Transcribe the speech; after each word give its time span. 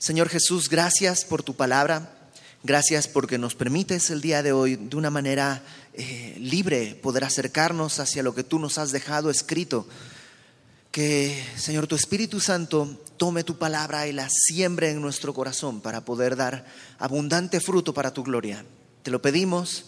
Señor 0.00 0.30
Jesús, 0.30 0.70
gracias 0.70 1.26
por 1.26 1.42
tu 1.42 1.54
palabra. 1.54 2.10
Gracias 2.62 3.06
porque 3.06 3.36
nos 3.36 3.54
permites 3.54 4.08
el 4.08 4.22
día 4.22 4.42
de 4.42 4.50
hoy 4.50 4.76
de 4.76 4.96
una 4.96 5.10
manera 5.10 5.62
eh, 5.92 6.36
libre 6.38 6.94
poder 6.94 7.22
acercarnos 7.22 8.00
hacia 8.00 8.22
lo 8.22 8.34
que 8.34 8.42
tú 8.42 8.58
nos 8.58 8.78
has 8.78 8.92
dejado 8.92 9.28
escrito. 9.28 9.86
Que, 10.90 11.44
Señor, 11.58 11.86
tu 11.86 11.96
Espíritu 11.96 12.40
Santo 12.40 12.98
tome 13.18 13.44
tu 13.44 13.58
palabra 13.58 14.06
y 14.06 14.12
la 14.12 14.30
siembre 14.30 14.90
en 14.90 15.02
nuestro 15.02 15.34
corazón 15.34 15.82
para 15.82 16.02
poder 16.02 16.34
dar 16.34 16.64
abundante 16.98 17.60
fruto 17.60 17.92
para 17.92 18.14
tu 18.14 18.24
gloria. 18.24 18.64
Te 19.02 19.10
lo 19.10 19.20
pedimos 19.20 19.84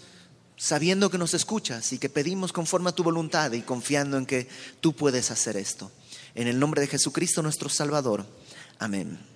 sabiendo 0.58 1.10
que 1.10 1.16
nos 1.16 1.32
escuchas 1.32 1.90
y 1.94 1.98
que 1.98 2.10
pedimos 2.10 2.52
conforme 2.52 2.90
a 2.90 2.94
tu 2.94 3.02
voluntad 3.02 3.50
y 3.52 3.62
confiando 3.62 4.18
en 4.18 4.26
que 4.26 4.46
tú 4.82 4.92
puedes 4.94 5.30
hacer 5.30 5.56
esto. 5.56 5.90
En 6.34 6.48
el 6.48 6.58
nombre 6.58 6.82
de 6.82 6.88
Jesucristo 6.88 7.40
nuestro 7.40 7.70
Salvador. 7.70 8.26
Amén. 8.79 9.31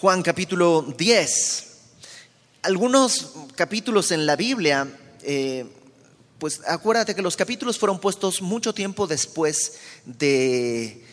Juan 0.00 0.22
capítulo 0.22 0.94
10. 0.96 1.66
Algunos 2.62 3.32
capítulos 3.54 4.12
en 4.12 4.24
la 4.24 4.34
Biblia, 4.34 4.88
eh, 5.22 5.66
pues 6.38 6.62
acuérdate 6.66 7.14
que 7.14 7.20
los 7.20 7.36
capítulos 7.36 7.78
fueron 7.78 8.00
puestos 8.00 8.40
mucho 8.40 8.72
tiempo 8.72 9.06
después 9.06 9.74
de, 10.06 11.04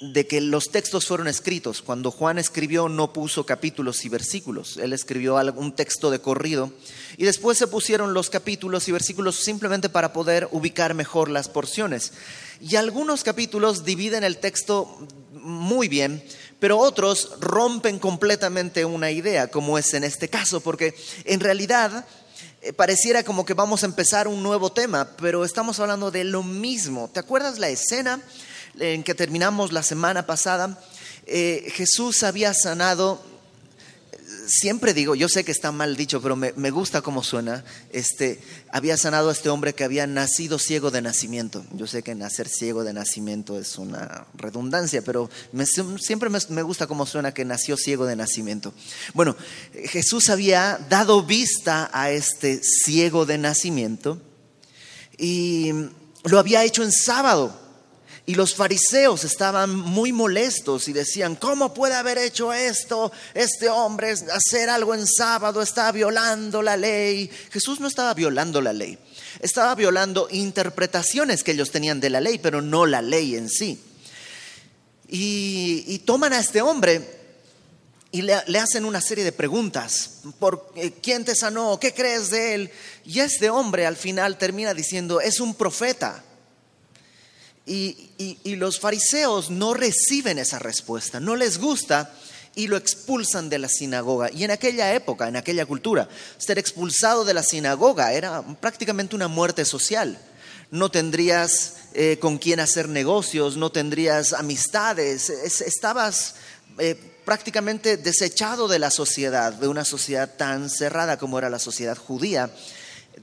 de 0.00 0.26
que 0.28 0.40
los 0.40 0.70
textos 0.70 1.06
fueron 1.06 1.26
escritos. 1.26 1.82
Cuando 1.82 2.12
Juan 2.12 2.38
escribió 2.38 2.88
no 2.88 3.12
puso 3.12 3.44
capítulos 3.46 4.04
y 4.04 4.08
versículos, 4.08 4.76
él 4.76 4.92
escribió 4.92 5.34
un 5.56 5.74
texto 5.74 6.12
de 6.12 6.20
corrido 6.20 6.72
y 7.16 7.24
después 7.24 7.58
se 7.58 7.66
pusieron 7.66 8.14
los 8.14 8.30
capítulos 8.30 8.86
y 8.86 8.92
versículos 8.92 9.34
simplemente 9.34 9.88
para 9.88 10.12
poder 10.12 10.46
ubicar 10.52 10.94
mejor 10.94 11.28
las 11.28 11.48
porciones. 11.48 12.12
Y 12.60 12.76
algunos 12.76 13.24
capítulos 13.24 13.84
dividen 13.84 14.22
el 14.22 14.38
texto 14.38 15.04
muy 15.32 15.88
bien, 15.88 16.22
pero 16.62 16.78
otros 16.78 17.30
rompen 17.40 17.98
completamente 17.98 18.84
una 18.84 19.10
idea, 19.10 19.48
como 19.48 19.78
es 19.78 19.94
en 19.94 20.04
este 20.04 20.28
caso, 20.28 20.60
porque 20.60 20.94
en 21.24 21.40
realidad 21.40 22.04
eh, 22.60 22.72
pareciera 22.72 23.24
como 23.24 23.44
que 23.44 23.52
vamos 23.52 23.82
a 23.82 23.86
empezar 23.86 24.28
un 24.28 24.44
nuevo 24.44 24.70
tema, 24.70 25.08
pero 25.20 25.44
estamos 25.44 25.80
hablando 25.80 26.12
de 26.12 26.22
lo 26.22 26.44
mismo. 26.44 27.10
¿Te 27.12 27.18
acuerdas 27.18 27.58
la 27.58 27.68
escena? 27.68 28.20
en 28.78 29.02
que 29.02 29.14
terminamos 29.16 29.72
la 29.72 29.82
semana 29.82 30.24
pasada, 30.24 30.78
eh, 31.26 31.66
Jesús 31.74 32.22
había 32.22 32.54
sanado, 32.54 33.20
siempre 34.46 34.94
digo, 34.94 35.14
yo 35.14 35.28
sé 35.28 35.44
que 35.44 35.52
está 35.52 35.72
mal 35.72 35.96
dicho, 35.96 36.20
pero 36.22 36.36
me, 36.36 36.70
gusta 36.70 37.02
cómo 37.02 37.22
suena, 37.22 37.64
este, 37.92 38.40
había 38.70 38.96
sanado 38.96 39.28
a 39.28 39.32
este 39.32 39.48
hombre 39.48 39.74
que 39.74 39.84
había 39.84 40.06
nacido 40.06 40.58
ciego 40.58 40.90
de 40.90 41.02
nacimiento. 41.02 41.64
Yo 41.72 41.86
sé 41.86 42.02
que 42.02 42.14
nacer 42.14 42.48
ciego 42.48 42.84
de 42.84 42.92
nacimiento 42.92 43.58
es 43.58 43.78
una 43.78 44.26
redundancia, 44.34 45.02
pero 45.02 45.30
siempre 45.98 46.30
me, 46.30 46.38
me 46.48 46.62
gusta 46.62 46.86
cómo 46.86 47.06
suena 47.06 47.34
que 47.34 47.44
nació 47.44 47.76
ciego 47.76 48.06
de 48.06 48.16
nacimiento. 48.16 48.74
Bueno, 49.14 49.36
Jesús 49.72 50.28
había 50.28 50.78
dado 50.88 51.22
vista 51.22 51.90
a 51.92 52.10
este 52.10 52.60
ciego 52.62 53.26
de 53.26 53.38
nacimiento 53.38 54.20
y 55.18 55.72
lo 56.24 56.38
había 56.38 56.64
hecho 56.64 56.82
en 56.82 56.92
sábado. 56.92 57.61
Y 58.24 58.36
los 58.36 58.54
fariseos 58.54 59.24
estaban 59.24 59.74
muy 59.74 60.12
molestos 60.12 60.86
y 60.86 60.92
decían, 60.92 61.34
¿cómo 61.34 61.74
puede 61.74 61.94
haber 61.94 62.18
hecho 62.18 62.52
esto 62.52 63.10
este 63.34 63.68
hombre? 63.68 64.12
Hacer 64.12 64.70
algo 64.70 64.94
en 64.94 65.08
sábado, 65.08 65.60
está 65.60 65.90
violando 65.90 66.62
la 66.62 66.76
ley. 66.76 67.28
Jesús 67.50 67.80
no 67.80 67.88
estaba 67.88 68.14
violando 68.14 68.60
la 68.60 68.72
ley, 68.72 68.96
estaba 69.40 69.74
violando 69.74 70.28
interpretaciones 70.30 71.42
que 71.42 71.50
ellos 71.50 71.72
tenían 71.72 71.98
de 71.98 72.10
la 72.10 72.20
ley, 72.20 72.38
pero 72.38 72.62
no 72.62 72.86
la 72.86 73.02
ley 73.02 73.34
en 73.34 73.48
sí. 73.48 73.80
Y, 75.08 75.98
toman 76.06 76.32
a 76.32 76.38
este 76.38 76.62
hombre 76.62 77.02
y 78.12 78.22
le, 78.22 78.34
hacen 78.58 78.84
una 78.84 79.00
serie 79.00 79.24
de 79.24 79.32
preguntas. 79.32 80.20
¿Por 80.38 80.72
eh, 80.76 80.92
quién 81.02 81.24
te 81.24 81.34
sanó? 81.34 81.78
¿Qué 81.80 81.92
crees 81.92 82.30
de 82.30 82.54
él? 82.54 82.70
Y 83.04 83.18
este 83.18 83.50
hombre 83.50 83.84
al 83.84 83.96
final 83.96 84.38
termina 84.38 84.74
diciendo, 84.74 85.20
es 85.20 85.40
un 85.40 85.54
profeta. 85.54 86.24
Y, 87.64 88.56
los 88.56 88.80
fariseos 88.80 89.50
no 89.50 89.74
reciben 89.74 90.38
esa 90.38 90.58
respuesta, 90.58 91.20
no 91.20 91.36
les 91.36 91.58
gusta 91.58 92.12
y 92.54 92.66
lo 92.66 92.76
expulsan 92.76 93.48
de 93.48 93.58
la 93.58 93.68
sinagoga. 93.68 94.30
Y 94.32 94.44
en 94.44 94.50
aquella 94.50 94.92
época, 94.94 95.28
en 95.28 95.36
aquella 95.36 95.64
cultura, 95.64 96.08
ser 96.38 96.58
expulsado 96.58 97.24
de 97.24 97.34
la 97.34 97.42
sinagoga 97.42 98.12
era 98.12 98.42
prácticamente 98.60 99.16
una 99.16 99.28
muerte 99.28 99.64
social. 99.64 100.18
No 100.70 100.90
tendrías 100.90 101.74
eh, 101.94 102.18
con 102.20 102.38
quién 102.38 102.60
hacer 102.60 102.88
negocios, 102.88 103.56
no 103.56 103.70
tendrías 103.70 104.32
amistades, 104.32 105.30
estabas 105.30 106.34
eh, 106.78 106.96
prácticamente 107.24 107.96
desechado 107.96 108.68
de 108.68 108.78
la 108.78 108.90
sociedad, 108.90 109.52
de 109.52 109.68
una 109.68 109.84
sociedad 109.84 110.34
tan 110.36 110.68
cerrada 110.68 111.18
como 111.18 111.38
era 111.38 111.48
la 111.48 111.58
sociedad 111.58 111.96
judía 111.96 112.50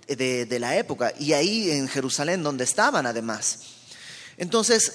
de, 0.08 0.46
de 0.46 0.60
la 0.60 0.78
época. 0.78 1.14
Y 1.20 1.34
ahí 1.34 1.72
en 1.72 1.88
Jerusalén, 1.88 2.42
donde 2.42 2.64
estaban 2.64 3.06
además. 3.06 3.79
Entonces 4.40 4.94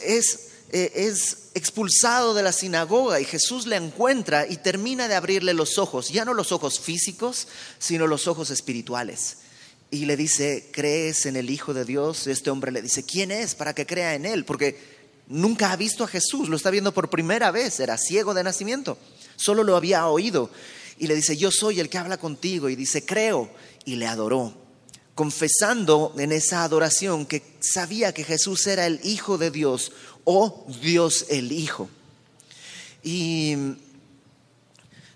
eh, 0.72 0.92
es, 0.96 1.38
expulsado 1.54 2.34
de 2.34 2.42
la 2.42 2.50
sinagoga 2.50 3.20
y 3.20 3.24
Jesús 3.24 3.68
le 3.68 3.76
encuentra 3.76 4.44
y 4.48 4.56
termina 4.56 5.06
de 5.06 5.14
abrirle 5.14 5.54
los 5.54 5.78
ojos, 5.78 6.08
ya 6.08 6.24
no 6.24 6.34
los 6.34 6.50
ojos 6.50 6.80
físicos, 6.80 7.46
sino 7.78 8.08
los 8.08 8.26
ojos 8.26 8.50
espirituales. 8.50 9.36
Y 9.92 10.06
le 10.06 10.16
dice, 10.16 10.68
¿crees 10.72 11.26
en 11.26 11.36
el 11.36 11.50
Hijo 11.50 11.74
de 11.74 11.84
Dios? 11.84 12.26
Este 12.26 12.50
hombre 12.50 12.72
le 12.72 12.82
dice, 12.82 13.04
¿quién 13.04 13.30
es 13.30 13.54
para 13.54 13.72
que 13.72 13.86
crea 13.86 14.16
en 14.16 14.26
él? 14.26 14.44
Porque 14.44 14.76
nunca 15.28 15.70
ha 15.70 15.76
visto 15.76 16.02
a 16.02 16.08
Jesús, 16.08 16.48
lo 16.48 16.56
está 16.56 16.70
viendo 16.70 16.92
por 16.92 17.08
primera 17.08 17.52
vez, 17.52 17.78
era 17.78 17.96
ciego 17.96 18.34
de 18.34 18.42
nacimiento, 18.42 18.98
solo 19.36 19.62
lo 19.62 19.76
había 19.76 20.08
oído. 20.08 20.50
Y 20.98 21.06
le 21.06 21.14
dice, 21.14 21.36
yo 21.36 21.52
soy 21.52 21.78
el 21.78 21.88
que 21.88 21.98
habla 21.98 22.16
contigo. 22.18 22.68
Y 22.68 22.76
dice, 22.76 23.04
creo. 23.04 23.50
Y 23.84 23.96
le 23.96 24.06
adoró 24.06 24.63
confesando 25.14 26.14
en 26.18 26.32
esa 26.32 26.64
adoración 26.64 27.26
que 27.26 27.42
sabía 27.60 28.12
que 28.12 28.24
Jesús 28.24 28.66
era 28.66 28.86
el 28.86 29.00
Hijo 29.04 29.38
de 29.38 29.50
Dios 29.50 29.92
o 30.24 30.66
Dios 30.82 31.26
el 31.28 31.52
Hijo. 31.52 31.88
Y, 33.02 33.56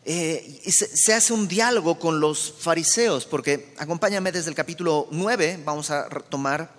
eh, 0.04 0.62
se, 0.70 1.12
hace 1.12 1.32
un 1.32 1.48
diálogo 1.48 1.98
con 1.98 2.20
los 2.20 2.54
fariseos, 2.58 3.26
porque 3.26 3.74
acompáñame 3.76 4.32
desde 4.32 4.48
el 4.48 4.54
capítulo 4.54 5.08
9, 5.10 5.60
vamos 5.64 5.90
a 5.90 6.08
tomar 6.08 6.72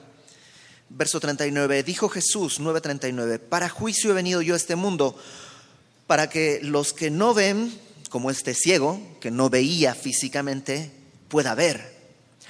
verso 0.89 1.19
39. 1.19 1.83
Dijo 1.83 2.09
Jesús, 2.09 2.59
9:39, 2.59 3.37
para 3.39 3.69
juicio 3.69 4.11
he 4.11 4.13
venido 4.13 4.41
yo 4.41 4.55
a 4.55 4.57
este 4.57 4.75
mundo, 4.75 5.15
para 6.07 6.29
que 6.29 6.59
los 6.63 6.93
que 6.93 7.11
no 7.11 7.33
ven, 7.33 7.71
como 8.09 8.31
este 8.31 8.55
ciego, 8.55 8.99
que 9.19 9.29
no 9.29 9.49
veía 9.49 9.93
físicamente, 9.93 10.91
pueda 11.27 11.53
ver 11.53 11.98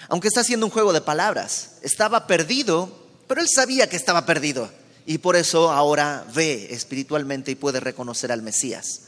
aunque 0.08 0.28
está 0.28 0.42
haciendo 0.42 0.66
un 0.66 0.72
juego 0.72 0.94
de 0.94 1.02
palabras. 1.02 1.78
Estaba 1.82 2.28
perdido, 2.28 2.92
pero 3.28 3.42
él 3.42 3.48
sabía 3.54 3.90
que 3.90 3.98
estaba 3.98 4.26
perdido 4.26 4.70
y 5.10 5.18
por 5.18 5.36
eso 5.36 5.72
ahora 5.72 6.24
ve 6.36 6.68
espiritualmente 6.70 7.50
y 7.50 7.56
puede 7.56 7.80
reconocer 7.80 8.32
al 8.32 8.44
Mesías. 8.44 9.02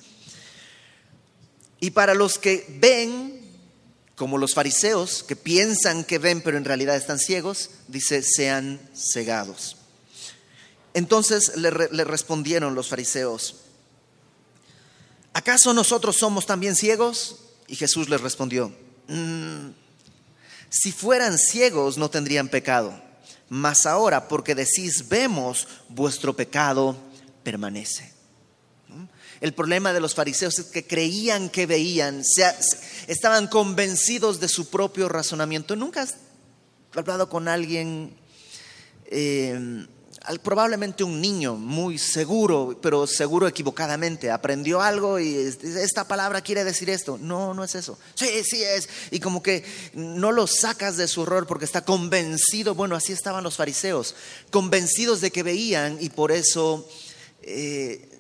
Y 1.80 1.92
para 1.92 2.16
los 2.16 2.40
que 2.40 2.66
ven, 2.80 3.40
como 4.16 4.40
los 4.40 4.56
fariseos, 4.56 5.22
que 5.22 5.36
piensan 5.36 6.04
que 6.04 6.18
ven 6.18 6.42
pero 6.42 6.58
en 6.58 6.66
realidad 6.66 6.96
están 6.96 7.20
ciegos, 7.20 7.70
dice, 7.88 8.24
sean 8.24 8.82
cegados. 8.96 9.78
Entonces 10.94 11.56
le, 11.56 11.70
respondieron 11.70 12.74
los 12.76 12.90
fariseos, 12.90 13.58
¿acaso 15.34 15.74
nosotros 15.74 16.18
somos 16.18 16.48
también 16.48 16.76
ciegos? 16.76 17.38
Y 17.68 17.76
Jesús 17.76 18.10
les 18.10 18.22
respondió, 18.22 18.76
mm, 19.08 19.70
si 20.72 20.94
fueran 20.94 21.38
ciegos 21.38 21.98
no 21.98 22.10
tendrían 22.10 22.48
pecado, 22.48 22.94
mas 23.50 23.86
ahora 23.86 24.30
porque 24.30 24.56
decís 24.56 25.10
vemos, 25.10 25.68
vuestro 25.90 26.34
pecado 26.34 26.96
permanece. 27.44 28.14
El 29.42 29.54
problema 29.54 29.92
de 29.92 30.00
los 30.00 30.16
fariseos 30.16 30.58
es 30.60 30.68
que 30.68 30.88
creían 30.88 31.50
que 31.50 31.66
veían, 31.66 32.22
estaban 33.08 33.48
convencidos 33.48 34.40
de 34.40 34.48
su 34.48 34.70
propio 34.70 35.10
razonamiento. 35.10 35.76
¿Nunca 35.76 36.04
has 36.04 36.16
hablado 36.96 37.28
con 37.28 37.48
alguien 37.48 38.16
eh, 39.08 39.88
probablemente 40.44 41.04
un 41.04 41.20
niño 41.20 41.56
muy 41.56 41.98
seguro, 41.98 42.78
pero 42.82 43.08
seguro 43.08 43.48
equivocadamente, 43.48 44.30
aprendió 44.30 44.82
algo 44.82 45.20
y 45.20 45.36
esta 45.36 46.08
palabra 46.08 46.42
quiere 46.42 46.64
decir 46.64 46.90
esto. 46.90 47.18
No, 47.18 47.54
no 47.54 47.64
es 47.64 47.76
eso. 47.76 47.98
Sí, 48.14 48.28
sí 48.44 48.64
es. 48.64 48.88
Y 49.10 49.20
como 49.20 49.42
que 49.42 49.64
no 49.94 50.32
lo 50.32 50.48
sacas 50.48 50.98
de 50.98 51.08
su 51.08 51.24
error 51.24 51.48
porque 51.48 51.66
está 51.66 51.84
convencido. 51.84 52.76
Bueno, 52.76 52.96
así 52.96 53.14
estaban 53.14 53.44
los 53.44 53.58
fariseos, 53.58 54.16
convencidos 54.52 55.22
de 55.22 55.32
que 55.32 55.44
veían 55.44 55.98
y 56.00 56.10
por 56.10 56.32
eso 56.32 56.88
eh, 57.42 58.20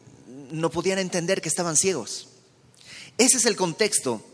no 0.51 0.71
podían 0.71 0.99
entender 0.99 1.41
que 1.41 1.49
estaban 1.49 1.77
ciegos. 1.77 2.27
Ese 3.17 3.37
es 3.37 3.45
el 3.45 3.55
contexto 3.55 4.25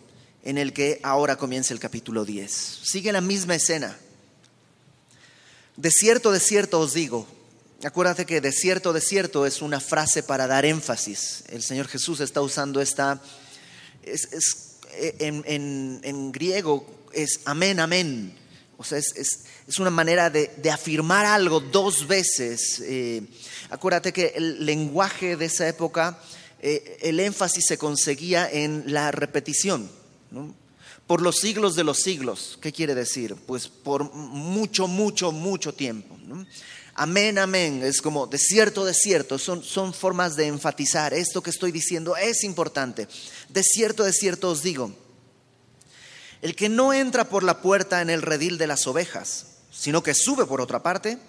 en 0.44 0.58
el 0.58 0.72
que 0.72 1.02
ahora 1.04 1.36
comienza 1.36 1.74
el 1.74 1.80
capítulo 1.80 2.24
10. 2.24 2.52
Sigue 2.84 3.12
la 3.12 3.20
misma 3.20 3.56
escena. 3.56 3.98
De 5.76 5.92
cierto, 5.92 6.32
de 6.32 6.40
cierto 6.40 6.80
os 6.80 6.94
digo, 6.94 7.28
acuérdate 7.84 8.26
que 8.26 8.42
desierto, 8.42 8.94
desierto 8.94 9.46
es 9.46 9.62
una 9.62 9.80
frase 9.80 10.24
para 10.24 10.48
dar 10.48 10.66
énfasis. 10.66 11.44
El 11.50 11.62
Señor 11.62 11.88
Jesús 11.88 12.20
está 12.20 12.42
usando 12.42 12.82
esta, 12.82 13.22
es, 14.04 14.78
en, 15.20 16.32
griego 16.32 16.86
es 17.14 17.42
amén, 17.46 17.80
amén. 17.80 18.34
O 18.78 18.84
sea, 18.84 18.98
es, 18.98 19.80
una 19.80 19.90
manera 19.90 20.30
de, 20.30 20.72
afirmar 20.72 21.26
algo 21.26 21.60
dos 21.60 22.08
veces. 22.08 22.82
Eh, 22.86 23.24
acuérdate 23.70 24.14
que 24.14 24.34
el 24.36 24.66
lenguaje 24.66 25.36
de 25.36 25.46
esa 25.46 25.68
época, 25.68 26.20
eh, 26.62 26.98
el 27.02 27.20
énfasis 27.20 27.66
se 27.66 27.78
conseguía 27.78 28.50
en 28.50 28.84
la 28.88 29.12
repetición. 29.12 29.90
Por 31.08 31.22
los 31.22 31.38
siglos 31.38 31.76
de 31.76 31.84
los 31.84 32.00
siglos. 32.00 32.60
¿Qué 32.62 32.72
quiere 32.72 32.94
decir? 32.94 33.36
Pues 33.36 33.68
por 33.68 34.14
mucho, 34.14 34.88
mucho, 34.88 35.32
mucho 35.32 35.74
tiempo. 35.74 36.18
Amén, 37.00 37.38
amén. 37.38 37.84
Es 37.84 38.02
como 38.02 38.26
desierto, 38.26 38.84
desierto. 38.84 39.38
Son, 39.38 39.64
son 39.64 39.94
formas 39.94 40.36
de 40.36 40.48
enfatizar. 40.48 41.14
Esto 41.14 41.44
que 41.44 41.52
estoy 41.52 41.72
diciendo 41.72 42.18
es 42.18 42.44
importante. 42.44 43.08
Desierto, 43.50 44.04
desierto 44.04 44.50
os 44.50 44.64
digo. 44.64 44.92
El 46.42 46.56
que 46.56 46.70
no 46.70 46.94
entra 46.94 47.30
por 47.30 47.44
la 47.44 47.62
puerta 47.62 48.02
en 48.02 48.10
el 48.10 48.24
redil 48.24 48.58
de 48.58 48.66
las 48.66 48.88
ovejas, 48.88 49.46
sino 49.72 50.02
que 50.02 50.16
sube 50.16 50.48
por 50.48 50.60
otra 50.60 50.82
parte, 50.82 51.20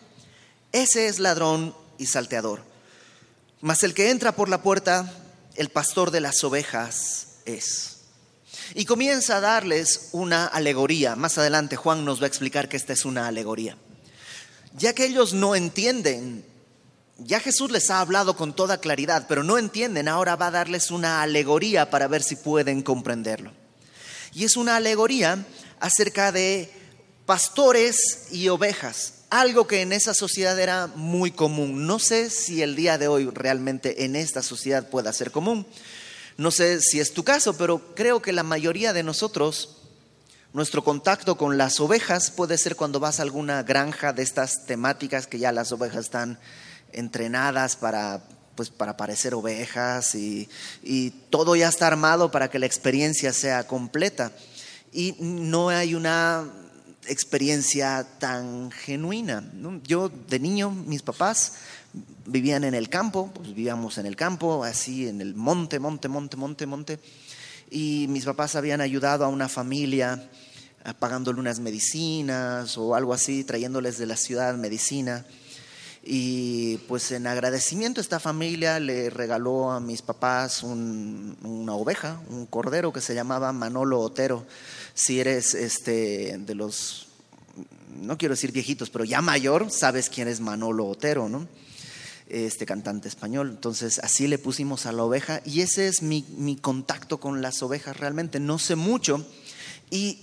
ese 0.72 1.06
es 1.06 1.18
ladrón 1.18 1.74
y 1.98 2.06
salteador. 2.06 2.62
Mas 3.60 3.82
el 3.82 3.92
que 3.92 4.08
entra 4.08 4.32
por 4.32 4.48
la 4.48 4.62
puerta, 4.62 5.12
el 5.56 5.68
pastor 5.68 6.10
de 6.10 6.22
las 6.22 6.42
ovejas 6.44 7.40
es. 7.44 7.96
Y 8.74 8.86
comienza 8.86 9.36
a 9.36 9.40
darles 9.40 10.08
una 10.12 10.46
alegoría. 10.46 11.14
Más 11.14 11.36
adelante 11.36 11.76
Juan 11.76 12.06
nos 12.06 12.22
va 12.22 12.24
a 12.24 12.28
explicar 12.28 12.70
que 12.70 12.78
esta 12.78 12.94
es 12.94 13.04
una 13.04 13.26
alegoría. 13.26 13.76
Ya 14.76 14.92
que 14.92 15.06
ellos 15.06 15.32
no 15.32 15.54
entienden, 15.54 16.44
ya 17.18 17.40
Jesús 17.40 17.70
les 17.70 17.90
ha 17.90 18.00
hablado 18.00 18.36
con 18.36 18.54
toda 18.54 18.80
claridad, 18.80 19.26
pero 19.28 19.42
no 19.42 19.58
entienden, 19.58 20.08
ahora 20.08 20.36
va 20.36 20.48
a 20.48 20.52
darles 20.52 20.90
una 20.90 21.22
alegoría 21.22 21.90
para 21.90 22.06
ver 22.08 22.22
si 22.22 22.36
pueden 22.36 22.82
comprenderlo. 22.82 23.52
Y 24.34 24.44
es 24.44 24.56
una 24.56 24.76
alegoría 24.76 25.44
acerca 25.80 26.32
de 26.32 26.70
pastores 27.26 28.28
y 28.30 28.48
ovejas, 28.48 29.14
algo 29.30 29.66
que 29.66 29.82
en 29.82 29.92
esa 29.92 30.14
sociedad 30.14 30.58
era 30.58 30.86
muy 30.86 31.30
común. 31.30 31.86
No 31.86 31.98
sé 31.98 32.30
si 32.30 32.62
el 32.62 32.76
día 32.76 32.98
de 32.98 33.08
hoy 33.08 33.26
realmente 33.26 34.04
en 34.04 34.16
esta 34.16 34.42
sociedad 34.42 34.88
pueda 34.88 35.12
ser 35.12 35.30
común, 35.30 35.66
no 36.36 36.52
sé 36.52 36.80
si 36.80 37.00
es 37.00 37.12
tu 37.12 37.24
caso, 37.24 37.56
pero 37.56 37.94
creo 37.96 38.22
que 38.22 38.32
la 38.32 38.44
mayoría 38.44 38.92
de 38.92 39.02
nosotros, 39.02 39.77
nuestro 40.52 40.82
contacto 40.82 41.36
con 41.36 41.58
las 41.58 41.78
ovejas 41.80 42.30
puede 42.30 42.58
ser 42.58 42.76
cuando 42.76 43.00
vas 43.00 43.20
a 43.20 43.22
alguna 43.22 43.62
granja 43.62 44.12
de 44.12 44.22
estas 44.22 44.64
temáticas 44.66 45.26
que 45.26 45.38
ya 45.38 45.52
las 45.52 45.72
ovejas 45.72 46.06
están 46.06 46.38
entrenadas 46.92 47.76
para 47.76 48.22
pues 48.58 48.70
para 48.70 48.96
parecer 48.96 49.34
ovejas 49.34 50.16
y, 50.16 50.48
todo 51.30 51.54
ya 51.54 51.68
está 51.68 51.86
armado 51.86 52.32
para 52.32 52.50
que 52.50 52.58
la 52.58 52.66
experiencia 52.66 53.32
sea 53.32 53.68
completa. 53.68 54.32
Y 54.92 55.14
no 55.20 55.68
hay 55.68 55.94
una 55.94 56.44
experiencia 57.06 58.04
tan 58.18 58.72
genuina. 58.72 59.48
Yo 59.84 60.08
de 60.08 60.40
niño, 60.40 60.72
mis 60.72 61.02
papás 61.02 61.52
vivían 62.26 62.64
en 62.64 62.74
el 62.74 62.88
campo, 62.88 63.30
pues 63.32 63.46
vivíamos 63.46 63.96
en 63.96 64.06
el 64.06 64.16
campo, 64.16 64.64
así 64.64 65.06
en 65.06 65.20
el 65.20 65.36
monte, 65.36 65.78
monte, 65.78 66.08
monte, 66.08 66.36
monte, 66.36 66.66
monte. 66.66 66.98
Y 67.70 68.06
mis 68.08 68.24
papás 68.24 68.56
habían 68.56 68.80
ayudado 68.80 69.24
a 69.24 69.28
una 69.28 69.48
familia 69.48 70.28
ah, 70.84 70.94
pagándole 70.94 71.40
unas 71.40 71.60
medicinas 71.60 72.78
o 72.78 72.94
algo 72.94 73.12
así, 73.12 73.44
trayéndoles 73.44 73.98
de 73.98 74.06
la 74.06 74.16
ciudad 74.16 74.54
medicina. 74.56 75.24
Y 76.02 76.78
pues 76.88 77.10
en 77.10 77.26
agradecimiento 77.26 78.00
esta 78.00 78.18
familia 78.18 78.80
le 78.80 79.10
regaló 79.10 79.70
a 79.70 79.80
mis 79.80 80.00
papás 80.00 80.62
una 80.62 81.74
oveja, 81.74 82.22
un 82.30 82.46
cordero 82.46 82.92
que 82.92 83.02
se 83.02 83.14
llamaba 83.14 83.52
Manolo 83.52 84.00
Otero. 84.00 84.46
Si 84.94 85.20
eres 85.20 85.52
este, 85.54 86.38
de 86.38 86.54
los, 86.54 87.08
no 88.00 88.16
quiero 88.16 88.34
decir 88.34 88.52
viejitos, 88.52 88.88
pero 88.88 89.04
ya 89.04 89.20
mayor, 89.20 89.70
sabes 89.70 90.08
quién 90.08 90.28
es 90.28 90.40
Manolo 90.40 90.86
Otero, 90.86 91.28
¿no? 91.28 91.46
Este 92.28 92.66
cantante 92.66 93.08
español. 93.08 93.50
Entonces 93.50 94.00
así 94.02 94.26
le 94.26 94.38
pusimos 94.38 94.86
a 94.86 94.92
la 94.92 95.04
oveja 95.04 95.40
y 95.44 95.60
ese 95.60 95.88
es 95.88 96.02
mi, 96.02 96.22
contacto 96.60 97.18
con 97.18 97.42
las 97.42 97.62
ovejas 97.62 97.96
realmente. 97.96 98.40
No 98.40 98.58
sé 98.58 98.76
mucho 98.76 99.26
y 99.90 100.20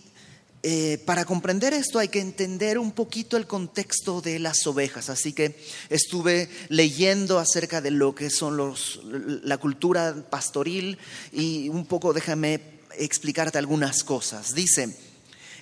eh, 0.63 0.99
para 1.05 1.25
comprender 1.25 1.73
esto 1.73 1.99
hay 1.99 2.07
que 2.07 2.19
entender 2.19 2.79
un 2.79 2.91
poquito 2.91 3.37
el 3.37 3.47
contexto 3.47 4.21
de 4.21 4.39
las 4.39 4.65
ovejas. 4.67 5.09
Así 5.09 5.33
que 5.33 5.59
estuve 5.89 6.49
leyendo 6.69 7.39
acerca 7.39 7.81
de 7.81 7.91
lo 7.91 8.15
que 8.15 8.29
son 8.29 8.57
los, 8.57 9.01
la 9.03 9.57
cultura 9.57 10.15
pastoril 10.29 10.97
y 11.31 11.69
un 11.69 11.85
poco 11.85 12.13
déjame 12.13 12.61
explicarte 12.97 13.57
algunas 13.57 14.03
cosas. 14.03 14.53
Dice, 14.53 14.95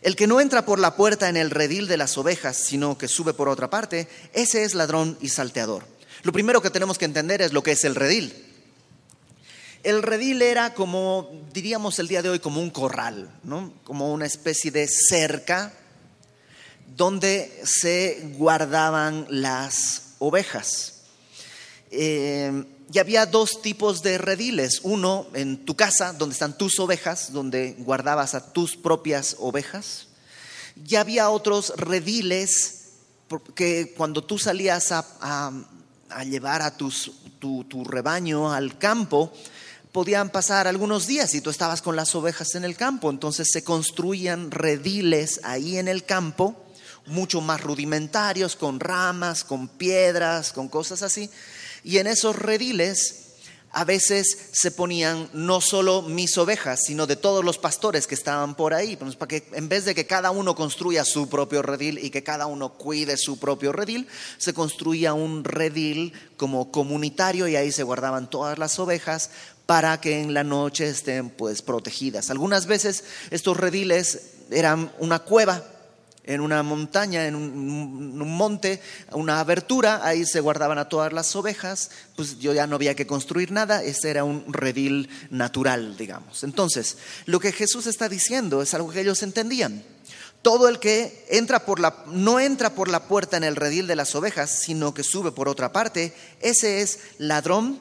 el 0.04 0.18
que 0.18 0.28
no 0.28 0.42
entra 0.42 0.66
por 0.66 0.80
la 0.80 0.98
puerta 0.98 1.30
en 1.30 1.38
el 1.38 1.50
redil 1.50 1.88
de 1.88 1.96
las 1.96 2.18
ovejas, 2.18 2.58
sino 2.58 2.98
que 2.98 3.08
sube 3.08 3.34
por 3.34 3.48
otra 3.48 3.70
parte, 3.70 4.10
ese 4.34 4.66
es 4.66 4.76
ladrón 4.76 5.18
y 5.22 5.30
salteador. 5.30 5.93
Lo 6.24 6.32
primero 6.32 6.62
que 6.62 6.70
tenemos 6.70 6.98
que 6.98 7.06
entender 7.06 7.42
es 7.42 7.52
lo 7.52 7.62
que 7.62 7.74
es 7.74 7.84
el 7.84 7.96
redil. 7.96 8.34
El 9.84 10.02
redil 10.02 10.42
era 10.42 10.74
como, 10.74 11.30
diríamos 11.54 12.00
el 12.00 12.08
día 12.08 12.22
de 12.22 12.30
hoy, 12.30 12.40
como 12.40 12.62
un 12.62 12.70
corral, 12.70 13.30
¿no? 13.44 13.74
como 13.84 14.14
una 14.14 14.26
especie 14.26 14.72
de 14.72 14.88
cerca 14.88 15.74
donde 16.96 17.62
se 17.66 18.32
guardaban 18.38 19.28
las 19.30 20.14
ovejas. 20.20 21.02
Eh, 21.92 22.64
y 22.94 23.00
había 23.00 23.26
dos 23.26 23.62
tipos 23.62 24.02
de 24.02 24.18
rediles. 24.18 24.80
Uno 24.84 25.28
en 25.34 25.66
tu 25.66 25.76
casa, 25.76 26.14
donde 26.14 26.34
están 26.34 26.58
tus 26.58 26.80
ovejas, 26.80 27.34
donde 27.34 27.76
guardabas 27.80 28.36
a 28.36 28.54
tus 28.54 28.78
propias 28.78 29.36
ovejas. 29.40 30.08
Y 30.88 30.96
había 30.96 31.30
otros 31.30 31.74
rediles 31.76 32.84
que 33.56 33.94
cuando 33.98 34.24
tú 34.24 34.38
salías 34.38 34.92
a, 34.92 35.06
a 35.20 35.52
llevar 36.24 36.62
a 36.62 36.78
tu, 36.78 36.92
tu 37.40 37.84
rebaño 37.84 38.52
al 38.54 38.78
campo, 38.78 39.32
podían 39.94 40.32
pasar 40.32 40.68
algunos 40.68 41.06
días 41.06 41.34
y 41.36 41.42
tú 41.42 41.52
estabas 41.52 41.82
con 41.82 41.96
las 41.96 42.14
ovejas 42.16 42.56
en 42.56 42.66
el 42.66 42.76
campo. 42.76 43.10
Entonces 43.10 43.50
se 43.52 43.64
construían 43.64 44.52
rediles 44.52 45.40
ahí 45.44 45.78
en 45.78 45.88
el 45.88 46.04
campo, 46.04 46.56
mucho 47.06 47.42
más 47.42 47.62
rudimentarios, 47.62 48.56
con 48.56 48.80
ramas, 48.80 49.44
con 49.44 49.68
piedras, 49.68 50.52
con 50.52 50.68
cosas 50.68 51.04
así. 51.04 51.30
Y 51.84 52.00
en 52.00 52.08
esos 52.08 52.36
rediles 52.36 53.23
a 53.74 53.86
veces 53.86 54.38
se 54.52 54.70
ponían 54.70 55.30
no 55.34 55.60
solo 55.60 56.04
mis 56.04 56.38
ovejas, 56.38 56.82
sino 56.86 57.08
de 57.08 57.16
todos 57.16 57.44
los 57.44 57.58
pastores 57.58 58.06
que 58.06 58.14
estaban 58.14 58.54
por 58.54 58.76
ahí, 58.76 58.96
pues, 58.96 59.16
para 59.16 59.28
que 59.30 59.44
en 59.54 59.68
vez 59.68 59.86
de 59.86 59.96
que 59.96 60.06
cada 60.06 60.30
uno 60.30 60.54
construya 60.54 61.04
su 61.04 61.28
propio 61.28 61.64
redil 61.64 61.98
y 61.98 62.12
que 62.12 62.24
cada 62.24 62.46
uno 62.46 62.74
cuide 62.74 63.18
su 63.18 63.40
propio 63.40 63.72
redil, 63.72 64.08
se 64.38 64.54
construía 64.54 65.16
un 65.16 65.44
redil 65.44 66.14
como 66.38 66.72
comunitario 66.72 67.48
y 67.48 67.56
ahí 67.56 67.72
se 67.72 67.82
guardaban 67.82 68.30
todas 68.30 68.60
las 68.60 68.78
ovejas 68.78 69.32
para 69.66 70.00
que 70.00 70.22
en 70.22 70.36
la 70.36 70.44
noche 70.44 70.88
estén 70.88 71.32
pues 71.32 71.64
protegidas. 71.64 72.30
Algunas 72.30 72.68
veces 72.68 73.04
estos 73.32 73.58
rediles 73.58 74.34
eran 74.52 74.92
una 75.00 75.20
cueva 75.20 75.64
en 76.24 76.42
una 76.42 76.64
montaña, 76.64 77.28
en 77.28 77.36
un, 77.36 78.18
monte, 78.18 78.82
una 79.12 79.40
abertura, 79.40 80.06
ahí 80.06 80.26
se 80.26 80.40
guardaban 80.40 80.78
a 80.78 80.88
todas 80.88 81.12
las 81.12 81.36
ovejas, 81.36 81.92
pues 82.16 82.40
yo 82.40 82.54
ya 82.54 82.66
no 82.66 82.76
había 82.76 82.96
que 82.96 83.08
construir 83.08 83.52
nada, 83.52 83.84
ese 83.84 84.10
era 84.10 84.24
un 84.24 84.52
redil 84.52 85.10
natural, 85.30 85.98
digamos. 85.98 86.44
Entonces, 86.44 86.98
lo 87.26 87.40
que 87.40 87.52
Jesús 87.52 87.88
está 87.88 88.08
diciendo 88.08 88.62
es 88.62 88.74
algo 88.74 88.92
que 88.92 89.02
ellos 89.02 89.22
entendían. 89.24 89.84
Todo 90.42 90.68
el 90.68 90.80
que 90.80 91.26
entra 91.30 91.66
por 91.66 91.80
la, 91.80 92.04
no 92.08 92.40
entra 92.40 92.74
por 92.76 92.90
la 92.90 93.08
puerta 93.08 93.38
en 93.38 93.44
el 93.44 93.56
redil 93.56 93.88
de 93.88 93.96
las 93.96 94.14
ovejas, 94.16 94.50
sino 94.50 94.94
que 94.94 95.04
sube 95.04 95.32
por 95.32 95.48
otra 95.48 95.72
parte, 95.72 96.14
ese 96.42 96.82
es 96.82 97.00
ladrón 97.18 97.80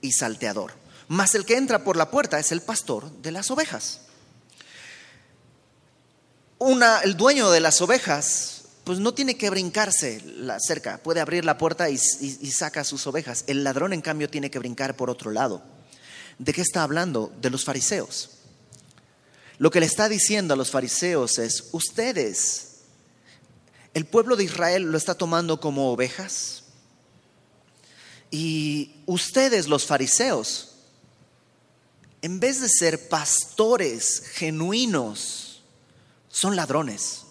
y 0.00 0.12
salteador. 0.12 0.72
Mas 1.08 1.34
el 1.34 1.44
que 1.44 1.56
entra 1.56 1.82
por 1.82 1.96
la 1.96 2.10
puerta 2.10 2.38
es 2.38 2.52
el 2.52 2.62
pastor 2.62 3.10
de 3.22 3.32
las 3.32 3.50
ovejas 3.50 4.02
el 7.02 7.16
dueño 7.16 7.50
de 7.50 7.60
las 7.60 7.80
ovejas, 7.80 8.62
pues 8.84 8.98
no 8.98 9.14
tiene 9.14 9.36
que 9.36 9.50
brincarse 9.50 10.22
la 10.24 10.58
cerca, 10.60 10.98
puede 11.02 11.20
abrir 11.20 11.44
la 11.44 11.58
puerta 11.58 11.88
y, 11.90 11.94
y 11.94 12.50
saca 12.50 12.84
sus 12.84 13.06
ovejas. 13.06 13.44
El 13.46 13.64
ladrón, 13.64 13.92
en 13.92 14.00
cambio, 14.00 14.28
tiene 14.28 14.50
que 14.50 14.58
brincar 14.58 14.96
por 14.96 15.10
otro 15.10 15.30
lado. 15.30 15.62
¿De 16.38 16.52
qué 16.52 16.62
está 16.62 16.82
hablando? 16.82 17.32
De 17.40 17.50
los 17.50 17.64
fariseos. 17.64 18.30
Lo 19.58 19.70
que 19.70 19.80
le 19.80 19.86
está 19.86 20.08
diciendo 20.08 20.54
a 20.54 20.56
los 20.56 20.70
fariseos 20.70 21.38
es, 21.38 21.68
ustedes, 21.72 22.68
el 23.92 24.06
pueblo 24.06 24.36
de 24.36 24.44
Israel 24.44 24.84
lo 24.84 24.96
está 24.96 25.14
tomando 25.14 25.60
como 25.60 25.92
ovejas. 25.92 26.64
Y 28.30 29.02
ustedes, 29.06 29.68
los 29.68 29.84
fariseos, 29.84 30.76
en 32.22 32.40
vez 32.40 32.60
de 32.60 32.68
ser 32.68 33.08
pastores 33.08 34.22
genuinos, 34.32 35.39
son 36.30 36.56
ladrones. 36.56 37.24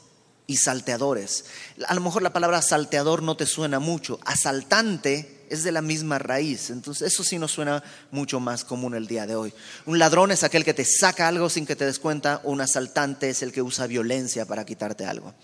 y 0.47 0.57
salteadores. 0.57 1.45
A 1.87 1.93
lo 1.93 2.01
mejor 2.01 2.23
la 2.23 2.33
palabra 2.33 2.63
salteador 2.63 3.21
no 3.21 3.37
te 3.37 3.45
suena 3.45 3.77
mucho. 3.77 4.19
Asaltante 4.25 5.45
es 5.47 5.63
de 5.63 5.71
la 5.71 5.83
misma 5.83 6.17
raíz. 6.17 6.71
Entonces 6.71 7.13
eso 7.13 7.23
sí 7.23 7.37
nos 7.37 7.51
suena 7.51 7.83
mucho 8.09 8.39
más 8.39 8.63
común 8.65 8.95
el 8.95 9.05
día 9.05 9.27
de 9.27 9.35
hoy. 9.35 9.53
Un 9.85 9.99
ladrón 9.99 10.31
es 10.31 10.43
aquel 10.43 10.65
que 10.65 10.73
te 10.73 10.85
saca 10.85 11.27
algo 11.27 11.51
sin 11.51 11.67
que 11.67 11.75
te 11.75 11.85
des 11.85 11.99
cuenta. 11.99 12.41
Un 12.43 12.61
asaltante 12.61 13.29
es 13.29 13.43
el 13.43 13.51
que 13.51 13.61
usa 13.61 13.85
violencia 13.85 14.45
para 14.45 14.65
quitarte 14.65 15.05
algo. 15.05 15.35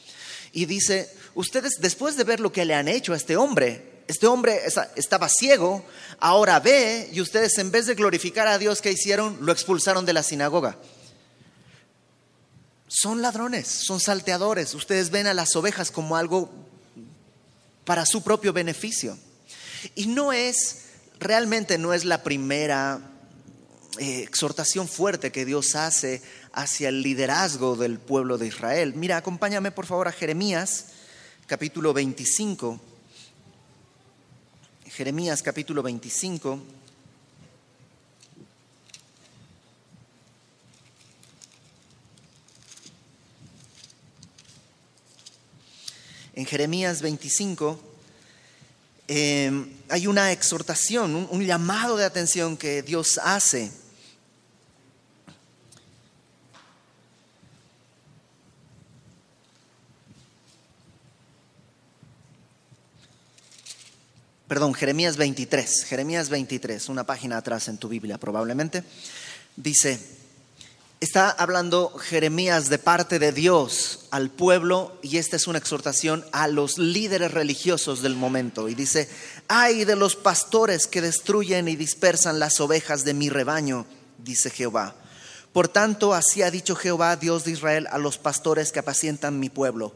Y 0.51 0.65
dice, 0.65 1.07
ustedes 1.35 1.75
después 1.79 2.17
de 2.17 2.23
ver 2.23 2.39
lo 2.39 2.51
que 2.51 2.65
le 2.65 2.73
han 2.73 2.87
hecho 2.87 3.13
a 3.13 3.17
este 3.17 3.37
hombre, 3.37 4.01
este 4.07 4.25
hombre 4.25 4.61
estaba 4.95 5.29
ciego, 5.29 5.85
ahora 6.19 6.59
ve 6.59 7.09
y 7.11 7.21
ustedes 7.21 7.57
en 7.59 7.69
vez 7.69 7.85
de 7.85 7.93
glorificar 7.93 8.47
a 8.47 8.57
Dios 8.57 8.81
que 8.81 8.91
hicieron, 8.91 9.37
lo 9.41 9.51
expulsaron 9.51 10.05
de 10.05 10.13
la 10.13 10.23
sinagoga. 10.23 10.77
Son 12.97 13.21
ladrones, 13.21 13.67
son 13.67 13.99
salteadores. 13.99 14.73
Ustedes 14.73 15.09
ven 15.09 15.27
a 15.27 15.33
las 15.33 15.53
ovejas 15.57 15.91
como 15.91 16.15
algo 16.15 16.49
para 17.83 18.05
su 18.05 18.23
propio 18.23 18.53
beneficio. 18.53 19.17
Y 19.95 20.07
no 20.07 20.31
es, 20.31 20.85
realmente 21.19 21.77
no 21.77 21.93
es 21.93 22.05
la 22.05 22.23
primera 22.23 23.01
eh, 23.99 24.21
exhortación 24.21 24.87
fuerte 24.87 25.33
que 25.33 25.43
Dios 25.43 25.75
hace 25.75 26.21
hacia 26.53 26.87
el 26.87 27.01
liderazgo 27.01 27.75
del 27.75 27.99
pueblo 27.99 28.37
de 28.37 28.47
Israel. 28.47 28.93
Mira, 28.95 29.17
acompáñame 29.17 29.71
por 29.71 29.87
favor 29.87 30.07
a 30.07 30.13
Jeremías, 30.13 30.85
capítulo 31.47 31.91
25. 31.91 32.79
Jeremías, 34.85 35.43
capítulo 35.43 35.83
25. 35.83 36.61
En 46.35 46.45
Jeremías 46.45 47.01
25 47.01 47.95
Em, 49.07 49.71
hay 49.89 50.07
una 50.07 50.31
exhortación, 50.31 51.15
un, 51.15 51.27
un 51.29 51.45
llamado 51.45 51.95
de 51.95 52.05
atención 52.05 52.57
que 52.57 52.81
Dios 52.81 53.19
hace. 53.23 53.71
Perdón, 64.47 64.73
Jeremías 64.73 65.17
23, 65.17 65.83
Jeremías 65.85 66.29
23, 66.29 66.89
una 66.89 67.03
página 67.03 67.37
atrás 67.37 67.67
en 67.67 67.77
tu 67.77 67.87
Biblia 67.87 68.17
probablemente, 68.17 68.83
dice, 69.55 69.99
Está 71.01 71.29
hablando 71.29 71.89
Jeremías 71.97 72.69
de 72.69 72.77
parte 72.77 73.19
de 73.19 73.33
Dios 73.33 74.07
al 74.11 74.29
pueblo 74.29 74.97
y 75.01 75.17
esta 75.17 75.35
es 75.35 75.45
una 75.45 75.57
exhortación 75.57 76.25
a 76.31 76.47
los 76.47 76.77
líderes 76.77 77.31
religiosos 77.31 78.01
del 78.01 78.15
momento. 78.15 78.69
Y 78.69 78.75
dice, 78.75 79.09
ay 79.49 79.83
de 79.83 79.97
los 79.97 80.15
pastores 80.15 80.87
que 80.87 81.01
destruyen 81.01 81.67
y 81.67 81.75
dispersan 81.75 82.39
las 82.39 82.61
ovejas 82.61 83.03
de 83.03 83.13
mi 83.13 83.29
rebaño, 83.29 83.85
dice 84.19 84.49
Jehová. 84.49 84.95
Por 85.51 85.67
tanto, 85.67 86.13
así 86.13 86.41
ha 86.43 86.51
dicho 86.51 86.75
Jehová, 86.75 87.17
Dios 87.17 87.43
de 87.43 87.51
Israel, 87.51 87.87
a 87.91 87.97
los 87.97 88.17
pastores 88.17 88.71
que 88.71 88.79
apacientan 88.79 89.39
mi 89.39 89.49
pueblo. 89.49 89.93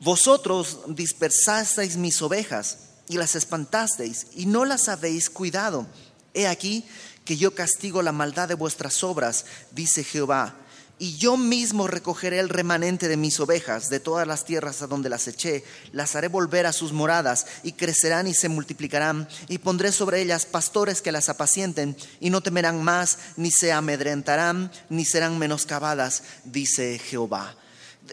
Vosotros 0.00 0.80
dispersasteis 0.88 1.96
mis 1.96 2.20
ovejas 2.20 2.80
y 3.08 3.16
las 3.16 3.34
espantasteis 3.34 4.26
y 4.34 4.44
no 4.44 4.66
las 4.66 4.88
habéis 4.88 5.30
cuidado. 5.30 5.86
He 6.34 6.46
aquí 6.46 6.84
que 7.26 7.36
yo 7.36 7.54
castigo 7.54 8.00
la 8.00 8.12
maldad 8.12 8.48
de 8.48 8.54
vuestras 8.54 9.04
obras, 9.04 9.44
dice 9.72 10.02
Jehová. 10.04 10.54
Y 10.98 11.16
yo 11.18 11.36
mismo 11.36 11.88
recogeré 11.88 12.38
el 12.38 12.48
remanente 12.48 13.06
de 13.06 13.18
mis 13.18 13.38
ovejas 13.38 13.90
de 13.90 14.00
todas 14.00 14.26
las 14.26 14.46
tierras 14.46 14.80
a 14.80 14.86
donde 14.86 15.10
las 15.10 15.28
eché, 15.28 15.62
las 15.92 16.16
haré 16.16 16.28
volver 16.28 16.64
a 16.64 16.72
sus 16.72 16.92
moradas, 16.92 17.46
y 17.62 17.72
crecerán 17.72 18.26
y 18.26 18.32
se 18.32 18.48
multiplicarán, 18.48 19.28
y 19.48 19.58
pondré 19.58 19.92
sobre 19.92 20.22
ellas 20.22 20.46
pastores 20.46 21.02
que 21.02 21.12
las 21.12 21.28
apacienten, 21.28 21.94
y 22.18 22.30
no 22.30 22.40
temerán 22.40 22.82
más, 22.82 23.18
ni 23.36 23.50
se 23.50 23.72
amedrentarán, 23.72 24.72
ni 24.88 25.04
serán 25.04 25.36
menoscabadas, 25.36 26.22
dice 26.44 26.98
Jehová. 26.98 27.56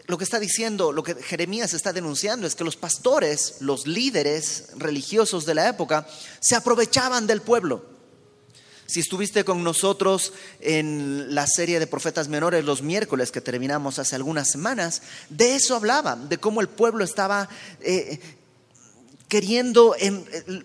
Lo 0.06 0.18
que 0.18 0.24
está 0.24 0.40
diciendo, 0.40 0.92
lo 0.92 1.04
que 1.04 1.14
Jeremías 1.14 1.72
está 1.72 1.92
denunciando 1.92 2.46
es 2.46 2.56
que 2.56 2.64
los 2.64 2.76
pastores, 2.76 3.58
los 3.60 3.86
líderes 3.86 4.70
religiosos 4.76 5.46
de 5.46 5.54
la 5.54 5.68
época, 5.68 6.06
se 6.40 6.56
aprovechaban 6.56 7.26
del 7.26 7.40
pueblo 7.40 7.93
si 8.86 9.00
estuviste 9.00 9.44
con 9.44 9.62
nosotros 9.64 10.32
en 10.60 11.34
la 11.34 11.46
serie 11.46 11.78
de 11.78 11.86
profetas 11.86 12.28
menores 12.28 12.64
los 12.64 12.82
miércoles 12.82 13.30
que 13.30 13.40
terminamos 13.40 13.98
hace 13.98 14.16
algunas 14.16 14.50
semanas, 14.50 15.02
de 15.30 15.56
eso 15.56 15.74
hablaba, 15.76 16.16
de 16.16 16.38
cómo 16.38 16.60
el 16.60 16.68
pueblo 16.68 17.04
estaba 17.04 17.48
eh, 17.80 18.20
queriendo, 19.28 19.96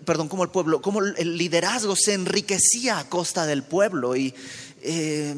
perdón, 0.04 0.28
cómo 0.28 0.44
el 0.44 0.50
pueblo, 0.50 0.82
cómo 0.82 1.00
el 1.00 1.36
liderazgo 1.36 1.96
se 1.96 2.12
enriquecía 2.12 2.98
a 2.98 3.08
costa 3.08 3.46
del 3.46 3.62
pueblo 3.62 4.14
y, 4.16 4.34
eh, 4.82 5.34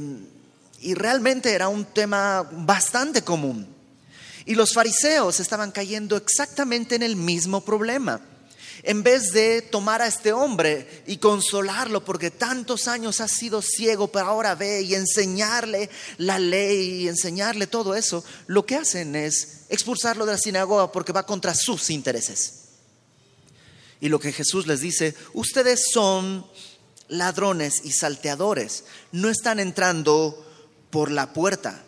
y 0.80 0.94
realmente 0.94 1.52
era 1.52 1.68
un 1.68 1.84
tema 1.84 2.42
bastante 2.50 3.22
común. 3.22 3.66
Y 4.44 4.56
los 4.56 4.72
fariseos 4.72 5.38
estaban 5.38 5.70
cayendo 5.70 6.16
exactamente 6.16 6.96
en 6.96 7.04
el 7.04 7.14
mismo 7.14 7.64
problema 7.64 8.20
en 8.82 9.02
vez 9.02 9.30
de 9.32 9.62
tomar 9.62 10.02
a 10.02 10.08
este 10.08 10.32
hombre 10.32 11.04
y 11.06 11.18
consolarlo 11.18 12.04
porque 12.04 12.30
tantos 12.30 12.88
años 12.88 13.20
ha 13.20 13.28
sido 13.28 13.62
ciego, 13.62 14.08
pero 14.08 14.26
ahora 14.26 14.54
ve 14.56 14.82
y 14.82 14.94
enseñarle 14.94 15.88
la 16.18 16.38
ley 16.38 17.02
y 17.02 17.08
enseñarle 17.08 17.68
todo 17.68 17.94
eso, 17.94 18.24
lo 18.48 18.66
que 18.66 18.76
hacen 18.76 19.14
es 19.14 19.66
expulsarlo 19.68 20.26
de 20.26 20.32
la 20.32 20.38
sinagoga 20.38 20.90
porque 20.90 21.12
va 21.12 21.26
contra 21.26 21.54
sus 21.54 21.90
intereses. 21.90 22.54
Y 24.00 24.08
lo 24.08 24.18
que 24.18 24.32
Jesús 24.32 24.66
les 24.66 24.80
dice, 24.80 25.14
ustedes 25.32 25.84
son 25.92 26.44
ladrones 27.06 27.82
y 27.84 27.92
salteadores, 27.92 28.84
no 29.12 29.28
están 29.28 29.60
entrando 29.60 30.44
por 30.90 31.12
la 31.12 31.32
puerta. 31.32 31.84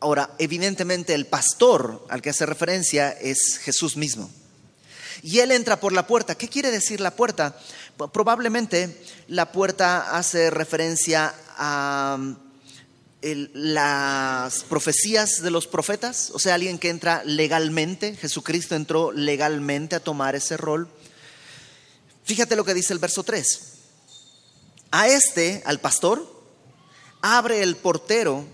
Ahora, 0.00 0.34
evidentemente 0.40 1.14
el 1.14 1.26
pastor 1.26 2.04
al 2.08 2.20
que 2.20 2.30
hace 2.30 2.46
referencia 2.46 3.10
es 3.10 3.58
Jesús 3.62 3.96
mismo 3.96 4.28
y 5.22 5.40
él 5.40 5.52
entra 5.52 5.80
por 5.80 5.92
la 5.92 6.06
puerta. 6.06 6.36
¿Qué 6.36 6.48
quiere 6.48 6.70
decir 6.70 7.00
la 7.00 7.14
puerta? 7.14 7.58
Probablemente 8.12 9.02
la 9.28 9.52
puerta 9.52 10.16
hace 10.16 10.50
referencia 10.50 11.34
a 11.56 12.16
mm, 12.18 12.36
las 13.22 14.64
profecías 14.64 15.42
de 15.42 15.50
los 15.50 15.66
profetas, 15.66 16.30
o 16.32 16.38
sea, 16.38 16.54
alguien 16.54 16.78
que 16.78 16.90
entra 16.90 17.22
legalmente, 17.24 18.14
Jesucristo 18.14 18.74
entró 18.74 19.12
legalmente 19.12 19.96
a 19.96 20.00
tomar 20.00 20.36
ese 20.36 20.56
rol. 20.56 20.88
Fíjate 22.24 22.56
lo 22.56 22.64
que 22.64 22.74
dice 22.74 22.92
el 22.92 22.98
verso 22.98 23.22
3. 23.22 23.72
A 24.90 25.08
este, 25.08 25.62
al 25.64 25.80
pastor, 25.80 26.24
abre 27.22 27.62
el 27.62 27.76
portero 27.76 28.44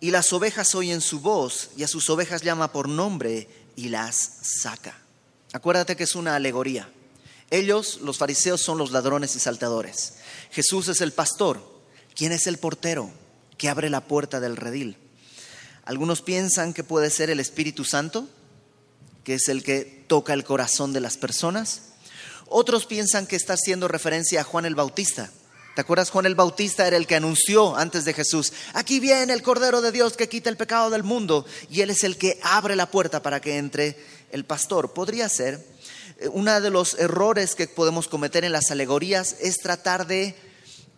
y 0.00 0.10
las 0.10 0.32
ovejas 0.32 0.74
oyen 0.74 1.00
su 1.00 1.20
voz 1.20 1.70
y 1.76 1.82
a 1.82 1.88
sus 1.88 2.08
ovejas 2.10 2.42
llama 2.42 2.72
por 2.72 2.88
nombre 2.88 3.48
y 3.74 3.88
las 3.88 4.16
saca. 4.42 5.05
Acuérdate 5.52 5.96
que 5.96 6.04
es 6.04 6.14
una 6.14 6.36
alegoría. 6.36 6.88
Ellos, 7.50 8.00
los 8.02 8.18
fariseos, 8.18 8.60
son 8.60 8.78
los 8.78 8.90
ladrones 8.90 9.36
y 9.36 9.38
saltadores. 9.38 10.14
Jesús 10.50 10.88
es 10.88 11.00
el 11.00 11.12
pastor. 11.12 11.62
¿Quién 12.14 12.32
es 12.32 12.46
el 12.46 12.58
portero 12.58 13.10
que 13.56 13.68
abre 13.68 13.90
la 13.90 14.02
puerta 14.02 14.40
del 14.40 14.56
redil? 14.56 14.96
Algunos 15.84 16.22
piensan 16.22 16.74
que 16.74 16.82
puede 16.82 17.10
ser 17.10 17.30
el 17.30 17.38
Espíritu 17.38 17.84
Santo, 17.84 18.28
que 19.22 19.34
es 19.34 19.48
el 19.48 19.62
que 19.62 20.04
toca 20.08 20.32
el 20.32 20.44
corazón 20.44 20.92
de 20.92 21.00
las 21.00 21.16
personas. 21.16 21.82
Otros 22.48 22.86
piensan 22.86 23.26
que 23.26 23.36
está 23.36 23.54
haciendo 23.54 23.86
referencia 23.86 24.40
a 24.40 24.44
Juan 24.44 24.66
el 24.66 24.74
Bautista. 24.74 25.30
¿Te 25.76 25.82
acuerdas? 25.82 26.10
Juan 26.10 26.24
el 26.24 26.34
Bautista 26.34 26.86
era 26.86 26.96
el 26.96 27.06
que 27.06 27.16
anunció 27.16 27.76
antes 27.76 28.06
de 28.06 28.14
Jesús, 28.14 28.52
aquí 28.72 28.98
viene 28.98 29.34
el 29.34 29.42
Cordero 29.42 29.82
de 29.82 29.92
Dios 29.92 30.16
que 30.16 30.26
quita 30.26 30.48
el 30.48 30.56
pecado 30.56 30.88
del 30.88 31.02
mundo. 31.02 31.44
Y 31.68 31.82
él 31.82 31.90
es 31.90 32.02
el 32.02 32.16
que 32.16 32.40
abre 32.42 32.76
la 32.76 32.90
puerta 32.90 33.22
para 33.22 33.40
que 33.40 33.58
entre 33.58 34.02
el 34.30 34.44
pastor. 34.44 34.92
Podría 34.92 35.28
ser, 35.28 35.64
eh, 36.18 36.28
uno 36.28 36.60
de 36.60 36.70
los 36.70 36.94
errores 36.98 37.54
que 37.54 37.66
podemos 37.66 38.08
cometer 38.08 38.44
en 38.44 38.52
las 38.52 38.70
alegorías 38.70 39.36
es 39.40 39.58
tratar 39.58 40.06
de 40.06 40.34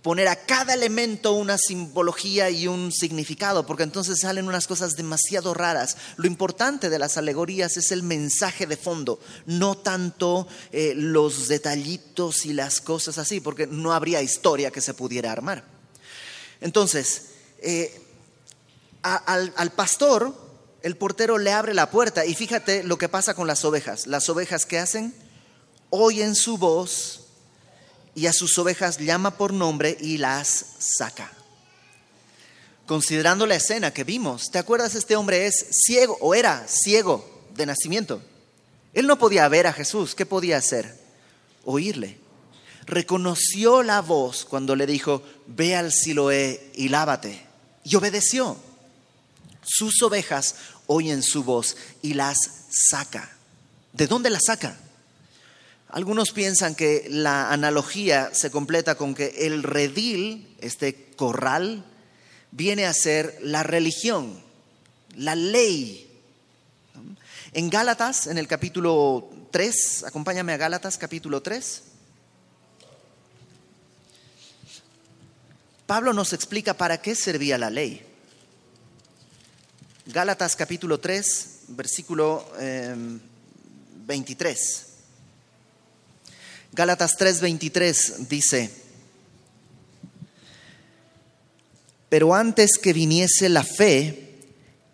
poner 0.02 0.28
a 0.28 0.36
cada 0.36 0.74
elemento 0.74 1.32
una 1.32 1.58
simbología 1.58 2.50
y 2.50 2.68
un 2.68 2.92
significado, 2.92 3.66
porque 3.66 3.82
entonces 3.82 4.20
salen 4.20 4.46
unas 4.46 4.66
cosas 4.66 4.96
demasiado 4.96 5.54
raras. 5.54 5.96
Lo 6.16 6.26
importante 6.26 6.88
de 6.88 6.98
las 6.98 7.16
alegorías 7.16 7.76
es 7.76 7.90
el 7.90 8.02
mensaje 8.02 8.66
de 8.66 8.76
fondo, 8.76 9.20
no 9.46 9.76
tanto 9.76 10.46
eh, 10.72 10.94
los 10.96 11.48
detallitos 11.48 12.46
y 12.46 12.52
las 12.52 12.80
cosas 12.80 13.18
así, 13.18 13.40
porque 13.40 13.66
no 13.66 13.92
habría 13.92 14.22
historia 14.22 14.70
que 14.70 14.80
se 14.80 14.94
pudiera 14.94 15.32
armar. 15.32 15.64
Entonces, 16.60 17.24
eh, 17.60 18.02
al 19.02 19.72
pastor 19.74 20.47
el 20.82 20.96
portero 20.96 21.38
le 21.38 21.52
abre 21.52 21.74
la 21.74 21.90
puerta 21.90 22.24
y 22.24 22.34
fíjate 22.34 22.82
lo 22.84 22.98
que 22.98 23.08
pasa 23.08 23.34
con 23.34 23.46
las 23.46 23.64
ovejas. 23.64 24.06
Las 24.06 24.28
ovejas 24.28 24.64
que 24.64 24.78
hacen 24.78 25.14
oyen 25.90 26.34
su 26.34 26.58
voz 26.58 27.26
y 28.14 28.26
a 28.26 28.32
sus 28.32 28.58
ovejas 28.58 28.98
llama 28.98 29.36
por 29.36 29.52
nombre 29.52 29.96
y 30.00 30.18
las 30.18 30.64
saca. 30.78 31.32
considerando 32.86 33.46
la 33.46 33.54
escena 33.56 33.92
que 33.92 34.02
vimos. 34.02 34.50
¿Te 34.50 34.58
acuerdas? 34.58 34.94
Este 34.94 35.14
hombre 35.14 35.46
es 35.46 35.66
ciego 35.84 36.16
o 36.20 36.34
era 36.34 36.66
ciego 36.66 37.44
de 37.54 37.66
nacimiento. 37.66 38.22
Él 38.94 39.06
no 39.06 39.18
podía 39.18 39.46
ver 39.48 39.66
a 39.66 39.72
Jesús. 39.74 40.14
¿Qué 40.14 40.24
podía 40.24 40.56
hacer? 40.56 40.98
Oírle. 41.64 42.18
Reconoció 42.86 43.82
la 43.82 44.00
voz 44.00 44.46
cuando 44.46 44.74
le 44.74 44.86
dijo, 44.86 45.22
ve 45.46 45.76
al 45.76 45.92
Siloé 45.92 46.72
y 46.74 46.88
lávate. 46.88 47.46
Y 47.84 47.94
obedeció. 47.96 48.56
Sus 49.68 50.02
ovejas 50.02 50.54
oyen 50.86 51.22
su 51.22 51.44
voz 51.44 51.76
y 52.00 52.14
las 52.14 52.38
saca. 52.70 53.30
¿De 53.92 54.06
dónde 54.06 54.30
las 54.30 54.44
saca? 54.46 54.78
Algunos 55.90 56.32
piensan 56.32 56.74
que 56.74 57.06
la 57.10 57.52
analogía 57.52 58.30
se 58.32 58.50
completa 58.50 58.94
con 58.94 59.14
que 59.14 59.46
el 59.46 59.62
redil, 59.62 60.56
este 60.60 61.10
corral, 61.16 61.84
viene 62.50 62.86
a 62.86 62.94
ser 62.94 63.38
la 63.42 63.62
religión, 63.62 64.42
la 65.16 65.34
ley. 65.34 66.10
En 67.52 67.68
Gálatas, 67.68 68.26
en 68.26 68.38
el 68.38 68.48
capítulo 68.48 69.28
3, 69.50 70.04
acompáñame 70.04 70.54
a 70.54 70.56
Gálatas 70.56 70.96
capítulo 70.96 71.42
3. 71.42 71.82
Pablo 75.86 76.14
nos 76.14 76.32
explica 76.32 76.74
para 76.74 77.02
qué 77.02 77.14
servía 77.14 77.58
la 77.58 77.70
ley. 77.70 78.07
Gálatas 80.10 80.56
capítulo 80.56 80.98
3, 80.98 81.48
versículo 81.68 82.50
23. 84.06 84.58
Em, 84.58 84.88
Gálatas 86.72 87.14
3:23 87.18 88.26
dice, 88.26 88.70
pero 92.08 92.34
antes 92.34 92.78
que 92.78 92.94
viniese 92.94 93.50
la 93.50 93.64
fe, 93.64 94.38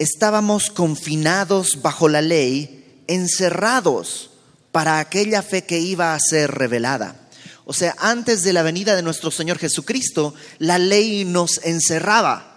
estábamos 0.01 0.69
confinados 0.71 1.81
bajo 1.81 2.09
la 2.09 2.21
ley, 2.21 3.05
encerrados 3.07 4.31
para 4.73 4.99
aquella 4.99 5.43
fe 5.43 5.63
que 5.63 5.79
iba 5.79 6.13
a 6.13 6.19
ser 6.19 6.51
revelada. 6.51 7.29
O 7.67 7.73
sea, 7.73 7.95
antes 8.01 8.43
de 8.43 8.53
la 8.53 8.65
venida 8.65 8.97
de 8.97 9.03
nuestro 9.03 9.31
Señor 9.31 9.61
Jesucristo, 9.61 10.35
la 10.59 10.79
ley 10.79 11.25
nos 11.25 11.61
encerraba, 11.63 12.51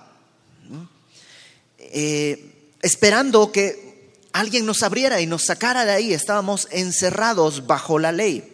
eh, 1.99 2.46
esperando 2.81 3.51
que 3.51 3.87
alguien 4.33 4.65
nos 4.65 4.83
abriera 4.83 5.19
y 5.21 5.25
nos 5.25 5.45
sacara 5.45 5.85
de 5.85 5.91
ahí. 5.91 6.13
Estábamos 6.13 6.67
encerrados 6.71 7.67
bajo 7.67 7.99
la 7.99 8.11
ley. 8.11 8.53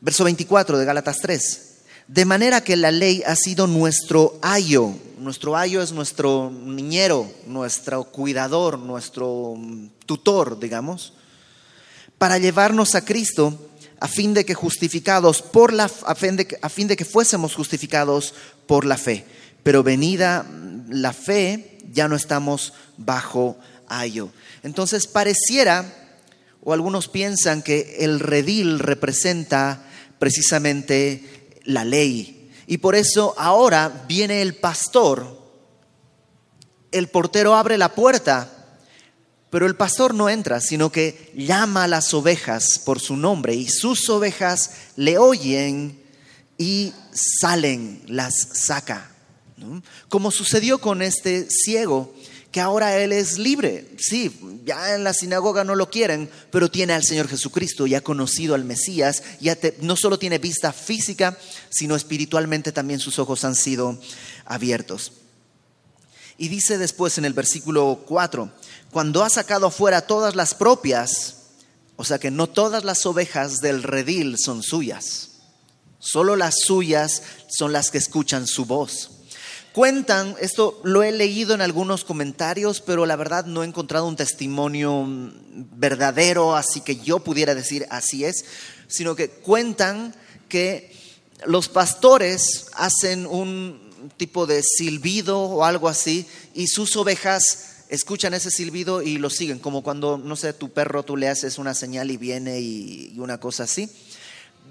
Verso 0.00 0.24
24 0.24 0.78
de 0.78 0.84
Gálatas 0.84 1.18
3. 1.22 1.70
De 2.08 2.24
manera 2.26 2.62
que 2.62 2.76
la 2.76 2.90
ley 2.90 3.22
ha 3.26 3.34
sido 3.34 3.66
nuestro 3.66 4.38
ayo. 4.42 4.94
Nuestro 5.18 5.56
ayo 5.56 5.80
es 5.80 5.92
nuestro 5.92 6.50
niñero, 6.50 7.32
nuestro 7.46 8.04
cuidador, 8.04 8.78
nuestro 8.78 9.54
tutor, 10.04 10.58
digamos, 10.58 11.14
para 12.18 12.36
llevarnos 12.36 12.94
a 12.94 13.04
Cristo 13.04 13.58
a 14.00 14.08
fin 14.08 14.34
de 14.34 14.44
que 14.44 14.52
justificados 14.52 15.40
por 15.40 15.72
la 15.72 15.84
a 15.84 16.14
fin 16.14 16.36
de, 16.36 16.58
a 16.60 16.68
fin 16.68 16.88
de 16.88 16.96
que 16.96 17.06
fuésemos 17.06 17.54
justificados 17.54 18.34
por 18.66 18.84
la 18.84 18.98
fe. 18.98 19.24
Pero 19.64 19.82
venida 19.82 20.46
la 20.88 21.12
fe, 21.12 21.78
ya 21.92 22.06
no 22.06 22.14
estamos 22.14 22.72
bajo 22.96 23.58
ayo. 23.88 24.30
Entonces 24.62 25.08
pareciera 25.08 25.84
o 26.62 26.72
algunos 26.72 27.08
piensan 27.08 27.62
que 27.62 27.96
el 28.00 28.20
redil 28.20 28.78
representa 28.78 29.84
precisamente 30.18 31.50
la 31.64 31.84
ley. 31.84 32.50
Y 32.66 32.78
por 32.78 32.94
eso 32.94 33.34
ahora 33.36 34.04
viene 34.08 34.40
el 34.40 34.54
pastor, 34.54 35.42
el 36.92 37.08
portero 37.08 37.54
abre 37.54 37.76
la 37.76 37.94
puerta, 37.94 38.50
pero 39.50 39.66
el 39.66 39.76
pastor 39.76 40.14
no 40.14 40.28
entra, 40.28 40.60
sino 40.60 40.90
que 40.90 41.32
llama 41.36 41.84
a 41.84 41.88
las 41.88 42.14
ovejas 42.14 42.80
por 42.84 43.00
su 43.00 43.16
nombre 43.16 43.54
y 43.54 43.68
sus 43.68 44.08
ovejas 44.08 44.70
le 44.96 45.18
oyen 45.18 46.00
y 46.56 46.92
salen, 47.12 48.02
las 48.06 48.34
saca. 48.54 49.13
Como 50.08 50.30
sucedió 50.30 50.78
con 50.78 51.02
este 51.02 51.48
ciego 51.50 52.12
que 52.54 52.60
ahora 52.60 52.96
Él 52.98 53.10
es 53.10 53.36
libre. 53.36 53.84
Sí, 53.98 54.62
ya 54.64 54.94
en 54.94 55.02
la 55.02 55.12
sinagoga 55.12 55.64
no 55.64 55.74
lo 55.74 55.90
quieren, 55.90 56.30
pero 56.52 56.70
tiene 56.70 56.92
al 56.92 57.02
Señor 57.02 57.26
Jesucristo, 57.26 57.84
ya 57.84 57.98
ha 57.98 58.02
conocido 58.02 58.54
al 58.54 58.64
Mesías, 58.64 59.24
ya 59.40 59.58
no 59.80 59.96
solo 59.96 60.20
tiene 60.20 60.38
vista 60.38 60.72
física, 60.72 61.36
sino 61.68 61.96
espiritualmente 61.96 62.70
también 62.70 63.00
sus 63.00 63.18
ojos 63.18 63.44
han 63.44 63.56
sido 63.56 63.98
abiertos. 64.44 65.14
Y 66.38 66.46
dice 66.46 66.78
después 66.78 67.18
en 67.18 67.24
el 67.24 67.32
versículo 67.32 68.04
4, 68.06 68.48
cuando 68.92 69.24
ha 69.24 69.30
sacado 69.30 69.66
afuera 69.66 70.06
todas 70.06 70.36
las 70.36 70.54
propias, 70.54 71.38
o 71.96 72.04
sea 72.04 72.20
que 72.20 72.30
no 72.30 72.48
todas 72.48 72.84
las 72.84 73.04
ovejas 73.04 73.62
del 73.62 73.82
redil 73.82 74.36
son 74.38 74.62
suyas, 74.62 75.30
solo 75.98 76.36
las 76.36 76.54
suyas 76.64 77.22
son 77.48 77.72
las 77.72 77.90
que 77.90 77.98
escuchan 77.98 78.46
su 78.46 78.64
voz. 78.64 79.10
Cuentan, 79.74 80.36
esto 80.40 80.80
lo 80.84 81.02
he 81.02 81.10
leído 81.10 81.52
en 81.52 81.60
algunos 81.60 82.04
comentarios, 82.04 82.80
pero 82.80 83.06
la 83.06 83.16
verdad 83.16 83.44
no 83.44 83.64
he 83.64 83.66
encontrado 83.66 84.06
un 84.06 84.14
testimonio 84.14 85.04
verdadero, 85.72 86.54
así 86.54 86.80
que 86.80 86.94
yo 87.00 87.18
pudiera 87.18 87.56
decir 87.56 87.84
así 87.90 88.24
es, 88.24 88.44
sino 88.86 89.16
que 89.16 89.30
cuentan 89.30 90.14
que 90.48 90.92
los 91.44 91.68
pastores 91.68 92.66
hacen 92.74 93.26
un 93.26 94.12
tipo 94.16 94.46
de 94.46 94.62
silbido 94.62 95.40
o 95.40 95.64
algo 95.64 95.88
así 95.88 96.24
y 96.54 96.68
sus 96.68 96.94
ovejas 96.94 97.86
escuchan 97.88 98.32
ese 98.32 98.52
silbido 98.52 99.02
y 99.02 99.18
lo 99.18 99.28
siguen, 99.28 99.58
como 99.58 99.82
cuando, 99.82 100.18
no 100.18 100.36
sé, 100.36 100.52
tu 100.52 100.70
perro 100.70 101.02
tú 101.02 101.16
le 101.16 101.28
haces 101.28 101.58
una 101.58 101.74
señal 101.74 102.12
y 102.12 102.16
viene 102.16 102.60
y, 102.60 103.18
una 103.18 103.38
cosa 103.40 103.64
así. 103.64 103.90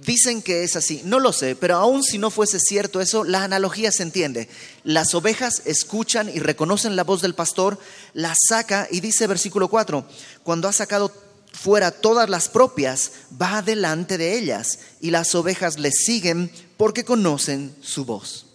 Dicen 0.06 0.42
que 0.42 0.64
es 0.64 0.76
así, 0.76 1.02
no 1.06 1.20
lo 1.20 1.32
sé, 1.32 1.56
pero 1.56 1.78
aun 1.78 2.04
si 2.04 2.18
no 2.18 2.30
fuese 2.30 2.60
cierto 2.60 3.00
eso, 3.00 3.24
la 3.24 3.44
analogía 3.44 3.92
se 3.92 4.04
entiende. 4.04 4.50
Las 4.84 5.14
ovejas 5.14 5.62
escuchan 5.66 6.30
y 6.30 6.40
reconocen 6.40 6.96
la 6.96 7.04
voz 7.04 7.22
del 7.22 7.36
pastor, 7.36 7.80
la 8.14 8.34
saca 8.48 8.88
y 8.92 9.00
dice 9.00 9.28
versículo 9.28 9.70
4, 9.70 10.06
cuando 10.44 10.68
ha 10.68 10.74
sacado 10.74 11.12
fuera 11.54 11.92
todas 11.92 12.30
las 12.30 12.50
propias, 12.50 13.12
va 13.42 13.62
delante 13.62 14.18
de 14.18 14.38
ellas 14.38 14.80
y 15.00 15.12
las 15.12 15.36
ovejas 15.36 15.80
le 15.80 15.92
siguen 15.92 16.52
porque 16.76 17.06
conocen 17.06 17.74
su 17.82 18.04
voz. 18.04 18.48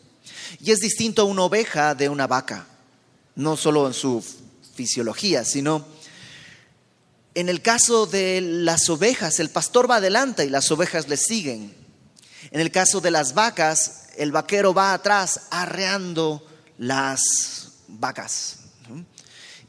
Y 0.60 0.72
es 0.72 0.80
distinto 0.80 1.24
una 1.24 1.44
oveja 1.44 1.94
de 1.94 2.08
una 2.08 2.26
vaca, 2.26 2.66
no 3.36 3.56
solo 3.56 3.86
en 3.86 3.94
su 3.94 4.22
fisiología, 4.74 5.44
sino 5.44 5.86
en 7.38 7.48
el 7.48 7.62
caso 7.62 8.06
de 8.06 8.40
las 8.40 8.90
ovejas, 8.90 9.38
el 9.38 9.48
pastor 9.48 9.88
va 9.88 9.96
adelante 9.96 10.44
y 10.44 10.50
las 10.50 10.72
ovejas 10.72 11.06
le 11.06 11.16
siguen. 11.16 11.72
En 12.50 12.60
el 12.60 12.72
caso 12.72 13.00
de 13.00 13.12
las 13.12 13.32
vacas, 13.32 14.08
el 14.16 14.32
vaquero 14.32 14.74
va 14.74 14.92
atrás 14.92 15.42
arreando 15.50 16.44
las 16.78 17.20
vacas. 17.86 18.56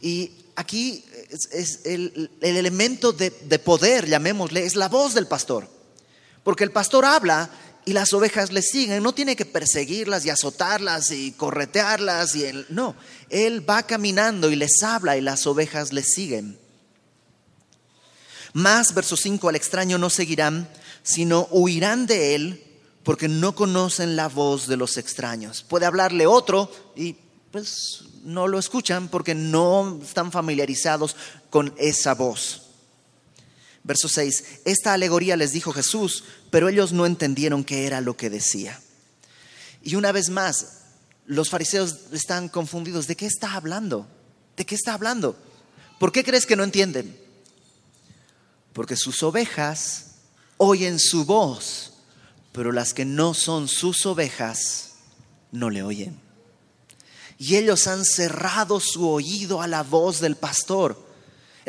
Y 0.01 0.31
aquí 0.55 1.05
es, 1.51 1.81
el, 1.85 2.31
elemento 2.41 3.13
de, 3.13 3.29
de 3.29 3.59
poder, 3.59 4.07
llamémosle, 4.07 4.65
es 4.65 4.75
la 4.75 4.89
voz 4.89 5.13
del 5.13 5.27
pastor. 5.27 5.69
Porque 6.43 6.63
el 6.63 6.71
pastor 6.71 7.05
habla 7.05 7.51
y 7.85 7.93
las 7.93 8.11
ovejas 8.13 8.51
le 8.51 8.63
siguen. 8.63 9.03
No 9.03 9.13
tiene 9.13 9.35
que 9.35 9.45
perseguirlas 9.45 10.25
y 10.25 10.31
azotarlas 10.31 11.11
y 11.11 11.33
corretearlas. 11.33 12.35
Y 12.35 12.51
no, 12.69 12.95
él 13.29 13.69
va 13.69 13.83
caminando 13.83 14.49
y 14.49 14.55
les 14.55 14.81
habla 14.81 15.17
y 15.17 15.21
las 15.21 15.45
ovejas 15.45 15.93
le 15.93 16.01
siguen. 16.01 16.57
Más, 18.53 18.93
verso 18.93 19.15
5, 19.15 19.49
al 19.49 19.55
extraño 19.55 19.97
no 19.97 20.09
seguirán, 20.09 20.69
sino 21.03 21.47
huirán 21.51 22.05
de 22.05 22.35
él 22.35 22.63
porque 23.03 23.27
no 23.27 23.55
conocen 23.55 24.15
la 24.15 24.27
voz 24.27 24.67
de 24.67 24.77
los 24.77 24.97
extraños. 24.97 25.63
Puede 25.63 25.85
hablarle 25.85 26.27
otro 26.27 26.71
y 26.95 27.15
pues 27.51 28.03
no 28.23 28.47
lo 28.47 28.59
escuchan 28.59 29.07
porque 29.07 29.35
no 29.35 29.99
están 30.03 30.31
familiarizados 30.31 31.15
con 31.49 31.73
esa 31.77 32.13
voz. 32.13 32.63
Verso 33.83 34.09
6, 34.09 34.43
esta 34.65 34.93
alegoría 34.93 35.37
les 35.37 35.51
dijo 35.51 35.71
Jesús, 35.71 36.23
pero 36.51 36.69
ellos 36.69 36.91
no 36.91 37.05
entendieron 37.05 37.63
qué 37.63 37.87
era 37.87 38.01
lo 38.01 38.17
que 38.17 38.29
decía. 38.29 38.79
Y 39.81 39.95
una 39.95 40.11
vez 40.11 40.29
más, 40.29 40.79
los 41.25 41.49
fariseos 41.49 41.95
están 42.11 42.49
confundidos. 42.49 43.07
¿De 43.07 43.15
qué 43.15 43.25
está 43.25 43.53
hablando? 43.53 44.07
¿De 44.57 44.65
qué 44.65 44.75
está 44.75 44.93
hablando? 44.93 45.37
¿Por 45.99 46.11
qué 46.11 46.23
crees 46.23 46.45
que 46.45 46.55
no 46.55 46.63
entienden? 46.63 47.17
Porque 48.79 48.95
sus 48.95 49.23
ovejas 49.23 50.05
oyen 50.55 50.99
su 50.99 51.25
voz, 51.25 51.95
pero 52.53 52.71
las 52.71 52.93
que 52.93 53.03
no 53.03 53.33
son 53.33 53.67
sus 53.67 54.05
ovejas 54.05 54.93
no 55.51 55.69
le 55.69 55.83
oyen. 55.83 56.17
Y 57.37 57.57
ellos 57.57 57.87
han 57.87 58.05
cerrado 58.05 58.79
su 58.79 59.09
oído 59.09 59.61
a 59.61 59.67
la 59.67 59.83
voz 59.83 60.21
del 60.21 60.37
pastor 60.37 60.97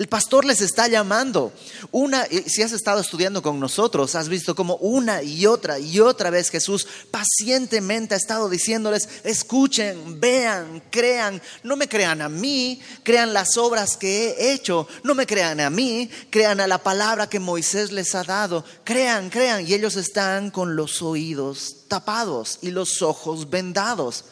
El 0.01 0.09
pastor 0.09 0.47
les 0.47 0.63
está 0.63 0.89
llamando. 0.89 1.53
Una, 1.91 2.25
si 2.25 2.63
has 2.63 2.73
estado 2.73 3.03
estudiando 3.03 3.43
con 3.43 3.61
nosotros, 3.61 4.15
has 4.15 4.31
visto 4.31 4.55
como 4.55 4.77
una 4.77 5.23
y 5.23 5.45
otra 5.45 5.79
y 5.79 6.01
otra 6.01 6.31
vez 6.31 6.49
Jesús 6.49 6.89
pacientemente 7.11 8.15
ha 8.15 8.17
estado 8.17 8.49
diciéndoles, 8.49 9.07
escuchen, 9.25 10.19
vean, 10.19 10.83
crean, 10.91 11.43
no 11.63 11.77
me 11.77 11.87
crean 11.87 12.23
a 12.23 12.31
mí, 12.31 12.81
crean 13.03 13.35
las 13.35 13.59
obras 13.59 13.99
que 13.99 14.31
he 14.31 14.53
hecho, 14.55 14.89
no 15.03 15.15
me 15.15 15.27
crean 15.27 15.61
a 15.61 15.69
mí, 15.69 16.09
crean 16.31 16.61
a 16.61 16.67
la 16.67 16.79
palabra 16.79 17.29
que 17.29 17.39
Moisés 17.39 17.93
les 17.93 18.15
ha 18.15 18.25
dado, 18.25 18.65
crean, 18.85 19.29
crean. 19.29 19.69
Y 19.69 19.75
ellos 19.75 19.97
están 19.97 20.51
con 20.51 20.77
los 20.77 21.03
oídos 21.03 21.77
tapados 21.89 22.59
y 22.63 22.71
los 22.71 23.03
ojos 23.03 23.51
vendados 23.51 24.25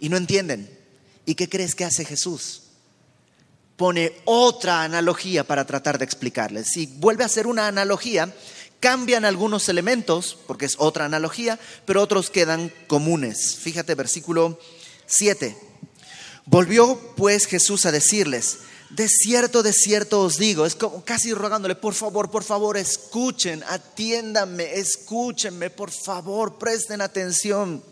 y 0.00 0.08
no 0.08 0.16
entienden. 0.16 0.68
¿Y 1.26 1.36
qué 1.36 1.48
crees 1.48 1.76
que 1.76 1.84
hace 1.84 2.04
Jesús? 2.04 2.62
Pone 3.80 4.12
otra 4.26 4.82
analogía 4.82 5.42
para 5.42 5.64
tratar 5.64 5.96
de 5.96 6.04
explicarles. 6.04 6.66
Si 6.66 6.84
vuelve 6.84 7.22
a 7.22 7.26
hacer 7.28 7.46
una 7.46 7.66
analogía, 7.66 8.30
cambian 8.78 9.24
algunos 9.24 9.70
elementos, 9.70 10.36
porque 10.46 10.66
es 10.66 10.74
otra 10.76 11.06
analogía, 11.06 11.58
pero 11.86 12.02
otros 12.02 12.28
quedan 12.28 12.70
comunes. 12.88 13.56
Fíjate, 13.56 13.94
versículo 13.94 14.60
7. 15.06 15.56
Volvió 16.44 17.00
pues 17.16 17.46
Jesús 17.46 17.86
a 17.86 17.90
decirles, 17.90 18.58
de 18.90 19.08
cierto, 19.08 19.62
de 19.62 19.72
cierto 19.72 20.20
os 20.20 20.36
digo, 20.36 20.66
es 20.66 20.74
como 20.74 21.02
casi 21.02 21.32
rogándole, 21.32 21.74
por 21.74 21.94
favor, 21.94 22.30
por 22.30 22.44
favor, 22.44 22.76
escuchen, 22.76 23.64
atiéndanme, 23.66 24.74
escúchenme, 24.74 25.70
por 25.70 25.90
favor, 25.90 26.58
presten 26.58 27.00
atención. 27.00 27.82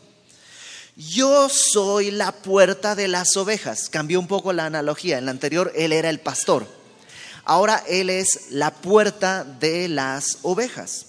Yo 0.99 1.49
soy 1.49 2.11
la 2.11 2.33
puerta 2.33 2.97
de 2.97 3.07
las 3.07 3.37
ovejas. 3.37 3.89
Cambió 3.89 4.19
un 4.19 4.27
poco 4.27 4.53
la 4.53 4.67
analogía. 4.67 5.19
En 5.19 5.27
la 5.27 5.31
anterior 5.31 5.71
él 5.77 5.93
era 5.93 6.11
el 6.11 6.19
pastor. 6.19 6.67
Ahora 7.45 7.85
él 7.87 8.11
es 8.11 8.51
la 8.51 8.75
puerta 8.75 9.45
de 9.45 9.89
las 9.89 10.39
ovejas. 10.43 11.07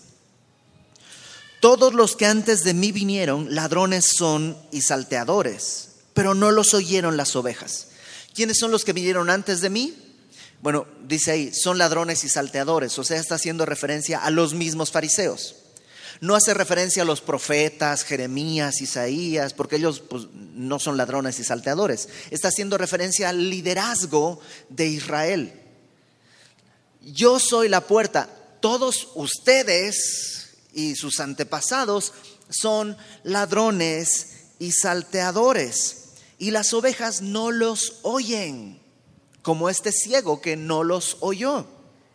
Todos 1.59 1.95
los 1.95 2.15
que 2.15 2.27
antes 2.27 2.63
de 2.63 2.75
mí 2.75 2.91
vinieron, 2.91 3.55
ladrones 3.55 4.11
son 4.15 4.55
y 4.71 4.83
salteadores, 4.83 5.89
pero 6.13 6.35
no 6.35 6.51
los 6.51 6.75
oyeron 6.75 7.17
las 7.17 7.35
ovejas. 7.35 7.87
¿Quiénes 8.35 8.59
son 8.59 8.69
los 8.69 8.85
que 8.85 8.93
vinieron 8.93 9.31
antes 9.31 9.59
de 9.59 9.71
mí? 9.71 9.97
Bueno, 10.61 10.85
dice 11.03 11.31
ahí, 11.31 11.53
son 11.53 11.79
ladrones 11.79 12.23
y 12.23 12.29
salteadores, 12.29 12.97
o 12.99 13.03
sea, 13.03 13.19
está 13.19 13.35
haciendo 13.35 13.65
referencia 13.65 14.19
a 14.19 14.29
los 14.29 14.53
mismos 14.53 14.91
fariseos. 14.91 15.55
No 16.21 16.35
hace 16.35 16.53
referencia 16.53 17.03
a 17.03 17.05
los 17.05 17.21
profetas, 17.21 18.03
Jeremías, 18.03 18.81
Isaías, 18.81 19.53
porque 19.53 19.77
ellos 19.77 20.01
pues, 20.01 20.27
no 20.33 20.77
son 20.77 20.97
ladrones 20.97 21.39
y 21.39 21.45
salteadores. 21.45 22.09
Está 22.29 22.49
haciendo 22.49 22.77
referencia 22.77 23.29
al 23.29 23.49
liderazgo 23.49 24.41
de 24.67 24.87
Israel. 24.87 25.53
Yo 27.01 27.39
soy 27.39 27.69
la 27.69 27.87
puerta. 27.87 28.29
Todos 28.59 29.09
ustedes 29.15 30.49
y 30.73 30.95
sus 30.95 31.21
antepasados 31.21 32.13
son 32.49 32.97
ladrones 33.23 34.39
y 34.59 34.73
salteadores. 34.73 36.09
Y 36.37 36.51
las 36.51 36.73
ovejas 36.73 37.21
no 37.21 37.51
los 37.51 37.97
oyen, 38.01 38.79
como 39.41 39.69
este 39.69 39.91
ciego 39.91 40.41
que 40.41 40.57
no 40.57 40.83
los 40.83 41.17
oyó. 41.21 41.65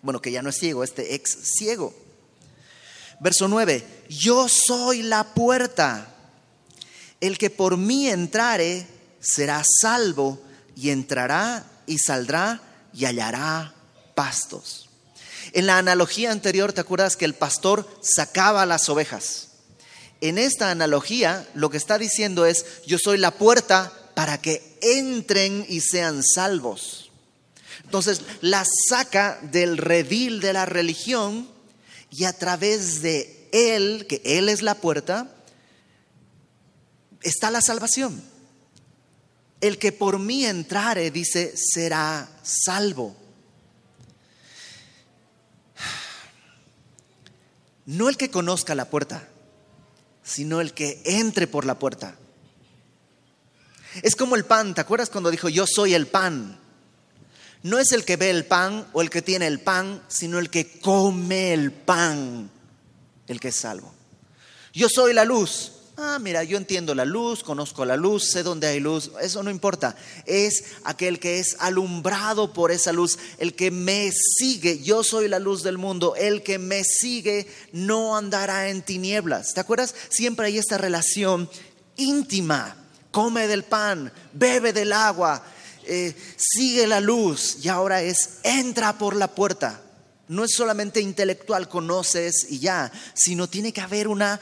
Bueno, 0.02 0.20
que 0.20 0.32
ya 0.32 0.42
no 0.42 0.50
es 0.50 0.58
ciego, 0.58 0.84
este 0.84 1.14
ex 1.14 1.54
ciego. 1.56 1.94
Verso 3.20 3.48
9, 3.48 3.84
yo 4.08 4.48
soy 4.48 5.02
la 5.02 5.34
puerta. 5.34 6.08
El 7.20 7.38
que 7.38 7.50
por 7.50 7.76
mí 7.76 8.08
entrare 8.08 8.86
será 9.20 9.62
salvo 9.80 10.40
y 10.76 10.90
entrará 10.90 11.64
y 11.86 11.98
saldrá 11.98 12.60
y 12.92 13.06
hallará 13.06 13.74
pastos. 14.14 14.88
En 15.52 15.66
la 15.66 15.78
analogía 15.78 16.32
anterior, 16.32 16.72
¿te 16.72 16.80
acuerdas 16.80 17.16
que 17.16 17.24
el 17.24 17.34
pastor 17.34 17.88
sacaba 18.02 18.66
las 18.66 18.88
ovejas? 18.88 19.48
En 20.20 20.38
esta 20.38 20.70
analogía, 20.70 21.46
lo 21.54 21.70
que 21.70 21.76
está 21.76 21.98
diciendo 21.98 22.46
es, 22.46 22.64
yo 22.86 22.98
soy 22.98 23.18
la 23.18 23.32
puerta 23.32 23.92
para 24.14 24.40
que 24.40 24.78
entren 24.80 25.66
y 25.68 25.80
sean 25.80 26.22
salvos. 26.22 27.10
Entonces, 27.84 28.22
las 28.40 28.68
saca 28.88 29.38
del 29.42 29.76
redil 29.76 30.40
de 30.40 30.52
la 30.52 30.66
religión 30.66 31.48
y 32.10 32.24
a 32.24 32.32
través 32.32 33.02
de 33.02 33.43
Él, 33.54 34.06
que 34.08 34.20
Él 34.24 34.48
es 34.48 34.62
la 34.62 34.74
puerta, 34.74 35.30
está 37.22 37.50
la 37.50 37.60
salvación. 37.60 38.22
El 39.60 39.78
que 39.78 39.92
por 39.92 40.18
mí 40.18 40.44
entrare, 40.44 41.10
dice, 41.10 41.54
será 41.56 42.28
salvo. 42.42 43.16
No 47.86 48.08
el 48.08 48.16
que 48.16 48.30
conozca 48.30 48.74
la 48.74 48.90
puerta, 48.90 49.28
sino 50.22 50.60
el 50.60 50.72
que 50.72 51.02
entre 51.04 51.46
por 51.46 51.64
la 51.64 51.78
puerta. 51.78 52.16
Es 54.02 54.16
como 54.16 54.36
el 54.36 54.44
pan, 54.44 54.74
¿te 54.74 54.80
acuerdas 54.80 55.10
cuando 55.10 55.30
dijo 55.30 55.48
yo 55.48 55.64
soy 55.66 55.94
el 55.94 56.06
pan? 56.06 56.58
no 57.64 57.78
es 57.78 57.92
el 57.92 58.04
que 58.04 58.16
ve 58.16 58.28
el 58.28 58.44
pan 58.44 58.86
o 58.92 59.00
el 59.00 59.08
que 59.08 59.22
tiene 59.22 59.46
el 59.46 59.58
pan, 59.58 60.02
sino 60.06 60.38
el 60.38 60.50
que 60.50 60.78
come 60.80 61.54
el 61.54 61.72
pan, 61.72 62.50
el 63.26 63.40
que 63.40 63.48
es 63.48 63.56
salvo. 63.56 63.92
Yo 64.72 64.88
soy 64.88 65.12
la 65.14 65.24
luz. 65.24 65.72
Ah, 65.96 66.18
mira, 66.20 66.42
yo 66.42 66.56
entiendo 66.56 66.92
la 66.92 67.04
luz, 67.04 67.44
conozco 67.44 67.84
la 67.84 67.96
luz, 67.96 68.28
sé 68.32 68.42
dónde 68.42 68.66
hay 68.66 68.80
luz, 68.80 69.12
eso 69.20 69.44
no 69.44 69.50
importa. 69.50 69.94
Es 70.26 70.64
aquel 70.82 71.20
que 71.20 71.38
es 71.38 71.54
alumbrado 71.60 72.52
por 72.52 72.72
esa 72.72 72.92
luz, 72.92 73.16
el 73.38 73.54
que 73.54 73.70
me 73.70 74.10
sigue. 74.10 74.82
Yo 74.82 75.04
soy 75.04 75.28
la 75.28 75.38
luz 75.38 75.62
del 75.62 75.78
mundo, 75.78 76.16
el 76.16 76.42
que 76.42 76.58
me 76.58 76.82
sigue 76.82 77.46
no 77.70 78.16
andará 78.16 78.70
en 78.70 78.82
tinieblas. 78.82 79.54
¿Te 79.54 79.60
acuerdas? 79.60 79.94
Siempre 80.08 80.46
hay 80.46 80.58
esta 80.58 80.78
relación 80.78 81.48
íntima. 81.96 82.76
Come 83.12 83.46
del 83.46 83.62
pan, 83.62 84.12
bebe 84.32 84.72
del 84.72 84.92
agua, 84.92 85.44
eh, 85.84 86.16
sigue 86.36 86.88
la 86.88 86.98
luz 86.98 87.58
y 87.62 87.68
ahora 87.68 88.02
es 88.02 88.40
entra 88.42 88.98
por 88.98 89.14
la 89.14 89.32
puerta. 89.32 89.80
No 90.28 90.44
es 90.44 90.52
solamente 90.54 91.00
intelectual, 91.00 91.68
conoces 91.68 92.46
y 92.48 92.58
ya, 92.58 92.90
sino 93.12 93.48
tiene 93.48 93.72
que 93.72 93.82
haber 93.82 94.08
una, 94.08 94.40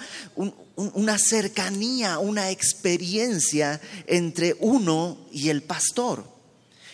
una 0.77 1.19
cercanía, 1.19 2.19
una 2.19 2.51
experiencia 2.51 3.81
entre 4.07 4.57
uno 4.61 5.27
y 5.33 5.49
el 5.49 5.63
pastor. 5.63 6.25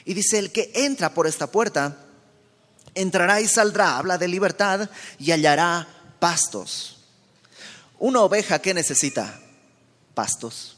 Y 0.06 0.14
dice, 0.14 0.38
el 0.38 0.52
que 0.52 0.72
entra 0.74 1.12
por 1.12 1.26
esta 1.26 1.50
puerta, 1.50 2.06
entrará 2.94 3.42
y 3.42 3.46
saldrá, 3.46 3.98
habla 3.98 4.16
de 4.16 4.28
libertad 4.28 4.88
y 5.18 5.32
hallará 5.32 5.86
pastos. 6.18 6.96
Una 7.98 8.22
oveja, 8.22 8.58
¿qué 8.60 8.72
necesita? 8.72 9.38
Pastos. 10.14 10.77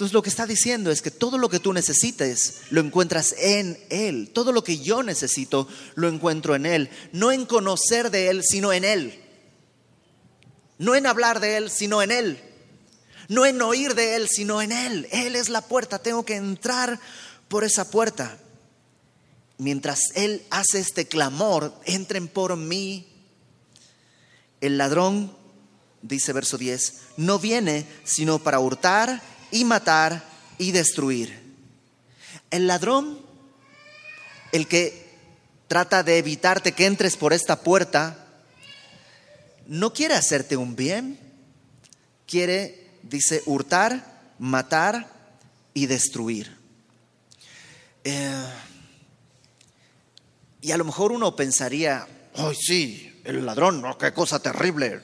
Entonces 0.00 0.14
lo 0.14 0.22
que 0.22 0.30
está 0.30 0.46
diciendo 0.46 0.90
es 0.90 1.02
que 1.02 1.10
todo 1.10 1.36
lo 1.36 1.50
que 1.50 1.60
tú 1.60 1.74
necesites 1.74 2.62
lo 2.70 2.80
encuentras 2.80 3.34
en 3.36 3.78
Él. 3.90 4.30
Todo 4.32 4.50
lo 4.50 4.64
que 4.64 4.78
yo 4.78 5.02
necesito 5.02 5.68
lo 5.94 6.08
encuentro 6.08 6.54
en 6.54 6.64
Él. 6.64 6.88
No 7.12 7.32
en 7.32 7.44
conocer 7.44 8.10
de 8.10 8.30
Él, 8.30 8.42
sino 8.42 8.72
en 8.72 8.84
Él. 8.84 9.22
No 10.78 10.94
en 10.94 11.06
hablar 11.06 11.38
de 11.38 11.58
Él, 11.58 11.70
sino 11.70 12.00
en 12.00 12.12
Él. 12.12 12.42
No 13.28 13.44
en 13.44 13.60
oír 13.60 13.94
de 13.94 14.16
Él, 14.16 14.26
sino 14.30 14.62
en 14.62 14.72
Él. 14.72 15.06
Él 15.12 15.36
es 15.36 15.50
la 15.50 15.60
puerta. 15.60 15.98
Tengo 15.98 16.24
que 16.24 16.36
entrar 16.36 16.98
por 17.48 17.62
esa 17.62 17.90
puerta. 17.90 18.38
Mientras 19.58 20.00
Él 20.14 20.42
hace 20.48 20.78
este 20.78 21.08
clamor, 21.08 21.78
entren 21.84 22.26
por 22.26 22.56
mí. 22.56 23.06
El 24.62 24.78
ladrón, 24.78 25.36
dice 26.00 26.32
verso 26.32 26.56
10, 26.56 27.00
no 27.18 27.38
viene 27.38 27.86
sino 28.04 28.38
para 28.38 28.60
hurtar 28.60 29.20
y 29.50 29.64
matar 29.64 30.22
y 30.58 30.72
destruir. 30.72 31.40
El 32.50 32.66
ladrón, 32.66 33.20
el 34.52 34.66
que 34.66 35.08
trata 35.68 36.02
de 36.02 36.18
evitarte 36.18 36.72
que 36.72 36.86
entres 36.86 37.16
por 37.16 37.32
esta 37.32 37.60
puerta, 37.60 38.26
no 39.66 39.92
quiere 39.92 40.14
hacerte 40.14 40.56
un 40.56 40.74
bien, 40.74 41.18
quiere, 42.26 42.90
dice, 43.02 43.42
hurtar, 43.46 44.34
matar 44.38 45.08
y 45.74 45.86
destruir. 45.86 46.56
Eh, 48.02 48.46
y 50.62 50.72
a 50.72 50.76
lo 50.76 50.84
mejor 50.84 51.12
uno 51.12 51.36
pensaría, 51.36 52.06
ay 52.34 52.54
sí, 52.54 53.22
el 53.24 53.46
ladrón, 53.46 53.84
qué 53.98 54.12
cosa 54.12 54.40
terrible, 54.40 55.00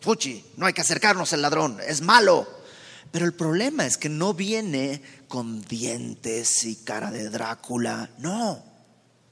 fuchi, 0.00 0.44
no 0.56 0.66
hay 0.66 0.72
que 0.72 0.82
acercarnos 0.82 1.32
al 1.32 1.42
ladrón, 1.42 1.80
es 1.86 2.00
malo. 2.00 2.63
Pero 3.14 3.26
el 3.26 3.32
problema 3.32 3.86
es 3.86 3.96
que 3.96 4.08
no 4.08 4.34
viene 4.34 5.00
con 5.28 5.62
dientes 5.62 6.64
y 6.64 6.74
cara 6.74 7.12
de 7.12 7.30
Drácula, 7.30 8.10
no, 8.18 8.60